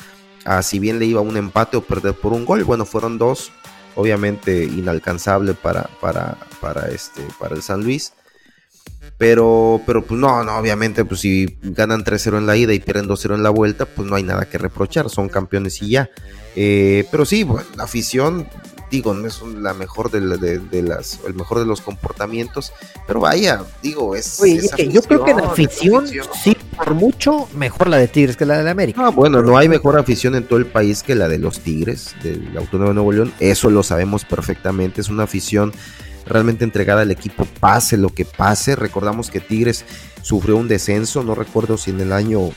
a 0.44 0.62
si 0.62 0.78
bien 0.78 0.98
le 0.98 1.06
iba 1.06 1.20
un 1.20 1.36
empate 1.36 1.76
o 1.76 1.82
perder 1.82 2.14
por 2.14 2.32
un 2.32 2.44
gol, 2.44 2.64
bueno, 2.64 2.84
fueron 2.84 3.18
dos, 3.18 3.52
obviamente 3.94 4.64
inalcanzable 4.64 5.54
para, 5.54 5.88
para, 6.00 6.36
para, 6.66 6.88
este, 6.88 7.22
para 7.38 7.54
el 7.54 7.62
San 7.62 7.84
Luis. 7.84 8.12
Pero, 9.18 9.80
pero 9.86 10.04
pues 10.04 10.20
no, 10.20 10.42
no, 10.42 10.58
obviamente, 10.58 11.04
pues 11.04 11.20
si 11.20 11.58
ganan 11.62 12.04
3-0 12.04 12.38
en 12.38 12.46
la 12.46 12.56
ida 12.56 12.74
y 12.74 12.80
pierden 12.80 13.08
2-0 13.08 13.36
en 13.36 13.42
la 13.42 13.50
vuelta, 13.50 13.86
pues 13.86 14.08
no 14.08 14.16
hay 14.16 14.24
nada 14.24 14.46
que 14.46 14.58
reprochar, 14.58 15.08
son 15.08 15.28
campeones 15.28 15.80
y 15.80 15.90
ya. 15.90 16.10
Eh, 16.56 17.06
pero 17.10 17.24
sí, 17.24 17.44
bueno, 17.44 17.66
la 17.76 17.84
afición, 17.84 18.48
digo, 18.90 19.14
no 19.14 19.26
es 19.26 19.40
la 19.42 19.72
mejor 19.74 20.10
de, 20.10 20.20
las, 20.82 21.20
el 21.26 21.34
mejor 21.34 21.60
de 21.60 21.66
los 21.66 21.80
comportamientos, 21.80 22.72
pero 23.06 23.20
vaya, 23.20 23.62
digo, 23.82 24.14
es. 24.16 24.38
yo 24.90 25.02
creo 25.02 25.24
que 25.24 25.32
la 25.32 25.46
afición, 25.46 26.06
sí, 26.42 26.56
por 26.76 26.92
mucho, 26.94 27.48
mejor 27.54 27.88
la 27.88 27.96
de 27.96 28.08
Tigres 28.08 28.36
que 28.36 28.44
la 28.44 28.58
de 28.58 28.64
la 28.64 28.72
América. 28.72 29.00
Ah, 29.02 29.10
bueno, 29.10 29.40
no 29.42 29.56
hay 29.56 29.68
mejor 29.68 29.98
afición 29.98 30.34
en 30.34 30.46
todo 30.46 30.58
el 30.58 30.66
país 30.66 31.02
que 31.02 31.14
la 31.14 31.28
de 31.28 31.38
los 31.38 31.60
Tigres, 31.60 32.14
del 32.22 32.56
Autónomo 32.56 32.88
de 32.88 32.94
Nuevo 32.94 33.12
León, 33.12 33.32
eso 33.40 33.70
lo 33.70 33.82
sabemos 33.82 34.26
perfectamente, 34.26 35.00
es 35.00 35.08
una 35.08 35.22
afición 35.22 35.72
realmente 36.26 36.64
entregada 36.64 37.02
al 37.02 37.10
equipo, 37.10 37.46
pase 37.60 37.96
lo 37.96 38.10
que 38.10 38.24
pase. 38.24 38.76
Recordamos 38.76 39.30
que 39.30 39.40
Tigres 39.40 39.84
sufrió 40.22 40.56
un 40.56 40.68
descenso, 40.68 41.22
no 41.22 41.34
recuerdo 41.34 41.78
si 41.78 41.90
en 41.90 42.00
el 42.00 42.12
año 42.12 42.50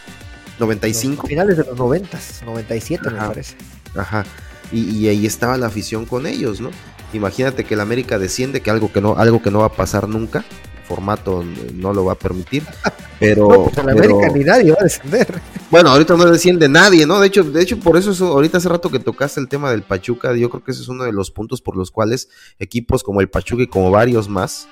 95. 0.59 1.27
finales 1.27 1.57
de 1.57 1.63
los 1.63 1.77
90, 1.77 2.19
97 2.45 3.09
me 3.09 3.17
parece. 3.17 3.55
Ajá. 3.95 4.25
Y, 4.71 5.07
ahí 5.07 5.25
estaba 5.25 5.57
la 5.57 5.67
afición 5.67 6.05
con 6.05 6.27
ellos, 6.27 6.61
¿no? 6.61 6.69
Imagínate 7.11 7.63
que 7.63 7.73
el 7.73 7.79
América 7.79 8.19
desciende, 8.19 8.61
que 8.61 8.69
algo 8.69 8.91
que 8.93 9.01
no, 9.01 9.15
algo 9.17 9.41
que 9.41 9.49
no 9.49 9.59
va 9.59 9.65
a 9.65 9.73
pasar 9.73 10.07
nunca, 10.07 10.39
el 10.39 10.85
formato 10.87 11.43
no 11.73 11.91
lo 11.91 12.05
va 12.05 12.13
a 12.13 12.15
permitir, 12.15 12.63
pero... 13.19 13.65
Pues 13.65 13.77
América 13.79 14.29
ni 14.31 14.43
nadie 14.43 14.71
va 14.71 14.77
a 14.79 14.83
descender. 14.83 15.41
Bueno, 15.71 15.91
ahorita 15.91 16.17
no 16.17 16.25
desciende 16.25 16.67
nadie, 16.67 17.05
¿no? 17.05 17.19
De 17.19 17.27
hecho, 17.27 17.43
de 17.43 17.61
hecho, 17.61 17.77
por 17.79 17.95
eso, 17.95 18.11
ahorita 18.25 18.57
hace 18.57 18.69
rato 18.69 18.89
que 18.89 18.97
tocaste 18.97 19.39
el 19.39 19.47
tema 19.47 19.69
del 19.69 19.83
Pachuca, 19.83 20.35
yo 20.35 20.49
creo 20.49 20.63
que 20.63 20.71
ese 20.71 20.81
es 20.81 20.87
uno 20.87 21.03
de 21.03 21.11
los 21.11 21.29
puntos 21.29 21.61
por 21.61 21.77
los 21.77 21.91
cuales 21.91 22.27
equipos 22.57 23.03
como 23.03 23.21
el 23.21 23.29
Pachuca 23.29 23.61
y 23.61 23.67
como 23.67 23.91
varios 23.91 24.27
más, 24.29 24.67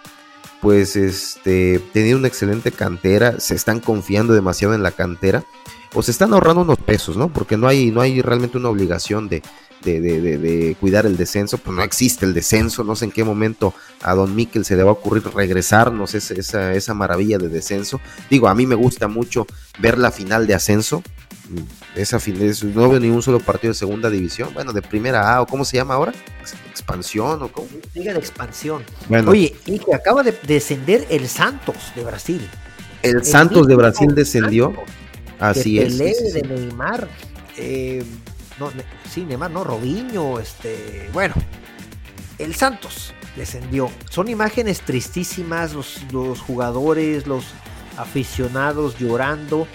pues 0.60 0.96
este, 0.96 1.80
tienen 1.94 2.16
una 2.16 2.28
excelente 2.28 2.72
cantera, 2.72 3.40
se 3.40 3.54
están 3.54 3.80
confiando 3.80 4.34
demasiado 4.34 4.74
en 4.74 4.82
la 4.82 4.90
cantera, 4.90 5.46
o 5.94 6.02
se 6.02 6.12
están 6.12 6.34
ahorrando 6.34 6.62
unos 6.62 6.80
pesos, 6.80 7.18
¿no? 7.18 7.32
Porque 7.32 7.58
no 7.58 7.68
hay, 7.68 7.92
no 7.92 8.02
hay 8.02 8.22
realmente 8.22 8.58
una 8.58 8.70
obligación 8.70 9.30
de, 9.30 9.42
de, 9.84 10.76
cuidar 10.80 11.06
el 11.06 11.18
descenso, 11.18 11.58
pues 11.58 11.76
no 11.76 11.84
existe 11.84 12.26
el 12.26 12.34
descenso, 12.34 12.84
no 12.84 12.96
sé 12.96 13.06
en 13.06 13.12
qué 13.12 13.24
momento 13.24 13.74
a 14.02 14.14
Don 14.14 14.36
Miquel 14.36 14.66
se 14.66 14.76
le 14.76 14.84
va 14.84 14.90
a 14.90 14.94
ocurrir 14.94 15.24
regresarnos 15.34 16.14
esa, 16.16 16.74
esa, 16.74 16.94
maravilla 16.94 17.38
de 17.38 17.50
descenso. 17.50 18.00
Digo, 18.30 18.48
a 18.48 18.56
mí 18.56 18.66
me 18.66 18.76
gusta 18.76 19.08
mucho 19.08 19.48
ver 19.80 19.98
la 19.98 20.12
final 20.12 20.48
de 20.48 20.56
ascenso, 20.56 21.04
esa 21.96 22.20
final, 22.20 22.54
no 22.74 22.90
veo 22.90 23.00
ni 23.00 23.10
un 23.10 23.22
solo 23.22 23.40
partido 23.40 23.72
de 23.72 23.80
segunda 23.80 24.10
división, 24.10 24.54
bueno, 24.54 24.74
de 24.74 24.82
primera 24.82 25.36
A, 25.36 25.42
o 25.42 25.48
cómo 25.48 25.64
se 25.64 25.78
llama 25.78 25.94
ahora, 25.94 26.14
expansión 26.70 27.42
o 27.42 27.52
cómo. 27.52 27.68
Liga 27.94 28.14
de 28.14 28.20
expansión. 28.20 28.84
Oye, 29.28 29.56
y 29.66 29.80
que 29.80 29.96
acaba 29.96 30.24
de 30.24 30.38
descender 30.46 31.08
el 31.10 31.28
Santos 31.28 31.76
de 31.96 32.04
Brasil. 32.04 32.50
El, 33.04 33.24
Santos 33.24 33.68
de 33.68 33.76
Brasil 33.76 34.14
descendió. 34.14 34.74
Así 35.40 35.80
es. 35.80 35.98
de 35.98 36.42
Neymar. 36.48 37.08
Eh, 37.58 38.04
no, 38.60 38.72
sí, 39.10 39.24
Neymar, 39.24 39.52
no, 39.52 39.64
Robinho, 39.64 40.40
este, 40.40 41.10
bueno, 41.14 41.36
el 42.40 42.56
Santos 42.56 43.14
descendió. 43.36 43.90
Son 44.10 44.28
imágenes 44.28 44.82
tristísimas, 44.82 45.74
los, 45.74 46.02
los 46.12 46.40
jugadores, 46.42 47.28
los 47.28 47.46
aficionados 47.98 48.98
llorando. 48.98 49.68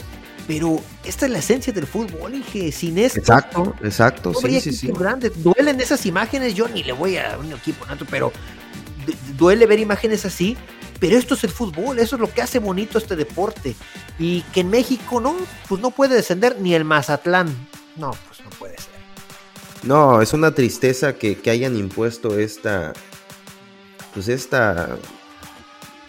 Pero 0.47 0.81
esta 1.05 1.27
es 1.27 1.33
la 1.33 1.39
esencia 1.39 1.73
del 1.73 1.87
fútbol, 1.87 2.35
Inge. 2.35 2.73
Sin 2.73 2.99
esto. 2.99 3.21
Exacto, 3.21 3.75
exacto. 3.83 4.35
sí, 4.35 4.61
sí, 4.61 4.73
sí. 4.73 4.93
Duelen 5.37 5.81
esas 5.81 6.05
imágenes. 6.05 6.55
Yo 6.55 6.67
ni 6.69 6.83
le 6.83 6.93
voy 6.93 7.17
a 7.17 7.39
un 7.39 7.53
equipo, 7.53 7.87
pero 8.11 8.33
duele 9.37 9.67
ver 9.67 9.79
imágenes 9.79 10.25
así. 10.25 10.57
Pero 11.03 11.19
esto 11.19 11.35
es 11.35 11.43
el 11.43 11.51
fútbol, 11.51 11.99
eso 11.99 12.15
es 12.15 12.21
lo 12.21 12.33
que 12.33 12.43
hace 12.43 12.61
bonito 12.61 12.97
este 12.97 13.17
deporte. 13.17 13.75
Y 14.21 14.43
que 14.53 14.61
en 14.61 14.71
México 14.71 15.21
no, 15.21 15.35
pues 15.69 15.81
no 15.81 15.91
puede 15.91 16.15
descender 16.15 16.61
ni 16.61 16.77
el 16.77 16.85
Mazatlán. 16.85 17.49
No, 17.97 18.13
pues 18.29 18.41
no 18.45 18.51
puede 18.51 18.77
ser. 18.77 18.93
No, 19.83 20.23
es 20.23 20.33
una 20.33 20.55
tristeza 20.55 21.15
que, 21.15 21.43
hayan 21.51 21.77
impuesto 21.77 22.39
esta, 22.39 22.93
pues 24.15 24.29
esta, 24.29 24.97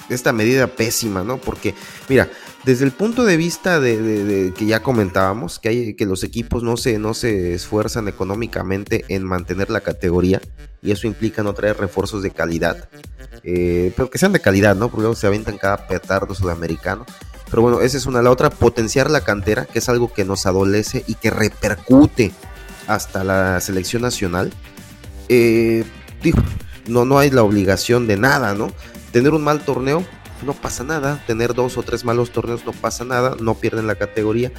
esta 0.09 0.31
medida 0.31 0.67
pésima, 0.67 1.23
¿no? 1.23 1.39
Porque, 1.39 1.73
mira, 2.07 2.29
desde 2.63 2.85
el 2.85 2.91
punto 2.91 3.25
de 3.25 3.37
vista 3.37 3.79
de, 3.79 4.53
que 4.57 4.65
ya 4.65 4.81
comentábamos, 4.81 5.59
que, 5.59 5.69
hay, 5.69 5.93
que 5.95 6.05
los 6.05 6.23
equipos 6.23 6.63
no 6.63 6.77
se, 6.77 6.97
no 6.97 7.13
se 7.13 7.53
esfuerzan 7.53 8.07
económicamente 8.07 9.03
en 9.09 9.23
mantener 9.23 9.69
la 9.69 9.81
categoría, 9.81 10.41
y 10.81 10.91
eso 10.91 11.07
implica 11.07 11.43
no 11.43 11.53
traer 11.53 11.77
refuerzos 11.77 12.23
de 12.23 12.31
calidad, 12.31 12.89
eh, 13.43 13.91
pero 13.95 14.09
que 14.09 14.17
sean 14.17 14.31
de 14.31 14.39
calidad, 14.39 14.75
¿no? 14.75 14.89
Porque 14.89 15.01
luego 15.01 15.15
se 15.15 15.27
aventan 15.27 15.57
cada 15.57 15.87
petardo 15.87 16.35
sudamericano. 16.35 17.05
Pero 17.49 17.61
bueno, 17.61 17.81
esa 17.81 17.97
es 17.97 18.05
una. 18.05 18.21
La 18.21 18.31
otra, 18.31 18.49
potenciar 18.49 19.11
la 19.11 19.21
cantera, 19.21 19.65
que 19.65 19.79
es 19.79 19.87
algo 19.87 20.11
que 20.11 20.25
nos 20.25 20.45
adolece 20.45 21.03
y 21.07 21.15
que 21.15 21.29
repercute 21.29 22.31
hasta 22.87 23.23
la 23.23 23.61
selección 23.61 24.01
nacional, 24.01 24.51
eh, 25.29 25.83
no, 26.87 27.05
no 27.05 27.19
hay 27.19 27.29
la 27.29 27.43
obligación 27.43 28.07
de 28.07 28.17
nada, 28.17 28.55
¿no? 28.55 28.71
Tener 29.11 29.33
un 29.33 29.43
mal 29.43 29.63
torneo, 29.63 30.03
no 30.43 30.53
pasa 30.53 30.83
nada. 30.83 31.23
Tener 31.25 31.53
dos 31.53 31.77
o 31.77 31.83
tres 31.83 32.05
malos 32.05 32.31
torneos, 32.31 32.65
no 32.65 32.71
pasa 32.71 33.03
nada. 33.05 33.35
No 33.39 33.55
pierden 33.55 33.87
la 33.87 33.95
categoría. 33.95 34.51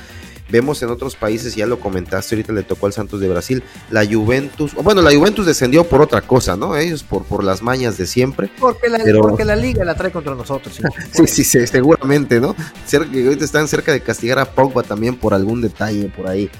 Vemos 0.50 0.82
en 0.82 0.90
otros 0.90 1.16
países, 1.16 1.54
ya 1.54 1.66
lo 1.66 1.80
comentaste, 1.80 2.34
ahorita 2.34 2.52
le 2.52 2.62
tocó 2.62 2.86
al 2.86 2.92
Santos 2.92 3.18
de 3.18 3.28
Brasil, 3.28 3.62
la 3.90 4.04
Juventus, 4.04 4.74
bueno, 4.74 5.00
la 5.00 5.10
Juventus 5.14 5.46
descendió 5.46 5.84
por 5.84 6.02
otra 6.02 6.20
cosa, 6.20 6.54
¿no? 6.54 6.76
Ellos 6.76 7.02
por, 7.02 7.24
por 7.24 7.42
las 7.42 7.62
mañas 7.62 7.96
de 7.96 8.06
siempre. 8.06 8.50
Porque 8.60 8.90
la, 8.90 8.98
porque 9.22 9.44
la 9.46 9.56
liga 9.56 9.84
la 9.86 9.94
trae 9.94 10.12
contra 10.12 10.34
nosotros. 10.34 10.78
Sí, 11.12 11.26
sí, 11.26 11.44
sí, 11.44 11.66
seguramente, 11.66 12.40
¿no? 12.40 12.54
Cerca, 12.86 13.08
ahorita 13.08 13.44
están 13.44 13.68
cerca 13.68 13.92
de 13.92 14.00
castigar 14.00 14.38
a 14.38 14.44
Pogba 14.44 14.82
también 14.82 15.16
por 15.16 15.32
algún 15.32 15.62
detalle 15.62 16.08
por 16.08 16.28
ahí. 16.28 16.50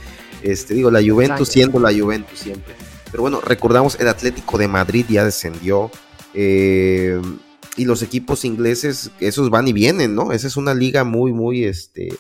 Este, 0.42 0.74
digo, 0.74 0.90
la 0.90 1.00
Juventus 1.00 1.48
siendo 1.48 1.78
la 1.78 1.92
Juventus 1.92 2.38
siempre. 2.38 2.74
Pero 3.10 3.22
bueno, 3.22 3.40
recordamos 3.40 3.98
el 4.00 4.08
Atlético 4.08 4.58
de 4.58 4.68
Madrid 4.68 5.06
ya 5.08 5.24
descendió. 5.24 5.90
Eh, 6.32 7.20
y 7.76 7.84
los 7.84 8.02
equipos 8.02 8.44
ingleses, 8.44 9.10
esos 9.20 9.50
van 9.50 9.68
y 9.68 9.72
vienen, 9.72 10.14
¿no? 10.14 10.32
Esa 10.32 10.46
es 10.46 10.56
una 10.56 10.74
liga 10.74 11.04
muy, 11.04 11.32
muy, 11.32 11.64
este, 11.64 12.14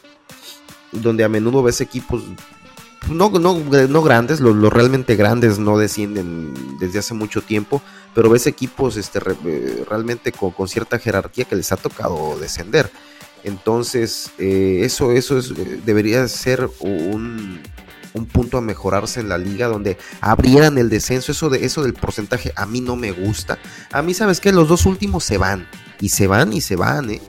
donde 0.92 1.24
a 1.24 1.28
menudo 1.28 1.62
ves 1.62 1.80
equipos, 1.80 2.22
no, 3.10 3.30
no, 3.30 3.58
no 3.58 4.02
grandes, 4.02 4.40
los, 4.40 4.72
realmente 4.72 5.16
grandes 5.16 5.58
no 5.58 5.78
descienden 5.78 6.54
desde 6.78 6.98
hace 6.98 7.14
mucho 7.14 7.42
tiempo, 7.42 7.82
pero 8.14 8.30
ves 8.30 8.46
equipos 8.46 8.96
este, 8.96 9.20
eh, 9.44 9.84
realmente 9.88 10.32
con, 10.32 10.50
con, 10.52 10.68
cierta 10.68 10.98
jerarquía 10.98 11.44
que 11.44 11.56
les 11.56 11.70
ha 11.72 11.76
tocado 11.76 12.38
descender. 12.38 12.90
Entonces, 13.44 14.30
eh, 14.38 14.80
eso, 14.82 15.12
eso 15.12 15.38
es, 15.38 15.52
debería 15.84 16.26
ser 16.28 16.68
un, 16.80 17.60
un 18.14 18.26
punto 18.26 18.56
a 18.56 18.60
mejorarse 18.60 19.20
en 19.20 19.28
la 19.28 19.38
liga 19.38 19.66
donde 19.66 19.98
abrieran 20.20 20.78
el 20.78 20.88
descenso. 20.88 21.32
Eso 21.32 21.50
de 21.50 21.64
eso 21.64 21.82
del 21.82 21.94
porcentaje 21.94 22.52
a 22.56 22.64
mí 22.64 22.80
no 22.80 22.96
me 22.96 23.12
gusta. 23.12 23.58
A 23.92 24.00
mí, 24.02 24.14
¿sabes 24.14 24.40
qué? 24.40 24.52
Los 24.52 24.68
dos 24.68 24.86
últimos 24.86 25.24
se 25.24 25.36
van. 25.36 25.68
Y 26.00 26.08
se 26.08 26.26
van 26.26 26.52
y 26.52 26.60
se 26.60 26.76
van, 26.76 27.10
¿eh? 27.10 27.20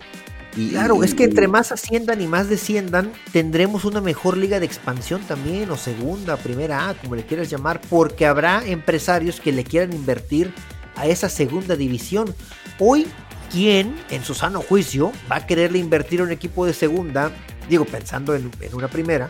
Y, 0.56 0.70
claro, 0.70 1.04
es 1.04 1.14
que 1.14 1.26
entre 1.26 1.50
más 1.50 1.74
asciendan 1.74 2.22
y 2.22 2.28
más 2.28 2.48
desciendan, 2.48 3.12
tendremos 3.34 3.84
una 3.84 4.00
mejor 4.00 4.38
liga 4.38 4.60
de 4.62 4.66
expansión 4.66 5.22
también, 5.24 5.70
o 5.70 5.76
segunda, 5.76 6.38
primera 6.38 6.90
A, 6.90 6.94
como 6.94 7.16
le 7.16 7.26
quieras 7.26 7.50
llamar, 7.50 7.82
porque 7.90 8.26
habrá 8.26 8.66
empresarios 8.66 9.42
que 9.42 9.52
le 9.52 9.66
quieran 9.66 9.92
invertir 9.92 10.54
a 10.96 11.08
esa 11.08 11.28
segunda 11.28 11.76
división. 11.76 12.34
Hoy, 12.80 13.06
¿quién, 13.52 13.96
en 14.10 14.24
su 14.24 14.34
sano 14.34 14.62
juicio, 14.62 15.12
va 15.30 15.38
a 15.38 15.46
quererle 15.46 15.80
invertir 15.80 16.22
a 16.22 16.24
un 16.24 16.32
equipo 16.32 16.66
de 16.66 16.74
segunda? 16.74 17.32
Digo, 17.68 17.84
pensando 17.84 18.34
en 18.34 18.50
una 18.72 18.88
primera, 18.88 19.28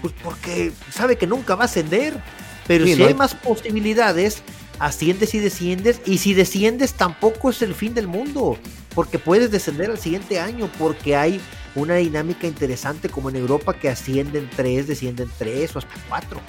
pues 0.00 0.14
porque 0.22 0.72
sabe 0.92 1.16
que 1.16 1.26
nunca 1.26 1.54
va 1.54 1.62
a 1.62 1.66
ascender. 1.66 2.22
Pero 2.66 2.84
si 2.84 3.02
hay, 3.02 3.14
más 3.14 3.34
posibilidades, 3.34 4.42
asciendes 4.78 5.34
y 5.34 5.38
desciendes. 5.38 6.00
Y 6.06 6.18
si 6.18 6.34
desciendes, 6.34 6.94
tampoco 6.94 7.50
es 7.50 7.62
el 7.62 7.74
fin 7.74 7.94
del 7.94 8.06
mundo. 8.06 8.58
Porque 8.94 9.18
puedes 9.18 9.50
descender 9.50 9.90
al 9.90 9.98
siguiente 9.98 10.38
año. 10.38 10.70
Porque 10.78 11.16
hay 11.16 11.40
una 11.74 11.96
dinámica 11.96 12.46
interesante 12.46 13.08
como 13.08 13.30
en 13.30 13.36
Europa 13.36 13.74
que 13.74 13.88
ascienden 13.88 14.48
tres, 14.54 14.86
descienden 14.86 15.28
tres 15.38 15.74
o 15.74 15.80
hasta 15.80 15.94
cuatro. 16.08 16.40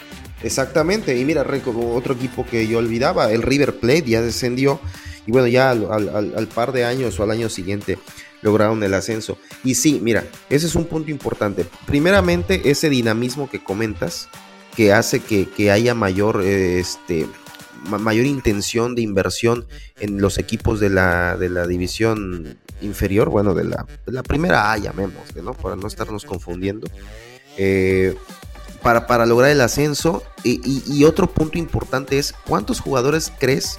Exactamente. 0.44 1.18
Y 1.18 1.26
mira, 1.26 1.42
otro 1.42 2.14
equipo 2.14 2.46
que 2.46 2.68
yo 2.68 2.78
olvidaba, 2.78 3.32
el 3.32 3.42
River 3.42 3.80
Plate 3.80 4.04
ya 4.04 4.22
descendió. 4.22 4.80
Y 5.26 5.32
bueno, 5.32 5.48
ya 5.48 5.72
al 5.72 6.48
par 6.54 6.72
de 6.72 6.86
años 6.86 7.20
o 7.20 7.24
al 7.24 7.32
año 7.32 7.50
siguiente 7.50 7.98
lograron 8.42 8.84
el 8.84 8.94
ascenso. 8.94 9.38
Y 9.64 9.76
sí, 9.76 10.00
mira, 10.02 10.26
ese 10.50 10.68
es 10.68 10.76
un 10.76 10.86
punto 10.86 11.12
importante. 11.12 11.66
Primeramente, 11.86 12.70
ese 12.70 12.90
dinamismo 12.90 13.50
que 13.50 13.64
comentas, 13.64 14.30
que 14.76 14.94
hace 14.94 15.20
que, 15.20 15.72
haya 15.72 15.94
mayor, 15.94 16.42
este, 16.44 17.28
mayor 17.86 18.26
intención 18.26 18.96
de 18.96 19.02
inversión 19.02 19.68
en 20.00 20.22
los 20.22 20.38
equipos 20.38 20.80
de 20.80 20.90
la, 20.90 21.38
de 21.38 21.50
la 21.50 21.68
división 21.68 22.58
inferior, 22.82 23.30
bueno, 23.30 23.54
de 23.54 23.66
la, 23.66 23.86
la 24.06 24.24
primera 24.24 24.72
A, 24.72 24.78
llamémosle, 24.78 25.42
¿no? 25.42 25.54
Para 25.54 25.76
no 25.76 25.88
estarnos 25.88 26.26
confundiendo. 26.26 26.88
Eh, 27.58 28.16
para, 28.82 29.06
para, 29.06 29.28
lograr 29.28 29.52
el 29.52 29.62
ascenso. 29.62 30.24
y, 30.44 31.04
otro 31.04 31.28
punto 31.28 31.60
importante 31.60 32.18
es, 32.18 32.34
¿cuántos 32.48 32.80
jugadores 32.80 33.32
crees 33.38 33.78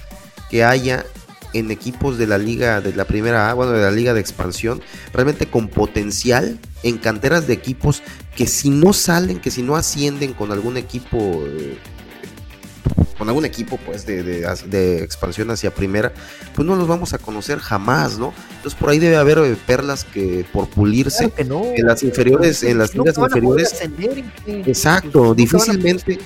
que 0.50 0.62
haya 0.62 1.06
en 1.52 1.70
equipos 1.70 2.18
de 2.18 2.26
la 2.26 2.38
liga, 2.38 2.80
de 2.80 2.94
la 2.94 3.04
primera 3.04 3.50
A, 3.50 3.54
bueno, 3.54 3.72
de 3.72 3.82
la 3.82 3.90
liga 3.90 4.14
de 4.14 4.20
expansión, 4.20 4.80
realmente 5.12 5.46
con 5.46 5.68
potencial 5.68 6.58
en 6.82 6.98
canteras 6.98 7.46
de 7.46 7.54
equipos 7.54 8.02
que 8.36 8.46
si 8.46 8.70
no 8.70 8.92
salen, 8.92 9.40
que 9.40 9.50
si 9.50 9.62
no 9.62 9.76
ascienden 9.76 10.32
con 10.32 10.52
algún 10.52 10.76
equipo, 10.76 11.44
eh, 11.46 11.76
con 13.18 13.28
algún 13.28 13.44
equipo 13.44 13.78
pues 13.84 14.06
de, 14.06 14.22
de, 14.22 15.02
expansión 15.02 15.50
hacia 15.50 15.72
primera, 15.72 16.12
pues 16.54 16.66
no 16.66 16.74
los 16.76 16.88
vamos 16.88 17.12
a 17.12 17.18
conocer 17.18 17.58
jamás, 17.58 18.18
¿no? 18.18 18.32
Entonces 18.56 18.78
por 18.78 18.90
ahí 18.90 18.98
debe 18.98 19.16
haber 19.16 19.38
eh, 19.38 19.56
perlas 19.66 20.04
que 20.04 20.44
por 20.52 20.68
pulirse 20.68 21.32
en 21.36 21.86
las 21.86 22.02
inferiores, 22.02 22.62
en 22.62 22.78
las 22.78 22.94
ligas 22.94 23.18
inferiores. 23.18 23.82
exacto, 24.46 25.34
difícilmente. 25.34 26.18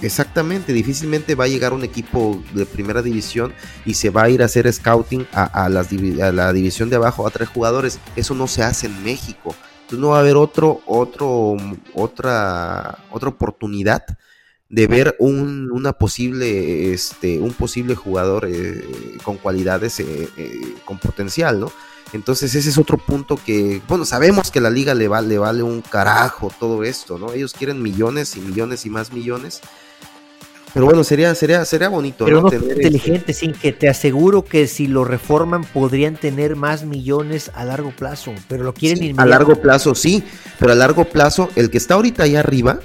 Exactamente, 0.00 0.72
difícilmente 0.72 1.34
va 1.34 1.44
a 1.44 1.48
llegar 1.48 1.72
un 1.72 1.82
equipo 1.82 2.40
de 2.52 2.66
primera 2.66 3.02
división 3.02 3.52
y 3.84 3.94
se 3.94 4.10
va 4.10 4.24
a 4.24 4.30
ir 4.30 4.42
a 4.42 4.44
hacer 4.44 4.72
scouting 4.72 5.26
a, 5.32 5.64
a 5.64 5.68
la 5.68 6.52
división 6.52 6.88
de 6.88 6.96
abajo 6.96 7.26
a 7.26 7.30
tres 7.30 7.48
jugadores. 7.48 7.98
Eso 8.14 8.34
no 8.34 8.46
se 8.46 8.62
hace 8.62 8.86
en 8.86 9.02
México. 9.02 9.56
Entonces 9.88 10.02
no 10.02 10.10
va 10.10 10.18
a 10.18 10.20
haber 10.20 10.36
otro, 10.36 10.82
otro, 10.84 11.56
otra, 11.94 12.98
otra 13.10 13.28
oportunidad 13.30 14.04
de 14.68 14.86
ver 14.86 15.16
un, 15.18 15.70
una 15.70 15.94
posible, 15.94 16.92
este, 16.92 17.38
un 17.38 17.54
posible 17.54 17.94
jugador 17.94 18.46
eh, 18.46 18.84
con 19.24 19.38
cualidades, 19.38 19.98
eh, 20.00 20.28
eh, 20.36 20.74
con 20.84 20.98
potencial, 20.98 21.58
¿no? 21.58 21.72
Entonces 22.12 22.54
ese 22.54 22.68
es 22.68 22.76
otro 22.76 22.98
punto 22.98 23.38
que, 23.42 23.80
bueno, 23.88 24.04
sabemos 24.04 24.50
que 24.50 24.60
la 24.60 24.68
liga 24.68 24.92
le 24.92 25.08
vale, 25.08 25.28
le 25.28 25.38
vale 25.38 25.62
un 25.62 25.80
carajo 25.80 26.52
todo 26.60 26.84
esto, 26.84 27.18
¿no? 27.18 27.32
Ellos 27.32 27.54
quieren 27.54 27.82
millones 27.82 28.36
y 28.36 28.40
millones 28.40 28.84
y 28.84 28.90
más 28.90 29.10
millones. 29.10 29.62
Pero 30.74 30.86
bueno, 30.86 31.02
sería, 31.04 31.34
sería, 31.34 31.64
sería 31.64 31.88
bonito. 31.88 32.24
Pero 32.24 32.42
¿no? 32.42 32.50
Tener 32.50 32.76
inteligente, 32.76 33.32
sin 33.32 33.52
que 33.52 33.72
te 33.72 33.88
aseguro 33.88 34.44
que 34.44 34.66
si 34.66 34.86
lo 34.86 35.04
reforman 35.04 35.64
podrían 35.64 36.16
tener 36.16 36.56
más 36.56 36.84
millones 36.84 37.50
a 37.54 37.64
largo 37.64 37.90
plazo, 37.90 38.34
pero 38.48 38.64
lo 38.64 38.74
quieren 38.74 39.18
A 39.18 39.26
largo 39.26 39.60
plazo, 39.60 39.94
sí, 39.94 40.22
pero 40.58 40.72
a 40.72 40.74
largo 40.74 41.04
plazo, 41.04 41.48
el 41.56 41.70
que 41.70 41.78
está 41.78 41.94
ahorita 41.94 42.24
ahí 42.24 42.36
arriba, 42.36 42.80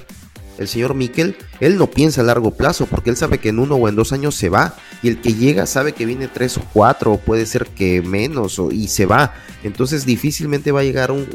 el 0.58 0.68
señor 0.68 0.94
Miquel, 0.94 1.36
él 1.60 1.78
no 1.78 1.88
piensa 1.88 2.20
a 2.20 2.24
largo 2.24 2.52
plazo 2.52 2.86
porque 2.86 3.10
él 3.10 3.16
sabe 3.16 3.38
que 3.38 3.48
en 3.48 3.58
uno 3.58 3.76
o 3.76 3.88
en 3.88 3.96
dos 3.96 4.12
años 4.12 4.34
se 4.34 4.48
va 4.48 4.74
y 5.02 5.08
el 5.08 5.20
que 5.20 5.34
llega 5.34 5.66
sabe 5.66 5.92
que 5.92 6.06
viene 6.06 6.28
tres 6.28 6.56
o 6.56 6.62
cuatro 6.72 7.12
o 7.12 7.18
puede 7.18 7.46
ser 7.46 7.66
que 7.66 8.02
menos 8.02 8.58
o, 8.58 8.70
y 8.70 8.88
se 8.88 9.06
va. 9.06 9.34
Entonces 9.62 10.06
difícilmente 10.06 10.72
va 10.72 10.80
a 10.80 10.84
llegar 10.84 11.10
un, 11.10 11.26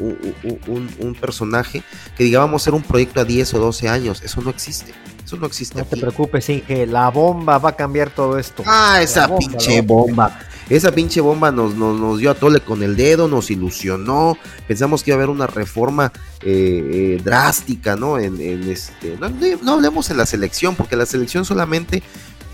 un, 0.98 1.14
personaje 1.14 1.82
que 2.16 2.24
diga 2.24 2.40
vamos 2.40 2.62
a 2.62 2.64
hacer 2.64 2.74
un 2.74 2.82
proyecto 2.82 3.20
a 3.20 3.24
10 3.24 3.54
o 3.54 3.58
12 3.58 3.88
años. 3.88 4.22
Eso 4.22 4.40
no 4.40 4.50
existe. 4.50 4.92
Eso 5.24 5.36
no 5.36 5.46
existe. 5.46 5.78
No 5.78 5.84
te 5.84 5.96
preocupes, 5.96 6.48
Inge, 6.48 6.86
la 6.86 7.10
bomba 7.10 7.58
va 7.58 7.70
a 7.70 7.76
cambiar 7.76 8.10
todo 8.10 8.38
esto. 8.38 8.62
Ah, 8.66 9.00
esa 9.02 9.28
pinche 9.36 9.80
bomba. 9.82 10.38
Esa 10.70 10.92
pinche 10.92 11.20
bomba 11.20 11.50
nos, 11.50 11.74
nos, 11.74 12.18
dio 12.20 12.30
a 12.30 12.34
tole 12.34 12.60
con 12.60 12.84
el 12.84 12.94
dedo, 12.94 13.26
nos 13.26 13.50
ilusionó. 13.50 14.38
Pensamos 14.68 15.02
que 15.02 15.10
iba 15.10 15.16
a 15.16 15.18
haber 15.18 15.28
una 15.28 15.48
reforma 15.48 16.12
eh, 16.42 17.16
eh, 17.18 17.20
drástica, 17.22 17.96
¿no? 17.96 18.20
En, 18.20 18.40
este, 18.40 19.18
no, 19.62 19.72
hablemos 19.72 20.10
en 20.10 20.16
la 20.16 20.26
selección, 20.26 20.76
porque 20.76 20.94
la 20.94 21.06
selección 21.06 21.44
solamente 21.44 22.04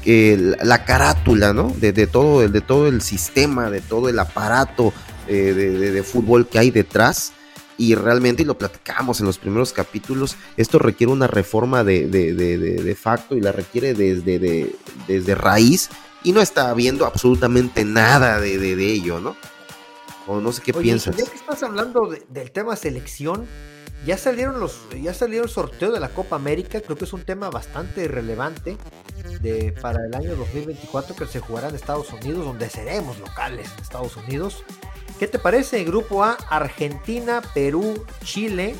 eh, 0.07 0.57
la 0.63 0.87
carátula, 0.87 1.53
¿no? 1.53 1.71
De, 1.79 2.07
todo, 2.07 2.43
el, 2.43 2.53
de 2.53 2.63
todo 2.63 2.89
el 2.89 3.03
sistema, 3.03 3.69
de 3.69 3.83
todo 3.83 4.09
el 4.09 4.19
aparato 4.19 4.95
de, 5.29 6.03
fútbol 6.03 6.49
que 6.49 6.59
hay 6.59 6.71
detrás 6.71 7.33
y 7.77 7.95
realmente, 7.97 8.43
y 8.43 8.47
lo 8.47 8.57
platicamos 8.57 9.21
en 9.21 9.27
los 9.27 9.37
primeros 9.37 9.75
capítulos, 9.75 10.37
esto 10.57 10.79
requiere 10.79 11.13
una 11.13 11.27
reforma 11.27 11.85
de, 11.85 12.07
de, 12.07 12.33
de 12.35 12.95
facto 12.95 13.37
y 13.37 13.43
la 13.43 13.53
requiere 13.53 13.93
desde, 13.93 14.73
desde 15.07 15.35
raíz 15.35 15.91
y 16.27 16.33
no 16.33 16.41
está 16.41 16.75
viendo 16.75 17.07
absolutamente 17.07 17.85
nada 17.85 18.41
de, 18.41 18.59
de, 18.59 18.93
ello, 18.93 19.21
¿no? 19.21 19.37
O 20.27 20.41
no 20.41 20.51
sé 20.51 20.61
qué 20.61 20.75
piensas. 20.75 21.17
Ya 21.17 21.25
que 21.25 21.37
estás 21.37 21.63
hablando 21.63 22.13
del 22.29 22.51
tema 22.51 22.75
selección, 22.75 23.47
ya 24.05 24.19
salieron 24.19 24.59
los, 24.59 24.81
ya 25.01 25.15
salieron 25.15 25.47
el 25.47 25.55
sorteo 25.55 25.93
de 25.93 26.01
la 26.01 26.09
Copa 26.09 26.35
América, 26.35 26.81
creo 26.81 26.97
que 26.97 27.05
es 27.05 27.13
un 27.13 27.23
tema 27.23 27.49
bastante 27.49 28.09
relevante 28.09 28.77
de, 29.41 29.73
para 29.81 30.05
el 30.05 30.17
año 30.17 30.35
2024 30.35 31.15
que 31.15 31.29
se 31.29 31.39
jugará 31.39 31.69
en 31.69 31.77
Estados 31.77 32.13
Unidos, 32.13 32.45
donde 32.45 32.69
seremos 32.71 33.21
locales 33.21 33.71
en 33.77 33.85
Estados 33.85 34.17
Unidos. 34.17 34.65
¿Qué 35.21 35.29
te 35.29 35.39
parece? 35.39 35.85
Grupo 35.85 36.25
A, 36.25 36.33
Argentina, 36.51 37.41
Perú, 37.55 38.05
Chile, 38.25 38.75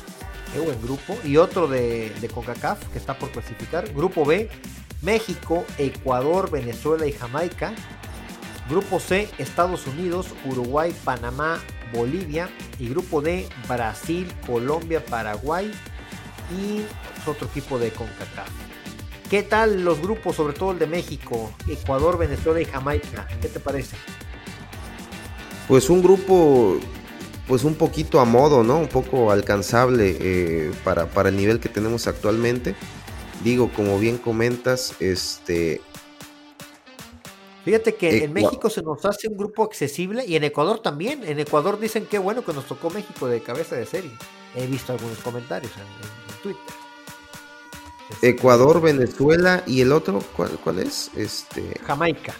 qué 0.51 0.59
buen 0.59 0.81
grupo, 0.81 1.17
y 1.23 1.37
otro 1.37 1.69
de, 1.69 2.09
de 2.19 2.27
CONCACAF 2.27 2.89
que 2.89 2.97
está 2.97 3.17
por 3.17 3.31
clasificar. 3.31 3.93
Grupo 3.93 4.25
B, 4.25 4.49
México, 5.01 5.65
Ecuador, 5.77 6.49
Venezuela 6.49 7.05
y 7.05 7.11
Jamaica. 7.11 7.73
Grupo 8.69 8.99
C, 8.99 9.29
Estados 9.37 9.87
Unidos, 9.87 10.27
Uruguay, 10.45 10.93
Panamá, 11.03 11.59
Bolivia. 11.93 12.49
Y 12.79 12.89
grupo 12.89 13.21
D, 13.21 13.47
Brasil, 13.67 14.31
Colombia, 14.45 15.03
Paraguay 15.05 15.71
y 16.51 16.81
otro 17.29 17.47
equipo 17.47 17.79
de 17.79 17.91
CONCACAF. 17.91 18.49
¿Qué 19.29 19.43
tal 19.43 19.83
los 19.83 19.99
grupos, 20.01 20.35
sobre 20.37 20.53
todo 20.53 20.71
el 20.71 20.79
de 20.79 20.87
México, 20.87 21.51
Ecuador, 21.67 22.17
Venezuela 22.17 22.61
y 22.61 22.65
Jamaica? 22.65 23.27
¿Qué 23.41 23.49
te 23.49 23.59
parece? 23.59 23.97
Pues 25.67 25.89
un 25.89 26.01
grupo, 26.01 26.77
pues 27.45 27.65
un 27.65 27.75
poquito 27.75 28.21
a 28.21 28.25
modo, 28.25 28.63
¿no? 28.63 28.77
Un 28.77 28.87
poco 28.87 29.31
alcanzable 29.31 30.17
eh, 30.19 30.71
para, 30.85 31.07
para 31.07 31.27
el 31.27 31.35
nivel 31.35 31.59
que 31.59 31.67
tenemos 31.67 32.07
actualmente 32.07 32.73
digo, 33.43 33.69
como 33.75 33.99
bien 33.99 34.17
comentas, 34.17 34.95
este... 34.99 35.81
Fíjate 37.65 37.95
que 37.95 38.23
en 38.23 38.31
México 38.31 38.69
se 38.69 38.81
nos 38.81 39.03
hace 39.03 39.27
un 39.27 39.35
grupo 39.35 39.61
accesible 39.61 40.25
y 40.25 40.37
en 40.37 40.45
Ecuador 40.45 40.79
también. 40.79 41.25
En 41.25 41.37
Ecuador 41.37 41.77
dicen 41.77 42.05
que 42.05 42.17
bueno 42.17 42.45
que 42.45 42.53
nos 42.53 42.65
tocó 42.65 42.89
México 42.89 43.27
de 43.27 43.41
cabeza 43.41 43.75
de 43.75 43.85
serie. 43.85 44.11
He 44.55 44.65
visto 44.67 44.93
algunos 44.93 45.17
comentarios 45.17 45.73
en, 45.75 46.41
Twitter. 46.41 46.61
Ecuador, 48.21 48.79
Venezuela 48.79 49.63
y 49.67 49.81
el 49.81 49.91
otro, 49.91 50.23
¿cuál, 50.37 50.51
cuál 50.63 50.79
es? 50.79 51.11
Este... 51.17 51.77
Jamaica. 51.85 52.35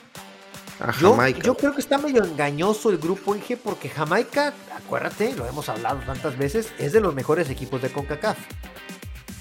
Ah, 0.79 0.93
Jamaica. 0.93 1.41
Yo, 1.41 1.55
creo 1.55 1.73
que 1.73 1.81
está 1.81 1.97
medio 1.97 2.23
engañoso 2.23 2.89
el 2.89 2.97
grupo 2.97 3.35
Inge 3.35 3.57
porque 3.57 3.89
Jamaica, 3.89 4.53
acuérdate, 4.75 5.35
lo 5.35 5.45
hemos 5.45 5.67
hablado 5.67 5.99
tantas 6.05 6.37
veces, 6.37 6.71
es 6.77 6.93
de 6.93 7.01
los 7.01 7.13
mejores 7.13 7.49
equipos 7.49 7.81
de 7.81 7.89
CONCACAF. 7.89 8.37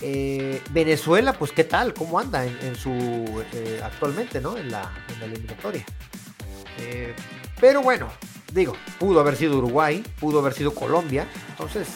Eh, 0.03 0.61
Venezuela, 0.71 1.33
pues 1.33 1.53
qué 1.53 1.65
tal, 1.65 1.95
cómo 1.95 2.19
anda 2.19 2.45
en, 2.45 2.77
su 2.77 2.91
eh, 3.53 3.81
actualmente, 3.83 4.41
¿no? 4.41 4.57
En 4.57 4.71
la, 4.71 4.93
eliminatoria. 5.23 5.85
Eh, 6.79 7.15
pero 7.59 7.83
bueno, 7.83 8.09
digo, 8.53 8.75
pudo 8.99 9.21
haber 9.21 9.37
sido 9.37 9.57
Uruguay, 9.57 10.05
pudo 10.21 10.41
haber 10.41 10.53
sido 10.53 10.75
Colombia, 10.75 11.27
entonces, 11.49 11.89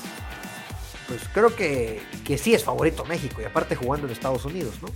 pues 1.07 1.21
creo 1.35 1.55
que, 1.55 2.01
que 2.25 2.39
sí 2.39 2.55
es 2.55 2.65
favorito 2.65 3.05
México 3.05 3.43
y 3.43 3.45
aparte 3.45 3.77
jugando 3.77 4.07
en 4.07 4.13
Estados 4.15 4.47
Unidos, 4.47 4.77
¿no? 4.81 4.89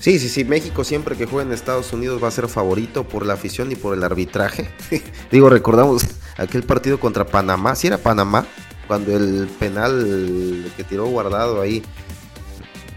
Sí, 0.00 0.18
sí, 0.18 0.28
sí, 0.28 0.44
México 0.44 0.84
siempre 0.84 1.16
que 1.16 1.26
juega 1.26 1.46
en 1.46 1.52
Estados 1.52 1.92
Unidos 1.92 2.22
va 2.22 2.28
a 2.28 2.30
ser 2.30 2.48
favorito 2.48 3.04
por 3.04 3.26
la 3.26 3.34
afición 3.34 3.70
y 3.72 3.74
por 3.74 3.94
el 3.94 4.04
arbitraje. 4.04 4.70
Digo, 5.30 5.50
recordamos 5.50 6.06
aquel 6.36 6.62
partido 6.62 7.00
contra 7.00 7.26
Panamá, 7.26 7.74
si 7.74 7.88
era 7.88 7.98
Panamá, 7.98 8.46
cuando 8.88 9.14
el 9.14 9.46
penal 9.58 10.72
que 10.76 10.82
tiró 10.82 11.06
guardado 11.06 11.60
ahí. 11.60 11.82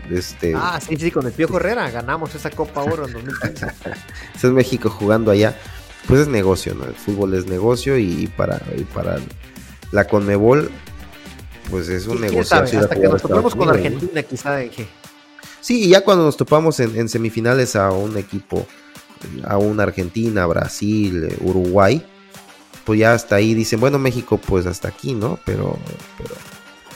Este... 0.10 0.54
Ah, 0.56 0.80
sí, 0.86 0.98
sí, 0.98 1.12
con 1.12 1.26
el 1.28 1.34
Pío 1.34 1.48
Herrera 1.56 1.90
ganamos 1.90 2.34
esa 2.34 2.50
Copa 2.50 2.82
Oro 2.82 3.06
en 3.06 3.14
2015. 3.14 3.68
es 4.36 4.44
México 4.46 4.90
jugando 4.90 5.30
allá. 5.32 5.56
Pues 6.08 6.22
es 6.22 6.28
negocio, 6.28 6.74
¿no? 6.74 6.86
El 6.86 6.96
fútbol 6.96 7.36
es 7.36 7.46
negocio 7.46 7.98
y 7.98 8.28
para, 8.36 8.60
para 8.94 9.20
la 9.92 10.08
Conmebol, 10.08 10.72
pues 11.70 11.90
es 11.90 12.08
un 12.08 12.22
negocio. 12.22 12.58
Hasta 12.58 12.96
que 12.96 13.08
nos 13.08 13.22
topemos 13.22 13.54
con 13.54 13.70
Argentina, 13.70 14.24
quizá. 14.24 14.60
Sí, 15.60 15.84
y 15.84 15.90
ya 15.90 16.04
cuando 16.04 16.26
nos 16.26 16.38
topamos 16.38 16.80
en, 16.80 16.98
en 16.98 17.08
semifinales 17.08 17.76
a 17.76 17.92
un 17.92 18.18
equipo, 18.18 18.66
a 19.44 19.58
una 19.58 19.84
Argentina, 19.84 20.48
Brasil, 20.48 21.38
Uruguay, 21.42 22.04
pues 22.86 23.00
ya 23.00 23.14
hasta 23.14 23.36
ahí 23.36 23.54
dicen, 23.54 23.80
bueno, 23.80 24.00
México, 24.00 24.38
pues 24.38 24.66
hasta 24.66 24.88
aquí, 24.88 25.14
¿no? 25.14 25.40
Pero, 25.46 25.78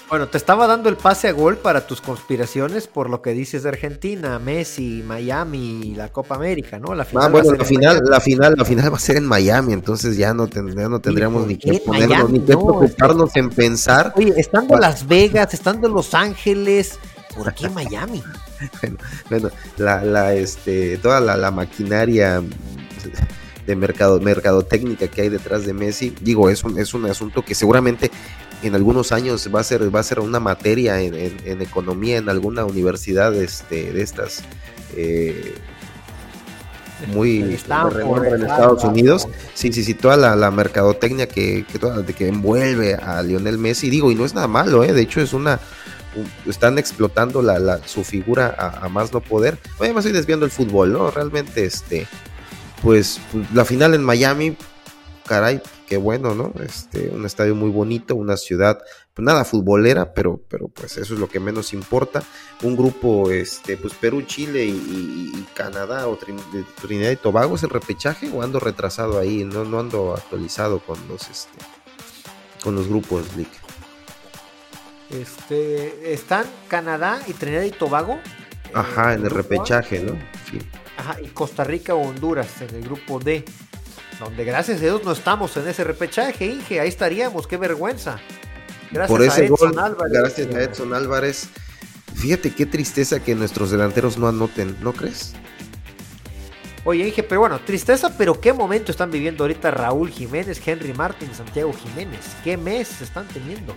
Bueno, 0.09 0.27
te 0.27 0.37
estaba 0.37 0.67
dando 0.67 0.89
el 0.89 0.97
pase 0.97 1.27
a 1.27 1.31
gol 1.31 1.57
para 1.57 1.87
tus 1.87 1.99
conspiraciones 1.99 2.87
por 2.87 3.09
lo 3.09 3.21
que 3.21 3.31
dices 3.31 3.63
de 3.63 3.69
Argentina, 3.69 4.37
Messi, 4.39 5.03
Miami 5.05 5.93
la 5.95 6.09
Copa 6.09 6.35
América, 6.35 6.79
¿no? 6.79 6.93
La 6.93 7.05
final 7.05 7.25
ah, 7.25 7.29
bueno, 7.29 7.51
la 7.53 7.65
final, 7.65 8.01
la 8.05 8.19
final, 8.19 8.55
la 8.57 8.65
final 8.65 8.93
va 8.93 8.97
a 8.97 8.99
ser 8.99 9.17
en 9.17 9.25
Miami, 9.25 9.73
entonces 9.73 10.15
ya 10.15 10.33
no, 10.33 10.47
no 10.47 10.99
tendríamos 10.99 11.47
ni 11.47 11.57
que 11.57 11.79
ponernos, 11.79 12.29
ni 12.29 12.39
que 12.39 12.45
preocuparnos 12.45 13.35
en 13.35 13.49
pensar. 13.49 14.13
Oye, 14.15 14.33
estando 14.37 14.77
Las 14.77 15.07
Vegas, 15.07 15.53
estando 15.53 15.89
Los 15.89 16.13
Ángeles, 16.13 16.99
¿por 17.35 17.53
qué 17.53 17.69
Miami? 17.69 18.23
bueno, 19.29 19.49
la, 19.77 20.03
la, 20.03 20.33
este, 20.33 20.97
toda 20.97 21.19
la, 21.19 21.35
la 21.35 21.51
maquinaria 21.51 22.41
de 23.65 23.75
mercado, 23.75 24.19
mercadotécnica 24.19 25.07
que 25.07 25.21
hay 25.21 25.29
detrás 25.29 25.65
de 25.65 25.73
Messi. 25.73 26.13
Digo, 26.21 26.49
es 26.49 26.63
un, 26.63 26.79
es 26.79 26.93
un 26.93 27.05
asunto 27.05 27.43
que 27.43 27.55
seguramente 27.55 28.11
en 28.63 28.75
algunos 28.75 29.11
años 29.11 29.49
va 29.53 29.59
a 29.59 29.63
ser, 29.63 29.93
va 29.93 29.99
a 29.99 30.03
ser 30.03 30.19
una 30.19 30.39
materia 30.39 31.01
en, 31.01 31.61
economía 31.61 32.17
en 32.17 32.29
alguna 32.29 32.65
universidad 32.65 33.33
este, 33.35 33.91
de 33.91 34.01
estas. 34.01 34.43
Eh, 34.95 35.55
muy 37.07 37.41
en 37.41 37.51
Estados 37.51 38.83
Unidos. 38.83 39.27
Sí, 39.53 39.71
sí, 39.71 39.83
sí, 39.83 39.93
toda 39.93 40.35
la, 40.35 40.51
mercadotecnia 40.51 41.27
que, 41.27 41.65
que, 41.65 42.13
que 42.13 42.27
envuelve 42.27 42.95
a 42.95 43.21
Lionel 43.21 43.57
Messi, 43.57 43.89
digo, 43.89 44.11
y 44.11 44.15
no 44.15 44.25
es 44.25 44.33
nada 44.33 44.47
malo, 44.47 44.83
¿eh? 44.83 44.93
de 44.93 45.01
hecho 45.01 45.21
es 45.21 45.33
una, 45.33 45.59
están 46.45 46.77
explotando 46.77 47.41
la, 47.41 47.79
su 47.85 48.03
figura 48.03 48.55
a, 48.81 48.87
más 48.89 49.13
no 49.13 49.21
poder. 49.21 49.57
Oye, 49.79 49.93
me 49.93 49.99
estoy 49.99 50.13
desviando 50.13 50.45
el 50.45 50.51
fútbol, 50.51 50.93
¿no? 50.93 51.11
Realmente, 51.11 51.65
este, 51.65 52.07
pues 52.85 53.19
la 53.51 53.65
final 53.65 53.95
en 53.95 54.03
Miami, 54.03 54.55
caray, 55.25 55.59
qué 55.87 55.97
bueno, 55.97 56.35
¿no? 56.35 56.53
Este, 56.63 57.09
un 57.09 57.25
estadio 57.25 57.55
muy 57.55 57.71
bonito, 57.71 58.15
una 58.15 58.37
ciudad, 58.37 58.77
pues 59.11 59.25
nada 59.25 59.43
futbolera, 59.43 60.13
pero, 60.13 60.39
pero 60.47 60.67
pues 60.67 60.95
eso 60.97 61.15
es 61.15 61.19
lo 61.19 61.27
que 61.27 61.39
menos 61.39 61.73
importa. 61.73 62.21
Un 62.61 62.77
grupo, 62.77 63.31
este, 63.31 63.75
pues 63.77 63.95
Perú, 63.95 64.21
Chile 64.21 64.65
y, 64.65 65.47
Canadá 65.55 66.07
o 66.07 66.19
Trinidad 66.79 67.09
y 67.09 67.15
Tobago 67.15 67.55
es 67.55 67.63
el 67.63 67.71
repechaje 67.71 68.29
o 68.29 68.43
ando 68.43 68.59
retrasado 68.59 69.17
ahí, 69.17 69.43
no, 69.43 69.65
no 69.65 69.79
ando 69.79 70.13
actualizado 70.13 70.77
con 70.77 70.99
los, 71.07 71.27
este, 71.27 71.57
con 72.63 72.75
los 72.75 72.87
grupos, 72.87 73.35
Lick. 73.35 73.49
Este, 75.09 76.13
están 76.13 76.45
Canadá 76.67 77.19
y 77.25 77.33
Trinidad 77.33 77.63
y 77.63 77.71
Tobago. 77.71 78.19
Ajá, 78.75 79.15
en 79.15 79.23
el 79.23 79.31
repechaje, 79.31 80.01
¿no? 80.01 80.11
Sí. 80.51 80.59
Ajá, 80.97 81.17
y 81.21 81.27
Costa 81.27 81.63
Rica 81.63 81.95
o 81.95 82.01
Honduras 82.01 82.61
en 82.61 82.75
el 82.75 82.83
grupo 82.83 83.19
D. 83.19 83.45
Donde 84.19 84.45
gracias 84.45 84.77
a 84.79 84.81
Dios 84.81 85.03
no 85.03 85.11
estamos 85.11 85.55
en 85.57 85.67
ese 85.67 85.83
repechaje, 85.83 86.45
Inge, 86.45 86.79
ahí 86.79 86.87
estaríamos, 86.87 87.47
qué 87.47 87.57
vergüenza. 87.57 88.19
Gracias 88.91 89.17
Por 89.17 89.25
ese 89.25 89.41
a 89.41 89.45
Edson 89.45 89.79
Álvarez. 89.79 90.13
Gracias 90.13 90.55
a 90.55 90.61
Edson 90.61 90.93
Álvarez. 90.93 91.49
Fíjate 92.15 92.53
qué 92.53 92.65
tristeza 92.65 93.19
que 93.19 93.35
nuestros 93.35 93.71
delanteros 93.71 94.17
no 94.17 94.27
anoten, 94.27 94.77
¿no 94.81 94.93
crees? 94.93 95.33
Oye, 96.85 97.07
Inge, 97.07 97.23
pero 97.23 97.41
bueno, 97.41 97.59
tristeza, 97.59 98.15
pero 98.15 98.39
qué 98.39 98.53
momento 98.53 98.91
están 98.91 99.11
viviendo 99.11 99.43
ahorita 99.43 99.71
Raúl 99.71 100.09
Jiménez, 100.09 100.61
Henry 100.65 100.93
Martin, 100.93 101.33
Santiago 101.33 101.73
Jiménez. 101.73 102.21
¿Qué 102.43 102.57
mes 102.57 103.01
están 103.01 103.27
teniendo? 103.27 103.75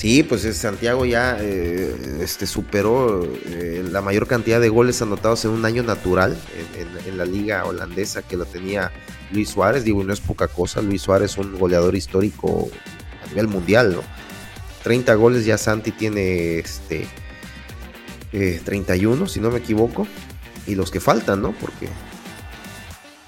Sí, 0.00 0.22
pues 0.22 0.40
Santiago 0.56 1.04
ya 1.04 1.36
eh, 1.38 2.22
este, 2.22 2.46
superó 2.46 3.22
eh, 3.44 3.84
la 3.86 4.00
mayor 4.00 4.26
cantidad 4.26 4.58
de 4.58 4.70
goles 4.70 5.02
anotados 5.02 5.44
en 5.44 5.50
un 5.50 5.66
año 5.66 5.82
natural 5.82 6.38
en, 7.06 7.18
la 7.18 7.26
liga 7.26 7.66
holandesa 7.66 8.22
que 8.22 8.38
lo 8.38 8.46
tenía 8.46 8.92
Luis 9.30 9.50
Suárez. 9.50 9.84
Digo, 9.84 10.02
no 10.02 10.14
es 10.14 10.20
poca 10.20 10.48
cosa. 10.48 10.80
Luis 10.80 11.02
Suárez 11.02 11.32
es 11.32 11.36
un 11.36 11.58
goleador 11.58 11.96
histórico 11.96 12.70
a 13.22 13.28
nivel 13.28 13.48
mundial, 13.48 13.92
¿no? 13.92 14.02
30 14.84 15.14
goles 15.16 15.44
ya 15.44 15.58
Santi 15.58 15.92
tiene 15.92 16.60
este 16.60 17.06
31, 18.64 19.22
eh, 19.22 19.28
si 19.28 19.38
no 19.38 19.50
me 19.50 19.58
equivoco. 19.58 20.06
Y 20.66 20.76
los 20.76 20.90
que 20.90 21.00
faltan, 21.00 21.42
¿no? 21.42 21.52
Porque 21.52 21.90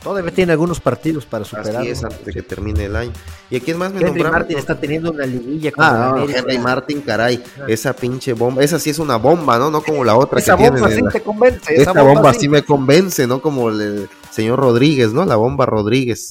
Todavía 0.03 0.32
tiene 0.32 0.53
algunos 0.53 0.80
partidos 0.80 1.24
para 1.26 1.44
superar. 1.44 1.76
Así 1.76 1.90
es, 1.90 2.03
antes 2.03 2.24
de 2.24 2.32
que 2.32 2.42
termine 2.42 2.86
el 2.86 2.96
año. 2.96 3.12
¿Y 3.50 3.57
a 3.57 3.61
quién 3.61 3.78
más 3.78 3.92
me 3.92 4.00
Henry 4.00 4.22
Martin 4.24 4.59
está 4.59 4.78
teniendo 4.78 5.12
una 5.12 5.24
liguilla 5.24 5.70
con 5.70 5.84
ah, 5.84 6.26
Henry 6.28 6.59
Martin, 6.59 7.03
caray. 7.03 7.42
Ah. 7.61 7.64
Esa 7.68 7.92
pinche 7.92 8.32
bomba. 8.32 8.64
Esa 8.64 8.80
sí 8.80 8.90
es 8.90 8.98
una 8.98 9.16
bomba, 9.16 9.59
¿no? 9.59 9.70
No 9.70 9.80
como 9.82 10.05
la 10.05 10.16
otra 10.16 10.40
esa 10.40 10.57
bomba 10.57 10.90
sí 10.90 11.03
te 11.12 11.20
convence. 11.20 11.74
Esa, 11.74 11.92
bomba, 12.03 12.34
sí. 12.34 12.48
me 12.48 12.62
convence, 12.62 13.26
¿no? 13.28 13.40
Como 13.40 13.70
el 13.70 14.09
señor 14.30 14.59
Rodríguez, 14.59 15.12
¿no? 15.12 15.24
La 15.24 15.36
bomba 15.36 15.66
Rodríguez. 15.66 16.30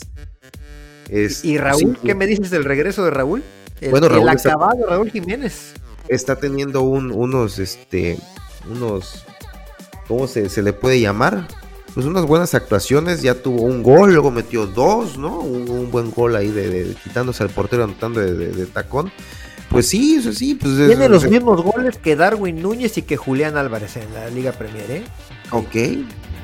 ¿Y 1.43 1.57
Raúl? 1.57 1.97
¿Qué 2.03 2.13
me 2.13 2.28
dices 2.28 2.49
del 2.49 2.65
regreso 2.65 3.05
de 3.05 3.11
Raúl? 3.11 3.43
bueno, 3.89 4.09
Raúl. 4.09 4.24
El 4.24 4.30
acabado 4.30 4.86
Raúl 4.88 5.11
Jiménez. 5.11 5.74
Está 6.09 6.36
teniendo 6.36 6.82
un, 6.82 7.11
unos, 7.11 7.57
este, 7.57 8.17
unos, 8.69 9.24
¿cómo 10.07 10.28
se, 10.28 10.49
se 10.49 10.61
le 10.61 10.74
puede 10.74 10.99
llamar? 10.99 11.47
Pues 11.94 12.06
unas 12.06 12.26
buenas 12.26 12.54
actuaciones, 12.54 13.22
ya 13.22 13.36
tuvo 13.36 13.64
un 13.64 13.84
gol, 13.84 14.14
luego 14.14 14.32
metió 14.32 14.66
dos, 14.66 15.18
¿no? 15.18 15.39
Un, 15.39 15.92
buen 15.92 16.12
gol 16.12 16.36
ahí 16.36 16.50
de, 16.50 16.96
quitándose 17.04 17.44
al 17.44 17.50
portero, 17.50 17.84
anotando 17.84 18.22
de, 18.22 18.66
tacón. 18.68 19.12
Pues 19.70 19.88
sí, 19.88 20.16
eso 20.16 20.34
sí. 20.34 20.56
Pues 20.56 20.76
Tiene 20.88 21.08
los 21.10 21.30
mismos 21.30 21.62
goles 21.62 21.98
que 21.98 22.16
Darwin 22.16 22.62
Núñez 22.62 22.98
y 22.98 23.04
que 23.04 23.18
Julián 23.18 23.58
Álvarez 23.58 23.98
en 23.98 24.14
la 24.14 24.30
Liga 24.30 24.52
Premier, 24.52 24.89
¿eh? 24.92 25.04
Ok, 25.52 25.76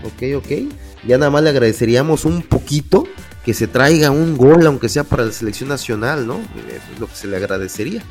ok, 0.05 0.37
ok. 0.37 0.73
Ya 1.05 1.17
nada 1.17 1.29
más 1.29 1.43
le 1.43 1.49
agradeceríamos 1.49 2.25
un 2.25 2.41
poquito 2.41 3.05
que 3.45 3.53
se 3.53 3.67
traiga 3.67 4.11
un 4.11 4.37
gol, 4.37 4.65
aunque 4.65 4.89
sea 4.89 5.03
para 5.03 5.25
la 5.25 5.31
selección 5.31 5.69
nacional, 5.69 6.27
¿no? 6.27 6.35
Es 6.69 6.99
lo 6.99 7.07
que 7.07 7.15
se 7.15 7.27
le 7.27 7.37
agradecería. 7.37 8.01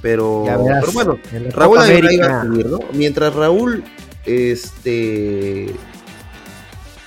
Pero, 0.00 0.44
pero 0.46 0.92
bueno, 0.92 1.18
Raúl 1.50 1.78
América... 1.78 2.44
¿no? 2.44 2.78
Mientras 2.92 3.34
Raúl 3.34 3.84
este 4.24 5.74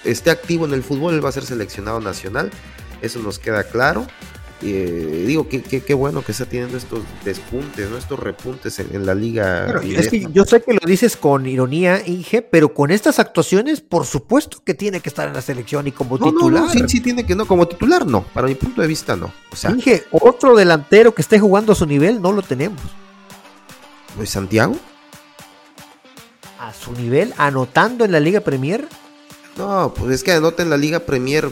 esté 0.03 0.31
activo 0.31 0.65
en 0.65 0.73
el 0.73 0.83
fútbol, 0.83 1.13
él 1.13 1.23
va 1.23 1.29
a 1.29 1.33
ser 1.33 1.45
seleccionado 1.45 1.99
nacional, 1.99 2.51
eso 3.01 3.19
nos 3.19 3.39
queda 3.39 3.63
claro. 3.63 4.07
Eh, 4.63 5.23
digo, 5.25 5.49
qué 5.49 5.61
que, 5.61 5.93
bueno 5.95 6.23
que 6.23 6.33
está 6.33 6.45
teniendo 6.45 6.77
estos 6.77 6.99
despuntes, 7.25 7.89
¿no? 7.89 7.97
estos 7.97 8.19
repuntes 8.19 8.77
en, 8.79 9.05
la 9.07 9.15
liga. 9.15 9.81
yo 10.31 10.45
sé 10.45 10.61
que 10.61 10.73
lo 10.73 10.85
dices 10.85 11.17
con 11.17 11.47
ironía, 11.47 12.03
Inge, 12.05 12.43
pero 12.43 12.71
con 12.71 12.91
estas 12.91 13.17
actuaciones, 13.17 13.81
por 13.81 14.05
supuesto 14.05 14.61
que 14.63 14.75
tiene 14.75 14.99
que 14.99 15.09
estar 15.09 15.27
en 15.27 15.33
la 15.33 15.41
selección 15.41 15.87
y 15.87 15.91
como 15.91 16.19
titular. 16.19 16.69
sí, 16.69 16.79
sí, 16.87 17.01
tiene 17.01 17.25
que 17.25 17.33
no, 17.33 17.47
como 17.47 17.67
titular 17.67 18.05
no, 18.05 18.23
para 18.23 18.47
mi 18.47 18.53
punto 18.53 18.81
de 18.81 18.87
vista 18.87 19.15
no. 19.15 19.33
O 19.51 19.55
sea, 19.55 19.71
Inge, 19.71 20.03
otro 20.11 20.55
delantero 20.55 21.15
que 21.15 21.23
esté 21.23 21.39
jugando 21.39 21.71
a 21.71 21.75
su 21.75 21.87
nivel, 21.87 22.21
no 22.21 22.31
lo 22.31 22.43
tenemos. 22.43 22.81
¿De 24.19 24.27
Santiago? 24.27 24.75
A 26.59 26.71
su 26.71 26.93
nivel, 26.93 27.33
anotando 27.37 28.05
en 28.05 28.11
la 28.11 28.19
Liga 28.19 28.41
Premier, 28.41 28.87
no, 29.57 29.93
pues 29.93 30.11
es 30.15 30.23
que 30.23 30.31
anota 30.31 30.63
en 30.63 30.69
la 30.69 30.77
Liga 30.77 31.01
Premier, 31.01 31.49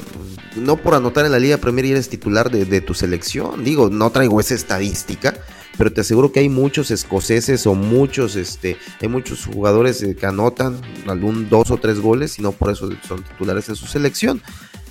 no 0.56 0.78
por 0.78 0.96
anotar 0.96 1.26
en 1.26 1.32
la 1.32 1.40
Liga 1.40 1.58
Premier 1.58 1.86
y 1.86 1.92
eres 1.92 2.10
titular 2.10 2.50
de, 2.50 2.82
tu 2.82 2.94
selección. 2.94 3.64
Digo, 3.64 3.90
no 3.90 4.10
traigo 4.12 4.40
esa 4.40 4.56
estadística, 4.56 5.36
pero 5.78 5.92
te 5.92 6.02
aseguro 6.02 6.32
que 6.32 6.40
hay 6.40 6.50
muchos 6.50 6.92
escoceses 6.92 7.68
o 7.68 7.76
muchos, 7.76 8.36
este, 8.36 8.78
hay 9.02 9.08
muchos 9.10 9.46
jugadores 9.46 10.06
que 10.20 10.26
anotan 10.26 10.80
algún 11.08 11.50
dos 11.50 11.72
o 11.72 11.78
tres 11.78 12.00
goles 12.00 12.40
y 12.40 12.42
no 12.42 12.52
por 12.52 12.72
eso 12.72 12.90
son 13.08 13.24
titulares 13.24 13.70
en 13.70 13.76
su 13.76 13.86
selección. 13.86 14.42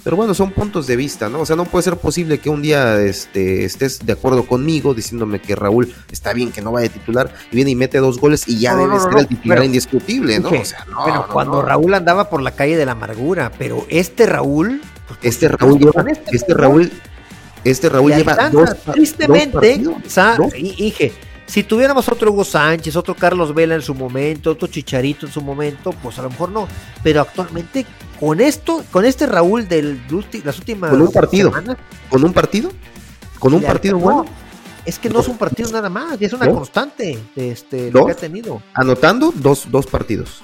Pero 0.08 0.16
bueno, 0.16 0.32
son 0.32 0.52
puntos 0.52 0.86
de 0.86 0.96
vista, 0.96 1.28
¿no? 1.28 1.40
O 1.40 1.44
sea, 1.44 1.54
no 1.54 1.66
puede 1.66 1.82
ser 1.82 1.98
posible 1.98 2.38
que 2.38 2.48
un 2.48 2.62
día 2.62 2.98
este, 2.98 3.66
estés 3.66 4.06
de 4.06 4.14
acuerdo 4.14 4.46
conmigo 4.46 4.94
diciéndome 4.94 5.38
que 5.38 5.54
Raúl 5.54 5.94
está 6.10 6.32
bien 6.32 6.50
que 6.50 6.62
no 6.62 6.72
vaya 6.72 6.88
a 6.88 6.90
titular 6.90 7.30
y 7.52 7.56
viene 7.56 7.72
y 7.72 7.74
mete 7.74 7.98
dos 7.98 8.18
goles 8.18 8.48
y 8.48 8.58
ya 8.58 8.74
debe 8.74 8.98
ser 9.00 9.18
el 9.18 9.26
titular 9.26 9.62
indiscutible, 9.62 10.40
¿no? 10.40 10.48
O 10.48 10.64
sea, 10.64 10.86
no. 10.88 11.04
Pero 11.04 11.26
cuando 11.30 11.60
Raúl 11.60 11.92
andaba 11.92 12.30
por 12.30 12.40
la 12.40 12.52
calle 12.52 12.78
de 12.78 12.86
la 12.86 12.92
amargura, 12.92 13.52
pero 13.58 13.84
este 13.90 14.24
Raúl. 14.24 14.80
Pues, 15.08 15.18
este 15.24 15.46
Raúl 15.48 15.78
lleva, 15.78 16.02
este, 16.10 16.34
este 16.34 16.54
Raúl, 16.54 16.90
este 17.64 17.88
Raúl 17.90 18.14
lleva 18.14 18.48
dos, 18.48 18.76
tristemente, 18.90 19.76
dos 19.76 20.52
dije, 20.54 21.12
si 21.48 21.62
tuviéramos 21.62 22.06
otro 22.08 22.30
Hugo 22.30 22.44
Sánchez, 22.44 22.94
otro 22.94 23.14
Carlos 23.14 23.54
Vela 23.54 23.74
en 23.74 23.82
su 23.82 23.94
momento, 23.94 24.50
otro 24.50 24.68
Chicharito 24.68 25.26
en 25.26 25.32
su 25.32 25.40
momento, 25.40 25.92
pues 26.02 26.18
a 26.18 26.22
lo 26.22 26.30
mejor 26.30 26.50
no. 26.50 26.68
Pero 27.02 27.22
actualmente 27.22 27.86
con 28.20 28.40
esto, 28.40 28.84
con 28.90 29.06
este 29.06 29.26
Raúl 29.26 29.66
de 29.66 29.98
las 30.44 30.58
últimas 30.58 30.90
con 30.90 31.00
un 31.00 31.10
partido, 31.10 31.50
con 32.10 32.24
un 32.24 32.32
partido, 32.34 32.70
con 33.38 33.54
un 33.54 33.62
partido 33.62 33.98
bueno. 33.98 34.26
Es 34.84 34.98
que 34.98 35.10
no 35.10 35.20
es 35.20 35.28
un 35.28 35.36
partido 35.36 35.70
nada 35.70 35.90
más, 35.90 36.16
es 36.20 36.32
una 36.32 36.50
constante 36.50 37.18
este, 37.36 37.90
lo 37.90 38.06
que 38.06 38.12
ha 38.12 38.16
tenido. 38.16 38.62
Anotando 38.72 39.32
dos, 39.34 39.66
dos 39.70 39.86
partidos, 39.86 40.42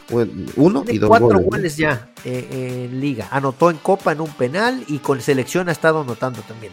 uno 0.56 0.84
y 0.88 0.98
dos 0.98 1.08
cuatro 1.08 1.38
goles, 1.40 1.76
ya 1.76 2.10
eh, 2.24 2.88
en 2.90 3.00
liga. 3.00 3.28
Anotó 3.30 3.70
en 3.70 3.76
Copa 3.78 4.12
en 4.12 4.20
un 4.20 4.30
penal 4.30 4.84
y 4.88 4.98
con 4.98 5.20
selección 5.20 5.68
ha 5.68 5.72
estado 5.72 6.02
anotando 6.02 6.40
también. 6.42 6.72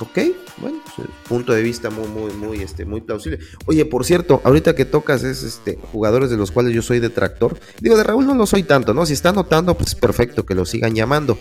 Ok, 0.00 0.18
bueno, 0.58 0.78
pues, 0.94 1.08
punto 1.28 1.52
de 1.52 1.62
vista 1.62 1.90
muy, 1.90 2.06
muy, 2.08 2.32
muy, 2.32 2.62
este, 2.62 2.84
muy 2.84 3.00
plausible. 3.00 3.40
Oye, 3.66 3.84
por 3.84 4.04
cierto, 4.04 4.40
ahorita 4.44 4.74
que 4.74 4.84
tocas 4.84 5.24
es 5.24 5.42
este 5.42 5.78
jugadores 5.92 6.30
de 6.30 6.36
los 6.36 6.50
cuales 6.50 6.72
yo 6.72 6.82
soy 6.82 7.00
detractor. 7.00 7.58
Digo, 7.80 7.96
de 7.96 8.04
Raúl 8.04 8.26
no 8.26 8.34
lo 8.34 8.46
soy 8.46 8.62
tanto, 8.62 8.94
¿no? 8.94 9.06
Si 9.06 9.12
está 9.12 9.30
anotando, 9.30 9.76
pues 9.76 9.94
perfecto, 9.94 10.46
que 10.46 10.54
lo 10.54 10.64
sigan 10.64 10.94
llamando. 10.94 11.38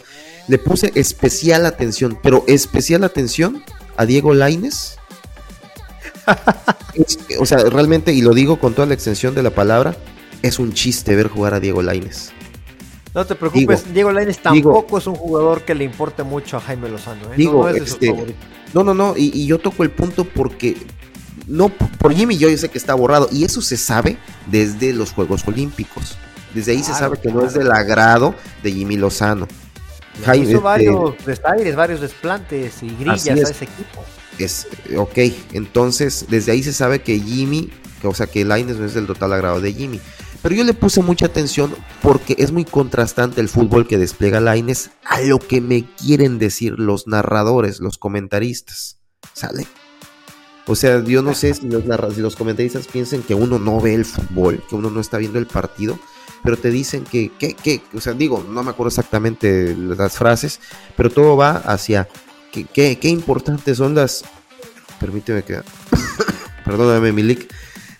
Le 0.47 0.57
puse 0.57 0.91
especial 0.95 1.65
atención, 1.65 2.17
pero 2.23 2.43
especial 2.47 3.03
atención 3.03 3.63
a 3.95 4.05
Diego 4.05 4.33
Laines. 4.33 4.97
o 7.39 7.45
sea, 7.45 7.59
realmente, 7.65 8.13
y 8.13 8.21
lo 8.21 8.33
digo 8.33 8.59
con 8.59 8.73
toda 8.73 8.87
la 8.87 8.93
extensión 8.93 9.35
de 9.35 9.43
la 9.43 9.51
palabra, 9.51 9.95
es 10.41 10.59
un 10.59 10.73
chiste 10.73 11.15
ver 11.15 11.27
jugar 11.27 11.53
a 11.53 11.59
Diego 11.59 11.81
Laines. 11.81 12.33
No 13.17 13.25
te 13.25 13.33
preocupes, 13.33 13.91
Diego 13.91 14.11
Lainez 14.11 14.37
tampoco 14.37 14.99
es 14.99 15.07
un 15.07 15.15
jugador 15.15 15.63
que 15.63 15.73
le 15.73 15.83
importe 15.83 16.21
mucho 16.21 16.55
a 16.55 16.59
Jaime 16.59 16.87
Lozano. 16.87 17.33
¿eh? 17.33 17.45
no, 17.45 17.67
este, 17.67 18.13
no, 18.75 18.83
no, 18.83 18.93
no, 18.93 19.15
y, 19.17 19.47
yo 19.47 19.57
toco 19.57 19.81
el 19.81 19.89
punto 19.89 20.23
porque 20.23 20.77
no 21.47 21.69
por 21.69 22.13
Jimmy 22.13 22.37
yo 22.37 22.55
sé 22.55 22.69
que 22.69 22.77
está 22.77 22.93
borrado 22.93 23.27
y 23.31 23.43
eso 23.43 23.59
se 23.63 23.75
sabe 23.75 24.19
desde 24.51 24.93
los 24.93 25.13
Juegos 25.13 25.47
Olímpicos. 25.47 26.15
Desde 26.53 26.73
ahí 26.73 26.83
se 26.83 26.93
sabe 26.93 27.17
que 27.19 27.31
no 27.31 27.43
es 27.43 27.55
del 27.55 27.71
agrado 27.71 28.35
de 28.61 28.71
Jimmy 28.71 28.97
Lozano. 28.97 29.47
Jaime, 30.23 30.45
hizo 30.45 30.57
este, 30.57 30.63
varios 30.63 31.25
desaires, 31.25 31.75
varios 31.75 32.01
desplantes 32.01 32.83
y 32.83 32.89
grillas 32.99 33.29
a 33.29 33.33
ese 33.33 33.65
equipo. 33.65 34.05
Es, 34.37 34.67
ok, 34.95 35.17
entonces 35.53 36.27
desde 36.29 36.51
ahí 36.51 36.61
se 36.61 36.71
sabe 36.71 37.01
que 37.01 37.19
Jimmy, 37.19 37.71
o 38.03 38.13
sea 38.13 38.27
que 38.27 38.45
Laines 38.45 38.77
no 38.77 38.85
es 38.85 38.93
del 38.93 39.07
total 39.07 39.33
agrado 39.33 39.59
de 39.59 39.73
Jimmy. 39.73 39.99
Pero 40.41 40.55
yo 40.55 40.63
le 40.63 40.73
puse 40.73 41.01
mucha 41.01 41.25
atención 41.25 41.73
porque 42.01 42.35
es 42.37 42.51
muy 42.51 42.65
contrastante 42.65 43.41
el 43.41 43.49
fútbol 43.49 43.87
que 43.87 43.97
despliega 43.97 44.39
Laines 44.39 44.91
a 45.03 45.21
lo 45.21 45.39
que 45.39 45.61
me 45.61 45.85
quieren 45.95 46.39
decir 46.39 46.73
los 46.77 47.07
narradores, 47.07 47.79
los 47.79 47.97
comentaristas. 47.97 48.99
¿Sale? 49.33 49.67
O 50.67 50.75
sea, 50.75 51.03
yo 51.03 51.21
no 51.21 51.33
sé 51.33 51.53
si 51.53 51.67
los, 51.69 51.83
si 52.13 52.21
los 52.21 52.35
comentaristas 52.35 52.87
piensan 52.87 53.23
que 53.23 53.33
uno 53.33 53.57
no 53.57 53.79
ve 53.79 53.93
el 53.93 54.05
fútbol, 54.05 54.63
que 54.67 54.75
uno 54.75 54.89
no 54.89 54.99
está 54.99 55.17
viendo 55.17 55.39
el 55.39 55.47
partido, 55.47 55.97
pero 56.43 56.57
te 56.57 56.71
dicen 56.71 57.03
que, 57.03 57.31
que, 57.39 57.53
que 57.53 57.81
o 57.93 58.01
sea, 58.01 58.13
digo, 58.13 58.45
no 58.49 58.63
me 58.63 58.71
acuerdo 58.71 58.89
exactamente 58.89 59.75
las 59.77 60.17
frases, 60.17 60.59
pero 60.95 61.09
todo 61.09 61.37
va 61.37 61.51
hacia 61.51 62.07
qué 62.51 62.97
importantes 63.03 63.77
son 63.77 63.95
las, 63.95 64.25
permíteme 64.99 65.43
que, 65.43 65.61
perdóname, 66.65 67.11
Milik, 67.11 67.51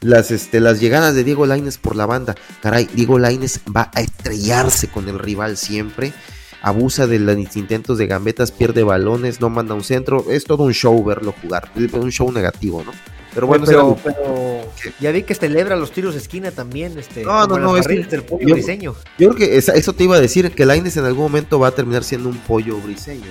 las, 0.02 0.32
este, 0.32 0.60
las 0.60 0.80
llegadas 0.80 1.16
de 1.16 1.24
Diego 1.24 1.46
Laines 1.46 1.78
por 1.78 1.96
la 1.96 2.06
banda. 2.06 2.36
Caray, 2.62 2.88
Diego 2.94 3.20
Laines 3.20 3.62
va 3.76 3.92
a 3.94 4.02
estrellarse 4.02 4.88
con 4.88 5.10
el 5.10 5.20
rival 5.20 5.58
siempre. 5.58 6.14
Abusa 6.62 7.08
de 7.08 7.20
los 7.20 7.56
intentos 7.56 7.98
de 7.98 8.08
gambetas, 8.08 8.52
pierde 8.52 8.84
balones, 8.84 9.40
no 9.40 9.50
manda 9.50 9.76
un 9.76 9.84
centro. 9.84 10.26
Es 10.30 10.46
todo 10.46 10.64
un 10.64 10.74
show 10.74 11.04
verlo 11.04 11.34
jugar. 11.42 11.72
Un 11.76 12.12
show 12.12 12.32
negativo, 12.32 12.84
¿no? 12.84 12.92
Pero 13.34 13.46
bueno, 13.46 13.66
pero, 14.04 14.74
ya 15.00 15.12
vi 15.12 15.22
que 15.22 15.36
celebra 15.36 15.76
los 15.76 15.92
tiros 15.92 16.16
de 16.16 16.20
esquina 16.20 16.50
también. 16.50 16.98
Este, 16.98 17.24
no, 17.24 17.46
no, 17.46 17.60
no. 17.60 17.78
Es 17.78 17.86
del 17.86 18.24
pollo 18.24 18.48
yo, 18.48 18.56
briseño. 18.56 18.96
Yo 19.20 19.30
creo 19.30 19.36
que 19.36 19.58
eso 19.58 19.94
te 19.94 20.04
iba 20.04 20.16
a 20.16 20.20
decir, 20.20 20.52
que 20.52 20.66
Laines 20.66 20.98
en 20.98 21.06
algún 21.06 21.26
momento 21.26 21.60
va 21.60 21.68
a 21.68 21.72
terminar 21.72 22.04
siendo 22.04 22.30
un 22.30 22.38
pollo 22.40 22.78
briseño. 22.78 23.28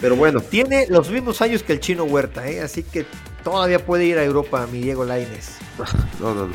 Pero 0.00 0.16
bueno. 0.16 0.40
Tiene 0.40 0.86
los 0.88 1.10
mismos 1.10 1.40
años 1.42 1.62
que 1.62 1.72
el 1.72 1.80
chino 1.80 2.04
Huerta, 2.04 2.48
¿eh? 2.48 2.60
así 2.60 2.82
que 2.82 3.06
todavía 3.42 3.84
puede 3.84 4.04
ir 4.04 4.18
a 4.18 4.24
Europa, 4.24 4.66
mi 4.70 4.80
Diego 4.80 5.04
Laines. 5.04 5.56
No, 6.20 6.34
no, 6.34 6.46
no. 6.46 6.54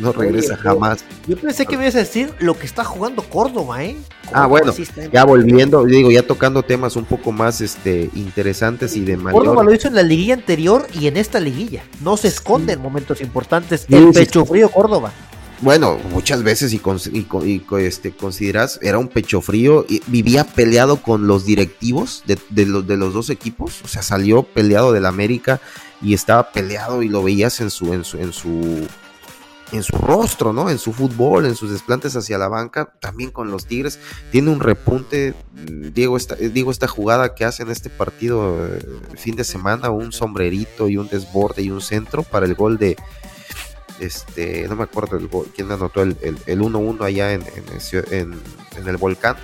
No 0.00 0.12
regresa 0.12 0.56
jamás. 0.56 1.04
Yo 1.26 1.36
pensé 1.36 1.66
que 1.66 1.76
me 1.76 1.84
ibas 1.84 1.94
a 1.96 1.98
decir 1.98 2.32
lo 2.38 2.58
que 2.58 2.66
está 2.66 2.84
jugando 2.84 3.22
Córdoba, 3.22 3.84
¿eh? 3.84 3.96
Ah, 4.32 4.46
bueno, 4.46 4.72
ya 5.12 5.24
volviendo, 5.24 5.84
digo, 5.84 6.10
ya 6.10 6.22
tocando 6.22 6.62
temas 6.62 6.96
un 6.96 7.04
poco 7.04 7.32
más 7.32 7.60
este, 7.60 8.08
interesantes 8.14 8.96
y 8.96 9.04
de 9.04 9.16
mayor. 9.16 9.44
Córdoba 9.44 9.64
lo 9.64 9.74
hizo 9.74 9.88
en 9.88 9.94
la 9.94 10.02
liguilla 10.02 10.34
anterior 10.34 10.86
y 10.98 11.06
en 11.06 11.18
esta 11.18 11.40
liguilla. 11.40 11.84
No 12.00 12.16
se 12.16 12.28
esconde 12.28 12.72
en 12.72 12.80
momentos 12.80 13.20
importantes. 13.20 13.86
el 13.90 14.12
pecho 14.12 14.46
frío 14.46 14.70
Córdoba. 14.70 15.12
Bueno, 15.62 15.96
muchas 16.10 16.42
veces 16.42 16.74
y, 16.74 16.82
este, 17.78 18.10
consideras, 18.10 18.80
era 18.82 18.98
un 18.98 19.06
pecho 19.06 19.40
frío, 19.40 19.86
y 19.88 20.02
vivía 20.08 20.42
peleado 20.42 20.96
con 20.96 21.28
los 21.28 21.46
directivos 21.46 22.24
de, 22.26 22.66
los, 22.66 22.84
de 22.84 22.96
los 22.96 23.14
dos 23.14 23.30
equipos, 23.30 23.80
o 23.84 23.86
sea, 23.86 24.02
salió 24.02 24.42
peleado 24.42 24.92
del 24.92 25.06
América 25.06 25.60
y 26.02 26.14
estaba 26.14 26.50
peleado 26.50 27.04
y 27.04 27.08
lo 27.08 27.22
veías 27.22 27.60
en 27.60 27.70
su, 27.70 27.94
en 27.94 28.04
su, 28.04 28.18
en 28.18 28.32
su, 28.32 28.88
en 29.70 29.84
su 29.84 29.96
rostro, 29.98 30.52
¿no? 30.52 30.68
En 30.68 30.78
su 30.78 30.92
fútbol, 30.92 31.46
en 31.46 31.54
sus 31.54 31.70
desplantes 31.70 32.16
hacia 32.16 32.38
la 32.38 32.48
banca, 32.48 32.92
también 32.98 33.30
con 33.30 33.52
los 33.52 33.66
Tigres. 33.66 34.00
Tiene 34.32 34.50
un 34.50 34.58
repunte, 34.58 35.32
Diego, 35.54 36.16
esta, 36.16 36.34
digo, 36.34 36.72
esta 36.72 36.88
jugada 36.88 37.36
que 37.36 37.44
hace 37.44 37.62
en 37.62 37.70
este 37.70 37.88
partido 37.88 38.66
eh, 38.66 38.84
fin 39.16 39.36
de 39.36 39.44
semana, 39.44 39.90
un 39.90 40.10
sombrerito 40.10 40.88
y 40.88 40.96
un 40.96 41.06
desborde 41.06 41.62
y 41.62 41.70
un 41.70 41.80
centro 41.80 42.24
para 42.24 42.46
el 42.46 42.56
gol 42.56 42.78
de, 42.78 42.96
este, 44.00 44.66
no 44.68 44.76
me 44.76 44.84
acuerdo 44.84 45.18
quién 45.54 45.70
anotó 45.70 46.02
el 46.02 46.16
1-1 46.16 47.04
allá 47.04 47.32
en, 47.32 47.42
en, 48.10 48.88
el 48.88 48.96
volcán. 48.96 49.36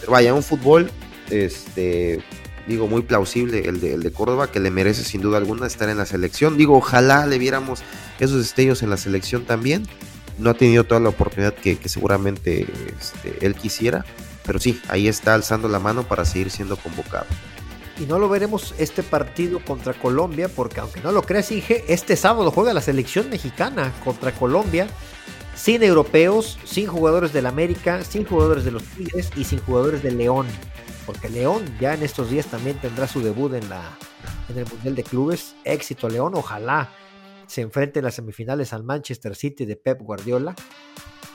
Pero 0.00 0.12
vaya, 0.12 0.34
un 0.34 0.42
fútbol, 0.42 0.90
este, 1.30 2.22
digo, 2.66 2.88
muy 2.88 3.02
plausible 3.02 3.68
el 3.68 3.80
de, 3.80 3.94
el 3.94 4.02
de 4.02 4.12
Córdoba, 4.12 4.50
que 4.50 4.60
le 4.60 4.70
merece 4.70 5.04
sin 5.04 5.20
duda 5.20 5.38
alguna 5.38 5.66
estar 5.66 5.88
en 5.88 5.98
la 5.98 6.06
selección. 6.06 6.56
Digo, 6.56 6.76
ojalá 6.76 7.26
le 7.26 7.38
viéramos 7.38 7.82
esos 8.18 8.38
destellos 8.38 8.82
en 8.82 8.90
la 8.90 8.96
selección 8.96 9.44
también. 9.44 9.86
No 10.38 10.50
ha 10.50 10.54
tenido 10.54 10.84
toda 10.84 11.00
la 11.00 11.10
oportunidad 11.10 11.54
que, 11.54 11.76
seguramente 11.86 12.66
este, 12.98 13.44
él 13.44 13.54
quisiera, 13.54 14.04
pero 14.46 14.58
sí, 14.58 14.80
ahí 14.88 15.06
está 15.06 15.34
alzando 15.34 15.68
la 15.68 15.78
mano 15.78 16.04
para 16.04 16.24
seguir 16.24 16.50
siendo 16.50 16.76
convocado 16.76 17.26
y 18.00 18.06
no 18.06 18.18
lo 18.18 18.30
veremos 18.30 18.74
este 18.78 19.02
partido 19.02 19.62
contra 19.62 19.92
Colombia, 19.92 20.48
porque 20.48 20.80
aunque 20.80 21.02
no 21.02 21.12
lo 21.12 21.22
creas, 21.22 21.52
Inge, 21.52 21.84
este 21.86 22.16
sábado 22.16 22.50
juega 22.50 22.72
la 22.72 22.80
selección 22.80 23.28
mexicana 23.28 23.92
contra 24.02 24.32
Colombia, 24.32 24.88
sin 25.54 25.82
europeos, 25.82 26.58
sin 26.64 26.86
jugadores 26.86 27.34
del 27.34 27.44
América, 27.44 28.02
sin 28.02 28.24
jugadores 28.24 28.64
de 28.64 28.70
los 28.70 28.82
Tigres 28.84 29.30
y 29.36 29.44
sin 29.44 29.60
jugadores 29.60 30.02
del 30.02 30.16
León, 30.16 30.46
porque 31.04 31.28
León 31.28 31.62
ya 31.78 31.92
en 31.92 32.02
estos 32.02 32.30
días 32.30 32.46
también 32.46 32.78
tendrá 32.78 33.06
su 33.06 33.20
debut 33.20 33.52
en, 33.52 33.68
la, 33.68 33.82
en 34.48 34.58
el 34.58 34.66
Mundial 34.66 34.94
de 34.94 35.04
Clubes. 35.04 35.54
Éxito 35.64 36.08
León, 36.08 36.32
ojalá 36.34 36.90
se 37.46 37.60
enfrente 37.60 37.98
en 37.98 38.06
las 38.06 38.14
semifinales 38.14 38.72
al 38.72 38.82
Manchester 38.82 39.36
City 39.36 39.66
de 39.66 39.76
Pep 39.76 40.00
Guardiola. 40.00 40.54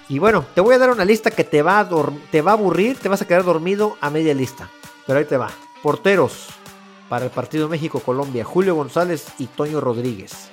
Y 0.09 0.17
bueno, 0.17 0.45
te 0.55 0.61
voy 0.61 0.73
a 0.73 0.79
dar 0.79 0.89
una 0.89 1.05
lista 1.05 1.29
que 1.29 1.43
te 1.43 1.61
va 1.61 1.87
te 2.31 2.41
va 2.41 2.51
a 2.51 2.53
aburrir, 2.55 2.97
te 2.97 3.09
vas 3.09 3.21
a 3.21 3.27
quedar 3.27 3.43
dormido 3.43 3.97
a 4.01 4.09
media 4.09 4.33
lista, 4.33 4.69
pero 5.05 5.19
ahí 5.19 5.25
te 5.25 5.37
va. 5.37 5.51
Porteros 5.85 6.47
para 7.09 7.25
el 7.25 7.31
partido 7.31 7.69
México-Colombia, 7.69 8.43
Julio 8.43 8.73
González 8.73 9.27
y 9.37 9.45
Toño 9.45 9.79
Rodríguez. 9.79 10.49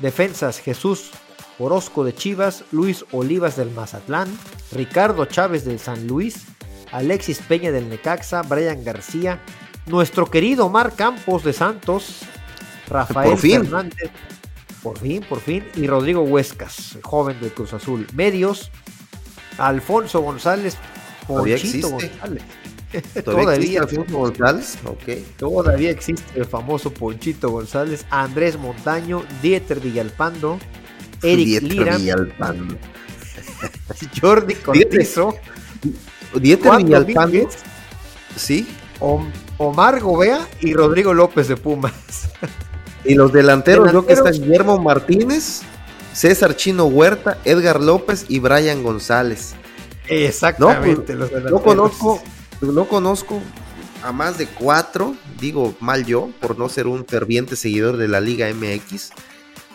Defensas, 0.00 0.58
Jesús 0.60 1.10
Orozco 1.58 2.04
de 2.04 2.14
Chivas, 2.14 2.64
Luis 2.70 3.06
Olivas 3.10 3.56
del 3.56 3.70
Mazatlán, 3.70 4.28
Ricardo 4.72 5.24
Chávez 5.24 5.64
del 5.64 5.78
San 5.78 6.06
Luis, 6.06 6.44
Alexis 6.92 7.38
Peña 7.48 7.72
del 7.72 7.88
Necaxa, 7.88 8.42
Brian 8.42 8.84
García, 8.84 9.40
nuestro 9.86 10.30
querido 10.30 10.66
Omar 10.66 10.92
Campos 10.92 11.44
de 11.44 11.54
Santos, 11.54 12.18
Rafael 12.86 13.38
Fernández, 13.38 14.10
por 14.82 14.98
fin, 14.98 15.24
por 15.26 15.40
fin, 15.40 15.64
y 15.76 15.86
Rodrigo 15.86 16.24
Huescas, 16.24 16.98
joven 17.02 17.40
del 17.40 17.54
Cruz 17.54 17.72
Azul. 17.72 18.06
Medios, 18.12 18.70
Alfonso 19.56 20.20
González, 20.20 20.76
Ponchito 21.26 21.88
González. 21.88 22.42
¿Todavía, 23.24 23.82
existe 23.82 24.12
González? 24.12 24.78
Todavía 25.36 25.90
existe 25.90 26.38
el 26.38 26.44
famoso 26.44 26.92
Ponchito 26.92 27.50
González, 27.50 28.06
Andrés 28.10 28.58
Montaño, 28.58 29.24
Dieter 29.42 29.80
Villalpando, 29.80 30.58
Eric 31.22 31.46
Dieter 31.46 31.72
Lira, 31.72 31.96
Villalpando. 31.96 32.76
Jordi 34.20 34.54
Cortizo, 34.54 35.36
Dieter 36.40 36.76
Villalpando, 36.76 37.48
sí. 38.36 38.68
Omar 39.58 40.00
Gobea 40.00 40.48
y 40.60 40.72
Rodrigo 40.74 41.14
López 41.14 41.48
de 41.48 41.56
Pumas. 41.56 42.30
Y 43.04 43.14
los 43.14 43.32
delanteros, 43.32 43.92
yo 43.92 44.06
que 44.06 44.14
están 44.14 44.32
Guillermo 44.32 44.78
Martínez, 44.78 45.62
César 46.12 46.56
Chino 46.56 46.86
Huerta, 46.86 47.38
Edgar 47.44 47.80
López 47.80 48.24
y 48.28 48.38
Brian 48.38 48.82
González. 48.82 49.54
Exactamente. 50.08 51.14
No, 51.14 51.26
pues, 51.26 51.62
conozco, 51.62 52.22
no 52.72 52.88
conozco 52.88 53.40
a 54.02 54.12
más 54.12 54.36
de 54.38 54.46
cuatro, 54.46 55.16
digo 55.40 55.74
mal 55.80 56.04
yo, 56.04 56.30
por 56.40 56.58
no 56.58 56.68
ser 56.68 56.86
un 56.86 57.06
ferviente 57.06 57.56
seguidor 57.56 57.96
de 57.96 58.08
la 58.08 58.20
Liga 58.20 58.52
MX. 58.52 59.12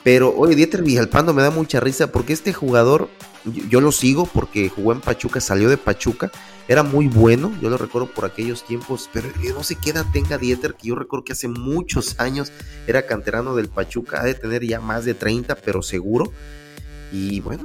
Pero, 0.04 0.34
oye, 0.36 0.56
Dieter 0.56 0.84
Villalpando 0.84 1.34
me 1.34 1.42
da 1.42 1.52
mucha 1.52 1.80
risa 1.80 2.12
porque 2.12 2.34
este 2.34 2.54
jugador, 2.54 3.10
yo, 3.44 3.82
lo 3.82 3.92
sigo 3.92 4.26
porque 4.26 4.70
jugó 4.70 4.94
en 4.94 5.02
Pachuca, 5.02 5.42
salió 5.42 5.70
de 5.70 5.78
Pachuca, 5.78 6.32
era 6.68 6.84
muy 6.84 7.08
bueno, 7.08 7.52
yo 7.62 7.70
lo 7.70 7.78
recuerdo 7.78 8.12
por 8.12 8.26
aquellos 8.26 8.64
tiempos, 8.64 9.10
pero 9.12 9.28
yo 9.44 9.54
no 9.54 9.64
sé 9.64 9.76
qué 9.76 9.90
edad 9.90 10.06
tenga 10.14 10.38
Dieter, 10.38 10.76
que 10.76 10.90
yo 10.90 10.96
recuerdo 10.96 11.26
que 11.26 11.34
hace 11.34 11.48
muchos 11.48 12.20
años 12.20 12.54
era 12.88 13.08
canterano 13.08 13.56
del 13.56 13.68
Pachuca, 13.68 14.22
ha 14.22 14.24
de 14.24 14.36
tener 14.36 14.64
ya 14.64 14.80
más 14.80 15.04
de 15.06 15.16
30, 15.16 15.56
pero 15.56 15.82
seguro. 15.82 16.32
Y 17.12 17.40
bueno, 17.40 17.64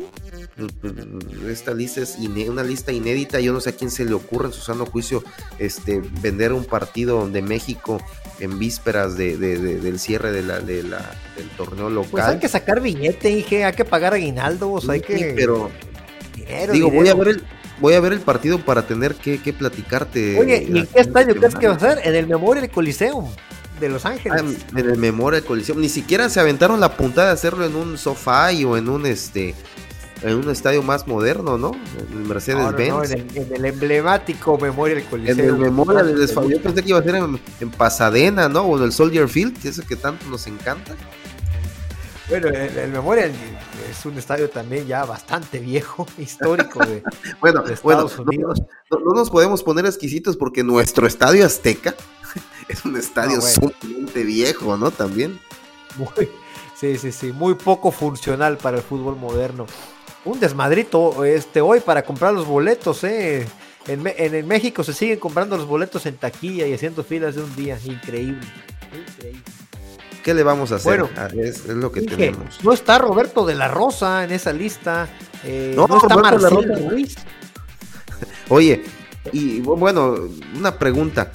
esta 1.49 1.75
lista 1.75 2.01
es 2.01 2.17
una 2.49 2.63
lista 2.63 2.93
inédita. 2.93 3.41
Yo 3.41 3.53
no 3.53 3.61
sé 3.61 3.71
a 3.71 3.73
quién 3.73 3.91
se 3.91 4.05
le 4.05 4.15
ocurre 4.15 4.47
en 4.47 4.53
su 4.53 4.61
sano 4.61 4.87
juicio 4.87 5.23
este, 5.59 6.03
vender 6.23 6.53
un 6.53 6.65
partido 6.65 7.29
de 7.29 7.43
México 7.43 8.01
en 8.41 8.59
vísperas 8.59 9.17
de, 9.17 9.37
del 9.37 9.99
cierre 9.99 10.33
de 10.33 10.43
la, 10.43 10.61
del 10.61 10.91
torneo 11.57 11.91
local. 11.91 12.11
Pues 12.11 12.25
hay 12.25 12.39
que 12.39 12.49
sacar 12.49 12.81
billete, 12.81 13.29
dije, 13.29 13.65
hay 13.65 13.75
que 13.75 13.85
pagar 13.85 14.15
aguinaldos, 14.15 14.89
hay 14.89 15.01
que. 15.01 15.35
Pero. 15.37 15.71
digo, 16.73 16.91
voy 16.91 17.09
a 17.09 17.15
ver 17.15 17.29
el. 17.29 17.45
Voy 17.81 17.95
a 17.95 18.01
ver 18.01 18.13
el 18.13 18.21
partido 18.21 18.61
para 18.61 18.87
tener 18.87 19.17
que, 19.17 19.53
platicarte. 19.53 20.39
Oye, 20.39 20.65
¿y 20.71 20.79
en 20.79 20.87
qué 20.87 21.01
estadio 21.01 21.35
crees 21.35 21.57
que 21.57 21.67
va 21.67 21.75
a 21.75 21.81
ser? 21.81 22.01
En 22.05 22.15
el 22.15 22.29
Memorial 22.29 22.71
Coliseum 22.71 23.27
de 23.81 23.89
Los 23.89 24.05
Ángeles. 24.05 24.43
Ah, 24.43 24.79
en 24.79 24.91
el 24.91 24.99
Memorial 24.99 25.45
Coliseum. 25.45 25.81
Ni 25.81 25.89
siquiera 25.89 26.29
se 26.29 26.41
aventaron 26.41 26.81
la 26.81 26.97
puntada 26.97 27.29
de 27.29 27.35
hacerlo 27.35 27.65
en 27.65 27.77
un 27.77 27.99
sofá 27.99 28.51
o 28.67 28.77
en 28.77 28.89
un 28.89 29.07
este 29.07 29.55
en 30.25 30.37
un 30.37 30.51
estadio 30.51 30.83
más 30.83 31.07
moderno, 31.07 31.59
¿no? 31.59 31.73
En 31.99 32.19
el 32.19 32.25
Mercedes-Benz. 32.25 33.11
en, 33.11 33.55
el, 33.55 33.65
emblemático 33.67 34.57
Memorial 34.59 35.05
Coliseum. 35.05 35.39
En 35.39 35.45
el 35.45 35.57
Memorial, 35.57 36.17
yo 36.17 36.63
pensé 36.63 36.83
que 36.83 36.89
iba 36.89 36.99
a 36.99 37.03
ser 37.03 37.17
en, 37.17 37.71
Pasadena, 37.71 38.49
¿no? 38.49 38.63
O 38.63 38.79
en 38.79 38.85
el 38.85 38.93
Soldier 38.93 39.29
Field, 39.29 39.61
que 39.61 39.69
es 39.69 39.79
el 39.79 39.87
que 39.87 39.97
tanto 39.97 40.25
nos 40.31 40.47
encanta. 40.47 40.95
Bueno, 42.31 42.49
el, 42.49 42.91
Memorial 42.91 43.33
es 43.91 44.07
un 44.07 44.17
estadio 44.17 44.49
también 44.49 44.87
ya 44.87 45.05
bastante 45.05 45.59
viejo, 45.59 46.07
histórico 46.19 46.79
de, 46.87 47.03
bueno, 47.41 47.63
Estados 47.67 48.19
Unidos. 48.19 48.63
No, 48.91 49.13
nos 49.15 49.29
podemos 49.29 49.63
poner 49.63 49.85
exquisitos 49.85 50.37
porque 50.39 50.63
nuestro 50.63 51.07
estadio 51.07 51.45
Azteca 51.45 51.95
es 52.69 52.85
un 52.85 52.97
estadio 52.97 53.39
ah, 53.39 53.41
sumamente 53.41 54.23
viejo, 54.23 54.77
¿no? 54.77 54.91
También. 54.91 55.39
Muy, 55.97 56.29
sí, 56.75 56.99
sí, 56.99 57.13
sí, 57.13 57.33
muy 57.33 57.55
poco 57.55 57.91
funcional 57.91 58.57
para 58.59 58.79
el 58.79 58.83
fútbol 58.83 59.17
moderno 59.17 59.67
un 60.25 60.41
desmadrito 60.41 61.25
este, 61.25 61.61
hoy 61.61 61.81
para 61.81 62.03
comprar 62.03 62.33
los 62.33 62.47
boletos, 62.47 63.05
¿eh? 63.05 63.47
En, 63.87 64.03
en, 64.07 64.49
México 64.49 64.83
se 64.83 64.95
siguen 64.95 65.19
comprando 65.19 65.59
los 65.59 65.67
boletos 65.67 66.07
en 66.07 66.17
taquilla 66.17 66.67
y 66.67 66.73
haciendo 66.73 67.05
filas 67.05 67.35
de 67.35 67.43
un 67.43 67.55
día. 67.55 67.79
Increíble. 67.85 68.47
Increíble. 68.93 69.43
¿Qué 70.23 70.33
le 70.33 70.43
vamos 70.43 70.73
a 70.73 70.77
hacer? 70.77 71.01
Bueno, 71.01 71.15
ah, 71.19 71.29
es, 71.37 71.67
lo 71.67 71.93
que 71.93 72.01
tenemos. 72.01 72.65
No 72.65 72.73
está 72.73 72.99
Roberto 72.99 73.45
de 73.45 73.55
la 73.55 73.69
Rosa 73.69 74.25
en 74.25 74.33
esa 74.33 74.55
lista. 74.55 75.07
Eh, 75.45 75.75
no, 75.77 75.85
está 75.85 76.17
Marcelo 76.17 76.63
Ruiz. 76.89 77.17
Oye, 78.49 78.83
y 79.33 79.61
bueno, 79.61 80.15
una 80.57 80.79
pregunta. 80.79 81.31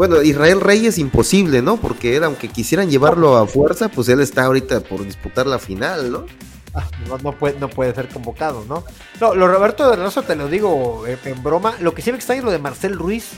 Bueno, 0.00 0.22
Israel 0.22 0.62
Reyes 0.62 0.96
imposible, 0.96 1.60
¿no? 1.60 1.76
Porque 1.76 2.16
él, 2.16 2.24
aunque 2.24 2.48
quisieran 2.48 2.88
llevarlo 2.88 3.36
a 3.36 3.46
fuerza, 3.46 3.90
pues 3.90 4.08
él 4.08 4.20
está 4.20 4.44
ahorita 4.44 4.80
por 4.80 5.04
disputar 5.04 5.46
la 5.46 5.58
final, 5.58 6.10
¿no? 6.10 6.24
Ah, 6.72 6.88
no, 7.22 7.32
puede, 7.32 7.60
no 7.60 7.68
puede 7.68 7.94
ser 7.94 8.08
convocado, 8.08 8.64
¿no? 8.66 8.82
No, 9.20 9.34
lo 9.34 9.46
Roberto 9.46 9.90
de 9.90 9.96
Rosa 9.96 10.22
te 10.22 10.36
lo 10.36 10.48
digo 10.48 11.04
en, 11.06 11.42
broma. 11.42 11.74
Lo 11.80 11.92
que 11.92 12.00
sí 12.00 12.12
me 12.12 12.16
extraña 12.16 12.38
es 12.38 12.44
lo 12.46 12.50
de 12.50 12.58
Marcel 12.58 12.96
Ruiz, 12.96 13.32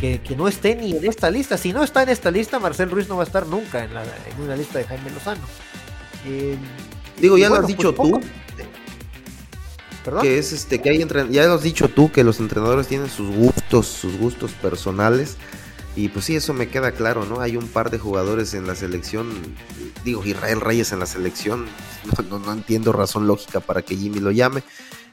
que, 0.00 0.18
no 0.38 0.48
esté 0.48 0.74
ni 0.74 0.96
en 0.96 1.04
esta 1.04 1.28
lista. 1.30 1.58
Si 1.58 1.74
no 1.74 1.84
está 1.84 2.02
en 2.02 2.08
esta 2.08 2.30
lista, 2.30 2.58
Marcel 2.58 2.90
Ruiz 2.90 3.10
no 3.10 3.16
va 3.16 3.24
a 3.24 3.26
estar 3.26 3.46
nunca 3.46 3.84
en, 3.84 3.92
la, 3.92 4.02
en 4.02 4.42
una 4.42 4.56
lista 4.56 4.78
de 4.78 4.86
Jaime 4.86 5.10
Lozano. 5.10 5.42
Eh, 6.24 6.56
digo, 7.20 7.36
ya 7.36 7.50
lo 7.50 7.56
has 7.56 7.66
dicho 7.66 7.94
pues 7.94 8.10
tú. 8.10 8.20
¿Perdón? 10.02 10.22
Que 10.22 10.38
es 10.38 10.54
este, 10.54 10.80
que 10.80 10.88
hay 10.88 11.06
ya 11.30 11.46
lo 11.46 11.52
has 11.52 11.62
dicho 11.62 11.88
tú, 11.88 12.10
que 12.10 12.24
los 12.24 12.40
entrenadores 12.40 12.86
tienen 12.86 13.10
sus 13.10 13.36
gustos, 13.36 13.86
sus 13.86 14.16
gustos 14.16 14.52
personales. 14.52 15.36
Y 15.96 16.10
pues 16.10 16.26
sí, 16.26 16.36
eso 16.36 16.52
me 16.52 16.68
queda 16.68 16.92
claro, 16.92 17.24
¿no? 17.24 17.40
Hay 17.40 17.56
un 17.56 17.68
par 17.68 17.90
de 17.90 17.98
jugadores 17.98 18.52
en 18.52 18.66
la 18.66 18.74
selección, 18.74 19.30
digo, 20.04 20.22
Israel 20.26 20.60
Reyes 20.60 20.92
en 20.92 21.00
la 21.00 21.06
selección, 21.06 21.66
no, 22.30 22.52
entiendo 22.52 22.92
razón 22.92 23.26
lógica 23.26 23.60
para 23.60 23.80
que 23.80 23.96
Jimmy 23.96 24.20
lo 24.20 24.30
llame. 24.30 24.62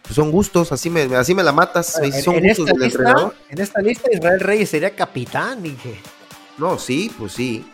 Pues 0.01 0.15
son 0.15 0.31
gustos, 0.31 0.73
así 0.73 0.89
me, 0.89 1.03
así 1.15 1.33
me 1.33 1.43
la 1.43 1.53
matas. 1.53 1.97
En, 1.99 2.11
son 2.21 2.41
gustos 2.41 2.65
del 2.65 2.83
entrenador. 2.83 3.33
En 3.49 3.61
esta 3.61 3.81
lista 3.81 4.09
Israel 4.11 4.41
Reyes 4.41 4.69
sería 4.69 4.93
capitán, 4.93 5.63
dije. 5.63 6.01
No, 6.57 6.77
sí, 6.77 7.09
pues 7.17 7.31
sí. 7.31 7.65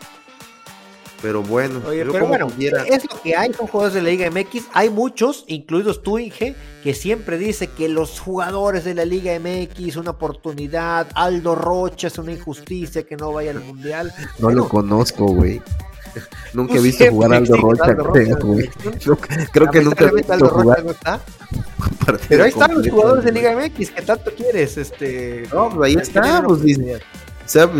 Pero 1.22 1.42
bueno, 1.42 1.82
pero 1.84 2.26
bueno, 2.26 2.48
es 2.58 3.04
lo 3.04 3.20
que 3.22 3.36
hay, 3.36 3.52
son 3.52 3.66
jugadores 3.66 3.94
de 3.94 4.02
la 4.02 4.08
Liga 4.08 4.30
MX. 4.30 4.68
Hay 4.72 4.88
muchos, 4.88 5.44
incluidos 5.48 6.02
tú, 6.02 6.18
Inge, 6.18 6.54
que 6.82 6.94
siempre 6.94 7.36
dice 7.36 7.66
que 7.66 7.88
los 7.90 8.20
jugadores 8.20 8.84
de 8.84 8.94
la 8.94 9.04
Liga 9.04 9.38
MX, 9.38 9.96
una 9.96 10.12
oportunidad, 10.12 11.08
Aldo 11.14 11.54
Rocha 11.54 12.06
es 12.06 12.16
una 12.16 12.32
injusticia 12.32 13.02
que 13.02 13.16
no 13.16 13.32
vaya 13.32 13.50
al 13.50 13.60
Mundial. 13.60 14.12
No 14.38 14.50
lo 14.50 14.66
conozco, 14.66 15.26
güey. 15.26 15.60
Nunca 16.54 16.74
he 16.74 16.80
visto 16.80 17.04
jugar 17.10 17.34
a 17.34 17.36
Aldo 17.36 17.56
Rocha, 17.56 17.94
creo, 17.94 19.70
que 19.70 19.80
nunca 19.82 20.04
he 20.06 20.14
visto 20.14 20.48
jugar. 20.48 20.84
Pero 22.28 22.44
ahí 22.44 22.50
están 22.50 22.74
los 22.74 22.88
jugadores 22.88 23.24
de 23.24 23.32
Liga 23.32 23.54
MX, 23.54 23.90
que 23.90 24.02
tanto 24.02 24.32
quieres, 24.34 24.76
este. 24.76 25.44
No, 25.52 25.68
pues 25.68 25.88
ahí 25.88 26.00
está, 26.00 26.42
pues, 26.42 26.64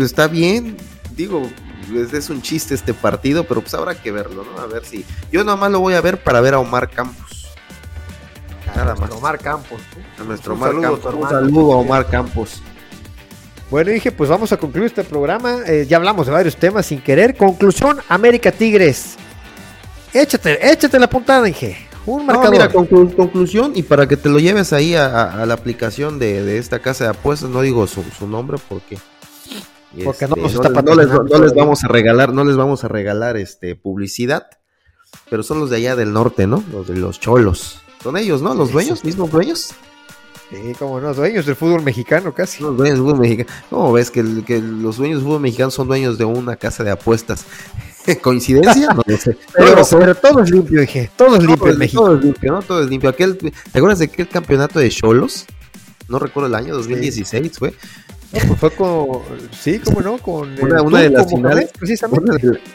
está 0.05 0.27
bien, 0.27 0.77
digo, 1.15 1.49
es, 1.99 2.29
un 2.29 2.41
chiste 2.41 2.73
este 2.73 2.93
partido, 2.93 3.43
pero 3.43 3.61
pues 3.61 3.73
habrá 3.73 3.95
que 3.95 4.11
verlo, 4.11 4.43
¿no? 4.43 4.61
A 4.61 4.67
ver 4.67 4.85
si. 4.85 5.05
Yo 5.31 5.43
nada 5.43 5.57
más 5.57 5.71
lo 5.71 5.79
voy 5.79 5.93
a 5.93 6.01
ver 6.01 6.21
para 6.21 6.41
ver 6.41 6.53
a 6.53 6.59
Omar 6.59 6.89
Campos. 6.89 7.49
Nada 8.75 8.95
más. 8.95 9.11
Omar 9.11 9.39
Campos. 9.39 9.81
A 10.19 10.23
nuestro 10.23 10.53
Omar 10.53 10.79
Campos. 10.79 11.13
Un 11.13 11.29
saludo 11.29 11.73
a 11.73 11.77
Omar 11.77 12.07
Campos. 12.07 12.61
Bueno, 13.69 13.91
dije, 13.91 14.11
pues 14.11 14.29
vamos 14.29 14.51
a 14.51 14.57
concluir 14.57 14.87
este 14.87 15.03
programa. 15.03 15.59
Eh, 15.65 15.85
ya 15.87 15.97
hablamos 15.97 16.25
de 16.25 16.33
varios 16.33 16.57
temas 16.57 16.85
sin 16.85 17.01
querer. 17.01 17.37
Conclusión, 17.37 17.99
América 18.09 18.51
Tigres. 18.51 19.15
Échate, 20.13 20.71
échate 20.71 20.99
la 20.99 21.09
puntada, 21.09 21.43
dije. 21.43 21.87
Un 22.05 22.25
marcador. 22.25 22.51
mira, 22.51 22.69
conclusión, 22.69 23.73
y 23.75 23.83
para 23.83 24.07
que 24.07 24.17
te 24.17 24.27
lo 24.27 24.39
lleves 24.39 24.73
ahí 24.73 24.95
a, 24.95 25.45
la 25.45 25.53
aplicación 25.53 26.19
de, 26.19 26.57
esta 26.57 26.79
casa 26.79 27.05
de 27.05 27.09
apuestas, 27.11 27.49
no 27.49 27.61
digo 27.61 27.85
su, 27.87 28.03
su 28.17 28.27
nombre 28.27 28.57
porque 28.67 28.97
porque 30.05 30.27
no, 30.27 30.35
este, 30.35 30.69
les, 31.39 31.53
vamos 31.53 31.83
a 31.83 31.87
regalar, 31.87 32.33
no 32.33 32.45
les 32.45 32.55
vamos 32.55 32.83
a 32.83 32.87
regalar 32.87 33.35
este 33.35 33.75
publicidad, 33.75 34.47
pero 35.29 35.43
son 35.43 35.59
los 35.59 35.69
de 35.69 35.77
allá 35.77 35.95
del 35.95 36.13
norte, 36.13 36.47
¿no? 36.47 36.63
Los 36.71 36.87
de 36.87 36.95
los 36.95 37.19
cholos. 37.19 37.81
Son 38.01 38.17
ellos, 38.17 38.41
¿no? 38.41 38.53
Los 38.53 38.71
dueños, 38.71 39.03
mismos 39.03 39.31
dueños. 39.31 39.73
Sí, 40.49 40.73
como 40.79 40.99
no, 40.99 41.13
dueños 41.13 41.45
del 41.45 41.55
fútbol 41.55 41.81
mexicano 41.81 42.33
casi. 42.33 42.63
Los 42.63 42.75
dueños 42.77 42.97
del 42.97 43.05
fútbol 43.05 43.19
mexicano. 43.19 43.49
¿Cómo 43.69 43.91
ves 43.93 44.11
que, 44.11 44.23
los 44.23 44.97
dueños 44.97 45.19
del 45.19 45.25
fútbol 45.25 45.41
mexicano 45.41 45.71
son 45.71 45.87
dueños 45.87 46.17
de 46.17 46.25
una 46.25 46.55
casa 46.55 46.83
de 46.83 46.91
apuestas? 46.91 47.45
¿Coincidencia? 48.21 48.93
No 48.93 49.03
lo 49.05 49.17
sé. 49.17 49.37
Pero, 49.53 49.83
pero, 49.89 50.15
todo 50.15 50.41
es 50.41 50.49
limpio, 50.49 50.81
dije. 50.81 51.11
Todo 51.15 51.35
es 51.35 51.43
limpio 51.43 51.71
en 51.71 51.77
México. 51.77 52.03
Todo 52.03 52.15
es 52.15 52.23
limpio, 52.23 52.51
¿no? 52.53 52.61
Todo 52.61 52.83
es 52.83 52.89
limpio. 52.89 53.09
Aquel, 53.09 53.37
¿Te 53.37 53.77
acuerdas 53.77 53.99
de 53.99 54.05
aquel 54.05 54.27
campeonato 54.27 54.79
de 54.79 54.89
cholos? 54.89 55.45
No 56.07 56.17
recuerdo 56.17 56.47
el 56.47 56.55
año, 56.55 56.75
2016 56.75 57.57
fue 57.57 57.73
pues 58.31 58.59
fue 58.59 58.71
con. 58.71 59.07
Sí, 59.51 59.79
cómo 59.79 60.01
no, 60.01 60.17
con. 60.17 60.55
Una, 60.61 61.01
de 61.01 61.09
las 61.09 61.29
finales. 61.29 61.71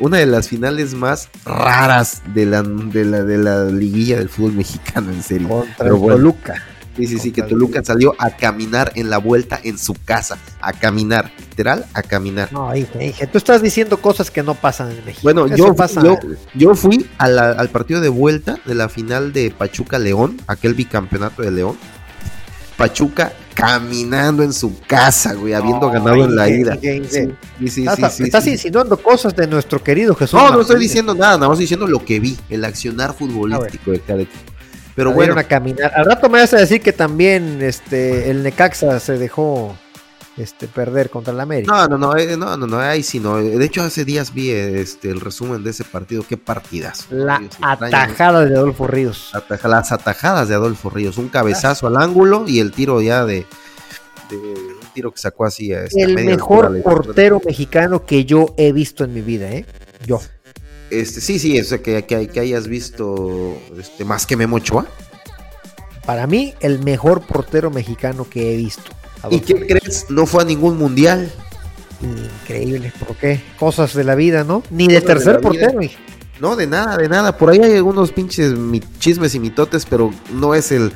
Una 0.01 0.19
de, 0.19 0.27
las 0.27 0.49
finales 0.49 0.95
más 0.95 1.29
raras 1.45 2.23
de 2.35 2.47
la, 2.47 2.63
de 2.63 3.05
la, 3.05 3.23
de 3.23 3.39
la 3.39 3.65
liguilla 3.65 4.19
del 4.19 4.29
fútbol 4.29 4.53
mexicano, 4.53 5.11
en 5.11 5.23
serio. 5.23 5.49
Contra 5.49 5.89
Toluca. 5.89 6.63
Sí, 6.97 7.07
sí, 7.07 7.19
sí, 7.19 7.31
que 7.31 7.43
Toluca 7.43 7.85
salió 7.85 8.15
a 8.19 8.31
caminar 8.31 8.93
en 8.95 9.11
la 9.11 9.19
vuelta 9.19 9.61
en 9.63 9.77
su 9.77 9.95
casa. 9.95 10.39
A 10.61 10.73
caminar, 10.73 11.31
literal, 11.39 11.85
a 11.93 12.03
caminar. 12.03 12.51
No, 12.53 12.73
dije, 12.73 13.27
tú 13.27 13.37
estás 13.37 13.61
diciendo 13.61 13.99
cosas 13.99 14.31
que 14.31 14.43
no 14.43 14.55
pasan 14.55 14.91
en 14.91 15.05
México. 15.05 15.21
Bueno, 15.23 15.47
yo, 15.47 15.75
yo, 16.55 16.75
fui 16.75 17.07
al 17.19 17.69
partido 17.69 18.01
de 18.01 18.09
vuelta 18.09 18.59
de 18.65 18.75
la 18.75 18.89
final 18.89 19.35
de 19.35 19.51
Pachuca 19.51 19.99
León, 19.99 20.39
aquel 20.47 20.73
bicampeonato 20.75 21.43
de 21.43 21.51
León. 21.51 21.77
Pachuca 22.77 23.33
caminando 23.55 24.43
en 24.43 24.53
su 24.53 24.79
casa, 24.81 25.33
güey, 25.33 25.55
habiendo 25.55 25.91
ganado 25.91 26.24
en 26.24 26.37
la 26.37 26.49
ida. 26.49 26.79
estás, 27.61 28.47
insinuando 28.47 28.99
cosas 28.99 29.35
de 29.35 29.47
nuestro 29.47 29.83
querido 29.83 30.14
Jesús. 30.14 30.39
No, 30.39 30.51
no 30.51 30.61
estoy 30.61 30.79
diciendo 30.79 31.14
nada, 31.14 31.37
nada 31.37 31.49
más 31.49 31.59
diciendo 31.59 31.87
lo 31.87 32.05
que 32.05 32.20
vi, 32.20 32.37
el 32.51 32.64
accionar 32.64 33.14
futbolístico 33.14 33.93
de 33.93 34.01
cada 34.01 34.22
equipo. 34.22 34.53
Pero 34.95 35.12
bueno. 35.12 35.39
A 35.39 35.45
caminar. 35.45 35.93
Al 35.95 36.05
rato 36.07 36.29
me 36.29 36.41
vas 36.41 36.53
a 36.55 36.59
decir 36.59 36.81
que 36.81 36.93
también 36.93 37.61
este 37.62 38.31
el 38.31 38.43
Necaxa 38.43 39.01
se 39.01 39.18
dejó 39.18 39.77
este, 40.37 40.68
perder 40.68 41.09
contra 41.11 41.32
el 41.32 41.41
América. 41.41 41.72
No, 41.72 41.89
no, 41.89 41.99
no, 41.99 42.16
eh, 42.16 42.37
no, 42.37 42.57
no, 42.57 42.66
no, 42.66 42.78
ahí 42.78 43.03
sí 43.03 43.20
no. 43.20 43.37
De 43.37 43.64
hecho, 43.64 43.82
hace 43.82 44.05
días 44.05 44.34
vi 44.34 44.51
este, 44.51 45.11
el 45.11 45.20
resumen 45.20 45.64
de 45.64 45.70
ese 45.70 45.84
partido. 45.84 46.24
Qué 46.28 46.37
partidas. 46.37 47.07
La 47.11 47.43
atajada 47.62 48.45
de 48.45 48.55
Adolfo 48.57 48.87
Ríos. 48.87 49.32
las 49.64 49.93
atajadas 49.93 50.49
de 50.49 50.55
Adolfo 50.55 50.91
Ríos. 50.91 51.16
Un 51.18 51.28
cabezazo 51.28 51.87
al 51.87 51.97
ángulo 51.97 52.45
y 52.47 52.61
el 52.61 52.72
tiro 52.72 53.01
ya 53.01 53.24
de, 53.24 53.47
un 54.30 54.93
tiro 54.93 55.11
que 55.11 55.18
sacó 55.18 55.47
así. 55.47 55.72
A 55.72 55.84
este, 55.84 56.03
el 56.03 56.14
mejor 56.14 56.82
portero 56.82 57.41
mexicano 57.45 58.05
que 58.05 58.24
yo 58.24 58.55
he 58.59 58.72
visto 58.72 59.05
en 59.05 59.14
mi 59.14 59.22
vida, 59.22 59.51
¿eh? 59.51 59.64
Yo. 60.05 60.20
Este, 60.91 61.20
sí, 61.20 61.39
sí, 61.39 61.57
eso 61.57 61.82
que, 61.82 62.05
que, 62.05 62.28
que 62.28 62.41
hayas 62.41 62.68
visto 62.68 63.57
este, 63.78 64.05
más 64.05 64.26
que 64.26 64.37
Memo 64.37 64.57
Ochoa. 64.57 64.87
Para 66.05 66.28
mí, 66.28 66.55
el 66.61 66.78
mejor 66.78 67.22
portero 67.26 67.70
mexicano 67.70 68.28
que 68.30 68.55
he 68.55 68.57
visto. 68.57 68.93
¿Y 69.31 69.41
qué 69.41 69.67
crees? 69.67 70.07
No 70.11 70.27
fue 70.27 70.43
a 70.43 70.47
ningún 70.47 70.79
mundial. 70.79 71.31
Increíble, 72.03 72.93
¿por 72.99 73.17
qué? 73.17 73.41
Cosas 73.59 73.95
de 73.95 74.05
la 74.05 74.14
vida, 74.14 74.45
¿no? 74.45 74.62
Ni 74.71 74.87
de 74.87 75.01
tercer 75.01 75.41
portero. 75.41 75.81
No, 76.41 76.55
de 76.55 76.67
nada, 76.67 76.97
de 76.97 77.09
nada. 77.09 77.37
Por 77.37 77.51
ahí 77.51 77.61
hay 77.61 77.77
algunos 77.77 78.12
pinches 78.12 78.55
chismes 78.99 79.35
y 79.35 79.41
mitotes, 79.41 79.87
pero 79.87 80.12
no 80.33 80.55
es 80.55 80.71
el 80.71 80.93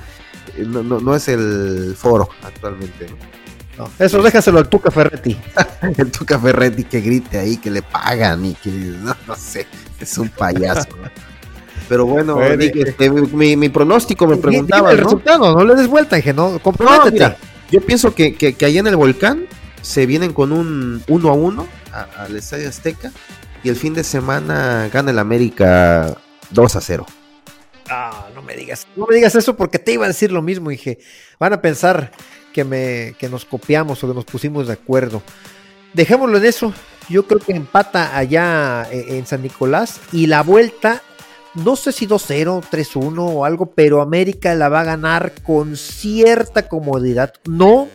no, 0.58 0.82
no, 0.82 1.14
es 1.14 1.28
el 1.28 1.94
foro 1.96 2.28
actualmente. 2.42 3.06
¿no? 3.78 3.88
eso 3.98 4.22
déjaselo 4.22 4.58
al 4.58 4.68
Tuca 4.68 4.90
Ferretti. 4.90 5.36
el 5.96 6.10
Tuca 6.10 6.38
Ferretti 6.38 6.84
que 6.84 7.00
grite 7.00 7.38
ahí, 7.38 7.56
que 7.56 7.70
le 7.70 7.82
pagan 7.82 8.44
y 8.44 8.54
que 8.54 8.70
no, 8.70 9.14
sé, 9.36 9.66
es 9.98 10.18
un 10.18 10.28
payaso. 10.28 10.88
Pero 11.88 12.06
bueno, 12.06 12.40
este, 12.42 13.10
mi, 13.10 13.68
pronóstico 13.68 14.26
me 14.26 14.36
preguntaba. 14.36 14.92
El 14.92 14.98
resultado, 14.98 15.56
no 15.56 15.64
le 15.64 15.74
des 15.74 15.88
vuelta, 15.88 16.16
dije, 16.16 16.32
no, 16.32 16.58
comprométete. 16.60 17.36
Yo 17.70 17.80
pienso 17.80 18.14
que, 18.14 18.34
que, 18.34 18.64
allá 18.64 18.80
en 18.80 18.86
el 18.88 18.96
volcán 18.96 19.46
se 19.82 20.06
vienen 20.06 20.32
con 20.32 20.52
un 20.52 21.02
1 21.08 21.28
a 21.28 21.32
1 21.32 21.68
al 22.16 22.36
Estadio 22.36 22.68
Azteca 22.68 23.12
y 23.62 23.68
el 23.68 23.76
fin 23.76 23.94
de 23.94 24.02
semana 24.04 24.90
gana 24.92 25.12
el 25.12 25.18
América 25.18 26.16
2 26.50 26.76
a 26.76 26.80
0. 26.80 27.06
Ah, 27.88 28.28
no 28.34 28.42
me 28.42 28.54
digas, 28.56 28.86
no 28.96 29.06
me 29.06 29.14
digas 29.14 29.34
eso 29.34 29.56
porque 29.56 29.78
te 29.78 29.92
iba 29.92 30.04
a 30.04 30.08
decir 30.08 30.32
lo 30.32 30.42
mismo, 30.42 30.70
dije, 30.70 30.98
van 31.38 31.52
a 31.52 31.60
pensar 31.60 32.12
que 32.52 32.64
me 32.64 33.14
que 33.18 33.28
nos 33.28 33.44
copiamos 33.44 34.02
o 34.02 34.08
que 34.08 34.14
nos 34.14 34.24
pusimos 34.24 34.66
de 34.66 34.72
acuerdo. 34.72 35.22
Dejémoslo 35.94 36.38
en 36.38 36.44
eso. 36.44 36.72
Yo 37.08 37.26
creo 37.26 37.40
que 37.40 37.52
empata 37.52 38.16
allá 38.16 38.88
eh, 38.92 39.18
en 39.18 39.26
San 39.26 39.42
Nicolás 39.42 40.00
y 40.12 40.26
la 40.26 40.42
vuelta 40.42 41.02
no 41.54 41.76
sé 41.76 41.92
si 41.92 42.06
2-0, 42.06 42.62
3-1 42.70 43.14
o 43.18 43.44
algo, 43.44 43.66
pero 43.74 44.00
América 44.00 44.54
la 44.54 44.68
va 44.68 44.80
a 44.80 44.84
ganar 44.84 45.32
con 45.42 45.76
cierta 45.76 46.68
comodidad, 46.68 47.34
no 47.46 47.88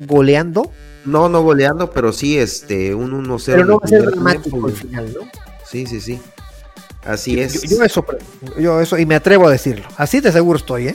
goleando. 0.00 0.70
No, 1.04 1.28
no 1.28 1.42
goleando, 1.42 1.90
pero 1.90 2.12
sí 2.12 2.38
este, 2.38 2.94
un 2.94 3.12
1-0. 3.24 3.42
Pero 3.46 3.64
no 3.64 3.78
va 3.78 3.84
a 3.84 3.88
ser 3.88 4.02
dramático 4.02 4.66
al 4.66 4.72
final, 4.72 5.12
¿no? 5.12 5.28
Sí, 5.64 5.86
sí, 5.86 6.00
sí. 6.00 6.20
Así 7.04 7.40
es. 7.40 7.62
Yo, 7.68 7.82
eso, 7.82 8.04
yo 8.58 8.80
eso, 8.80 8.96
y 8.98 9.06
me 9.06 9.16
atrevo 9.16 9.48
a 9.48 9.50
decirlo. 9.50 9.86
Así 9.96 10.20
de 10.20 10.30
seguro 10.30 10.58
estoy, 10.58 10.88
¿eh? 10.88 10.94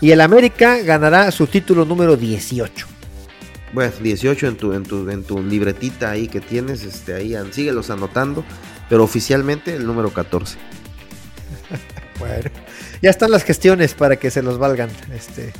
Y 0.00 0.10
el 0.10 0.20
América 0.20 0.78
ganará 0.82 1.30
su 1.30 1.46
título 1.46 1.84
número 1.84 2.16
18. 2.16 2.86
Bueno, 3.72 3.92
18 4.00 4.46
en 4.48 4.56
tu, 4.56 4.72
en 4.74 4.82
tu, 4.82 5.08
en 5.08 5.22
tu 5.22 5.42
libretita 5.42 6.10
ahí 6.10 6.28
que 6.28 6.40
tienes, 6.40 6.84
este, 6.84 7.14
ahí 7.14 7.34
síguelos 7.52 7.88
anotando 7.88 8.44
pero 8.92 9.04
oficialmente 9.04 9.74
el 9.74 9.86
número 9.86 10.10
14. 10.10 10.58
bueno, 12.18 12.50
ya 13.00 13.10
están 13.10 13.30
las 13.30 13.44
gestiones 13.44 13.94
para 13.94 14.16
que 14.16 14.30
se 14.30 14.42
los 14.42 14.58
valgan. 14.58 14.90
Este, 15.14 15.52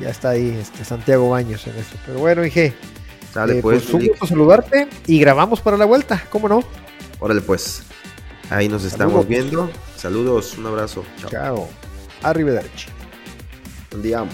ya 0.00 0.10
está 0.10 0.30
ahí 0.30 0.56
este, 0.60 0.84
Santiago 0.84 1.30
Baños 1.30 1.66
en 1.66 1.76
eso. 1.76 1.96
Pero 2.06 2.18
bueno, 2.18 2.42
dije, 2.42 2.74
Sale 3.32 3.58
eh, 3.58 3.62
pues, 3.62 3.84
pues 3.84 3.94
un 3.94 4.06
gusto 4.06 4.26
saludarte 4.26 4.88
y 5.06 5.18
grabamos 5.20 5.60
para 5.60 5.76
la 5.76 5.84
vuelta, 5.84 6.24
¿cómo 6.30 6.48
no? 6.48 6.62
Órale 7.20 7.40
pues. 7.40 7.82
Ahí 8.50 8.68
nos 8.68 8.84
estamos 8.84 9.28
viendo. 9.28 9.70
Saludos, 9.96 10.56
un 10.56 10.66
abrazo. 10.66 11.04
Chao. 11.18 11.30
Chao. 11.30 11.68
Arrivederci. 12.22 12.88
Andiamo. 13.92 14.30